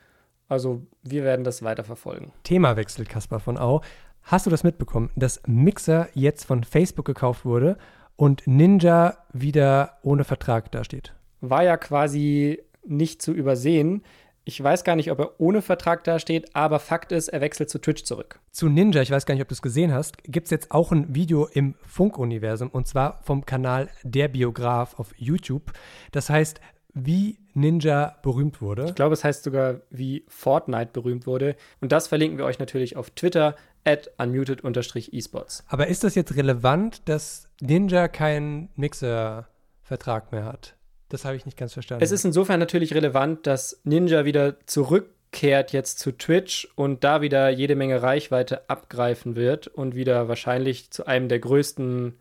Also 0.48 0.82
wir 1.02 1.24
werden 1.24 1.44
das 1.44 1.62
weiter 1.62 1.84
verfolgen. 1.84 2.32
Themawechsel, 2.44 3.06
Kaspar 3.06 3.40
von 3.40 3.56
Au. 3.56 3.80
Hast 4.22 4.46
du 4.46 4.50
das 4.50 4.64
mitbekommen, 4.64 5.10
dass 5.16 5.40
Mixer 5.46 6.08
jetzt 6.14 6.44
von 6.44 6.62
Facebook 6.64 7.06
gekauft 7.06 7.44
wurde 7.44 7.76
und 8.16 8.46
Ninja 8.46 9.18
wieder 9.32 9.98
ohne 10.02 10.24
Vertrag 10.24 10.70
dasteht? 10.70 11.14
War 11.40 11.64
ja 11.64 11.76
quasi 11.76 12.62
nicht 12.84 13.22
zu 13.22 13.32
übersehen. 13.32 14.02
Ich 14.44 14.60
weiß 14.60 14.82
gar 14.82 14.96
nicht, 14.96 15.12
ob 15.12 15.20
er 15.20 15.40
ohne 15.40 15.62
Vertrag 15.62 16.02
dasteht, 16.02 16.56
aber 16.56 16.80
Fakt 16.80 17.12
ist, 17.12 17.28
er 17.28 17.40
wechselt 17.40 17.70
zu 17.70 17.78
Twitch 17.78 18.02
zurück. 18.02 18.40
Zu 18.50 18.68
Ninja, 18.68 19.00
ich 19.00 19.12
weiß 19.12 19.24
gar 19.24 19.34
nicht, 19.34 19.42
ob 19.42 19.48
du 19.48 19.54
es 19.54 19.62
gesehen 19.62 19.92
hast, 19.92 20.24
gibt 20.24 20.46
es 20.46 20.50
jetzt 20.50 20.72
auch 20.72 20.90
ein 20.90 21.14
Video 21.14 21.46
im 21.46 21.74
Funk-Universum 21.86 22.68
und 22.68 22.88
zwar 22.88 23.22
vom 23.22 23.46
Kanal 23.46 23.88
Der 24.02 24.26
Biograf 24.26 24.98
auf 24.98 25.14
YouTube. 25.16 25.72
Das 26.10 26.28
heißt, 26.28 26.60
wie 26.92 27.38
Ninja 27.54 28.16
berühmt 28.22 28.60
wurde. 28.60 28.86
Ich 28.86 28.94
glaube, 28.94 29.14
es 29.14 29.22
heißt 29.22 29.44
sogar, 29.44 29.80
wie 29.90 30.24
Fortnite 30.28 30.90
berühmt 30.92 31.26
wurde. 31.26 31.54
Und 31.80 31.92
das 31.92 32.08
verlinken 32.08 32.38
wir 32.38 32.44
euch 32.44 32.58
natürlich 32.58 32.96
auf 32.96 33.10
Twitter 33.10 33.54
at 33.84 34.10
unmuted-esports. 34.18 35.64
Aber 35.68 35.86
ist 35.86 36.04
das 36.04 36.14
jetzt 36.14 36.34
relevant, 36.36 37.08
dass 37.08 37.48
Ninja 37.60 38.08
keinen 38.08 38.70
Mixer-Vertrag 38.74 40.32
mehr 40.32 40.44
hat? 40.44 40.74
Das 41.12 41.26
habe 41.26 41.36
ich 41.36 41.44
nicht 41.44 41.58
ganz 41.58 41.74
verstanden. 41.74 42.02
Es 42.02 42.10
ist 42.10 42.24
insofern 42.24 42.58
natürlich 42.58 42.94
relevant, 42.94 43.46
dass 43.46 43.82
Ninja 43.84 44.24
wieder 44.24 44.56
zurückkehrt 44.64 45.70
jetzt 45.74 45.98
zu 45.98 46.12
Twitch 46.12 46.66
und 46.74 47.04
da 47.04 47.20
wieder 47.20 47.50
jede 47.50 47.76
Menge 47.76 48.02
Reichweite 48.02 48.70
abgreifen 48.70 49.36
wird 49.36 49.66
und 49.66 49.94
wieder 49.94 50.28
wahrscheinlich 50.28 50.90
zu 50.90 51.04
einem 51.04 51.28
der 51.28 51.38
größten 51.38 52.18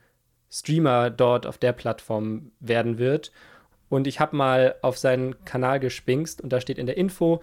Streamer 0.52 1.10
dort 1.10 1.48
auf 1.48 1.58
der 1.58 1.72
Plattform 1.72 2.52
werden 2.60 2.98
wird. 2.98 3.32
Und 3.88 4.08
ich 4.08 4.20
habe 4.20 4.36
mal 4.36 4.76
auf 4.82 4.98
seinen 4.98 5.46
Kanal 5.46 5.80
gespinkst 5.80 6.42
und 6.42 6.52
da 6.52 6.60
steht 6.60 6.78
in 6.78 6.86
der 6.86 6.98
Info, 6.98 7.42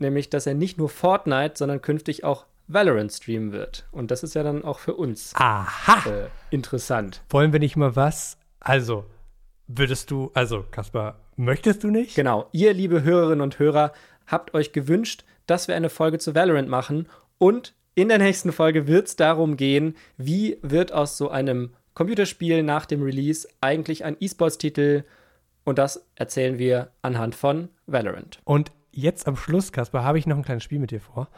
nämlich 0.00 0.28
dass 0.28 0.44
er 0.44 0.54
nicht 0.54 0.76
nur 0.76 0.88
Fortnite, 0.88 1.54
sondern 1.56 1.82
künftig 1.82 2.24
auch 2.24 2.46
Valorant 2.66 3.12
streamen 3.12 3.52
wird. 3.52 3.86
Und 3.92 4.10
das 4.10 4.24
ist 4.24 4.34
ja 4.34 4.42
dann 4.42 4.64
auch 4.64 4.80
für 4.80 4.94
uns 4.94 5.34
Aha! 5.36 6.10
äh, 6.10 6.28
interessant. 6.50 7.22
Wollen 7.30 7.52
wir 7.52 7.60
nicht 7.60 7.76
mal 7.76 7.94
was? 7.94 8.38
Also, 8.58 9.04
würdest 9.66 10.10
du, 10.10 10.30
also, 10.34 10.64
Kaspar, 10.70 11.20
möchtest 11.36 11.84
du 11.84 11.88
nicht? 11.88 12.14
Genau, 12.14 12.48
ihr 12.52 12.72
liebe 12.72 13.02
Hörerinnen 13.02 13.40
und 13.40 13.58
Hörer 13.58 13.92
habt 14.26 14.54
euch 14.54 14.72
gewünscht, 14.72 15.24
dass 15.46 15.68
wir 15.68 15.76
eine 15.76 15.90
Folge 15.90 16.18
zu 16.18 16.34
Valorant 16.34 16.68
machen 16.68 17.08
und 17.38 17.74
in 17.94 18.08
der 18.08 18.18
nächsten 18.18 18.52
Folge 18.52 18.88
wird 18.88 19.06
es 19.06 19.16
darum 19.16 19.56
gehen, 19.56 19.96
wie 20.16 20.58
wird 20.62 20.92
aus 20.92 21.16
so 21.16 21.30
einem 21.30 21.74
Computerspiel 21.94 22.62
nach 22.62 22.86
dem 22.86 23.02
Release 23.02 23.48
eigentlich 23.60 24.04
ein 24.04 24.16
E-Sports-Titel 24.18 25.04
und 25.64 25.78
das 25.78 26.06
erzählen 26.16 26.58
wir 26.58 26.90
anhand 27.02 27.34
von 27.34 27.68
Valorant. 27.86 28.40
Und 28.44 28.72
jetzt 28.90 29.28
am 29.28 29.36
Schluss, 29.36 29.72
Kaspar, 29.72 30.04
habe 30.04 30.18
ich 30.18 30.26
noch 30.26 30.36
ein 30.36 30.44
kleines 30.44 30.64
Spiel 30.64 30.78
mit 30.78 30.90
dir 30.90 31.00
vor. 31.00 31.28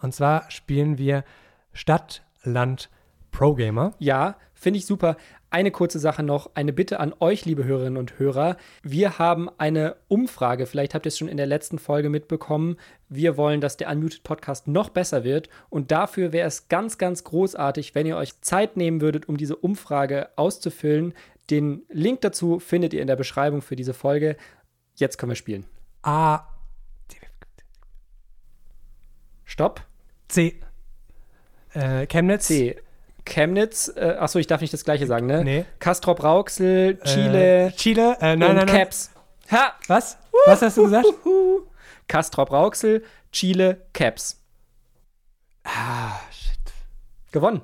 Und 0.00 0.14
zwar 0.14 0.50
spielen 0.50 0.98
wir 0.98 1.24
Stadt, 1.72 2.22
Land, 2.42 2.90
Pro 3.30 3.54
Gamer. 3.54 3.94
Ja, 3.98 4.36
finde 4.54 4.78
ich 4.78 4.86
super. 4.86 5.16
Eine 5.56 5.70
kurze 5.70 5.98
Sache 5.98 6.22
noch, 6.22 6.50
eine 6.52 6.74
Bitte 6.74 7.00
an 7.00 7.14
euch, 7.18 7.46
liebe 7.46 7.64
Hörerinnen 7.64 7.96
und 7.96 8.18
Hörer. 8.18 8.58
Wir 8.82 9.18
haben 9.18 9.48
eine 9.56 9.96
Umfrage, 10.06 10.66
vielleicht 10.66 10.92
habt 10.92 11.06
ihr 11.06 11.08
es 11.08 11.16
schon 11.16 11.28
in 11.28 11.38
der 11.38 11.46
letzten 11.46 11.78
Folge 11.78 12.10
mitbekommen. 12.10 12.76
Wir 13.08 13.38
wollen, 13.38 13.62
dass 13.62 13.78
der 13.78 13.88
Unmuted 13.88 14.22
Podcast 14.22 14.68
noch 14.68 14.90
besser 14.90 15.24
wird 15.24 15.48
und 15.70 15.90
dafür 15.90 16.34
wäre 16.34 16.46
es 16.46 16.68
ganz, 16.68 16.98
ganz 16.98 17.24
großartig, 17.24 17.94
wenn 17.94 18.04
ihr 18.04 18.18
euch 18.18 18.38
Zeit 18.42 18.76
nehmen 18.76 19.00
würdet, 19.00 19.30
um 19.30 19.38
diese 19.38 19.56
Umfrage 19.56 20.28
auszufüllen. 20.36 21.14
Den 21.48 21.84
Link 21.88 22.20
dazu 22.20 22.60
findet 22.60 22.92
ihr 22.92 23.00
in 23.00 23.06
der 23.06 23.16
Beschreibung 23.16 23.62
für 23.62 23.76
diese 23.76 23.94
Folge. 23.94 24.36
Jetzt 24.96 25.16
können 25.16 25.30
wir 25.30 25.36
spielen. 25.36 25.64
A, 26.02 26.40
Stopp. 29.46 29.80
C. 30.28 30.60
Äh, 31.72 32.06
Chemnitz. 32.08 32.48
C. 32.48 32.76
Chemnitz, 33.26 33.92
äh, 33.94 34.16
achso, 34.18 34.38
ich 34.38 34.46
darf 34.46 34.60
nicht 34.62 34.72
das 34.72 34.84
gleiche 34.84 35.06
sagen, 35.06 35.26
ne? 35.26 35.44
Nee. 35.44 35.64
Castrop 35.78 36.22
Rauxel, 36.22 36.98
Chile 37.04 37.66
Äh, 37.66 37.70
Chile. 37.72 38.16
Äh, 38.20 38.36
nein, 38.36 38.50
und 38.50 38.56
nein, 38.56 38.66
nein. 38.66 38.76
Caps. 38.78 39.10
Ha! 39.50 39.72
Was? 39.88 40.16
Was 40.46 40.62
hast 40.62 40.76
du 40.78 40.84
gesagt? 40.84 41.06
Castrop 42.08 42.50
Rauxel, 42.52 43.04
Chile, 43.32 43.82
Caps. 43.92 44.40
ah, 45.64 46.18
shit. 46.30 46.58
Gewonnen. 47.32 47.60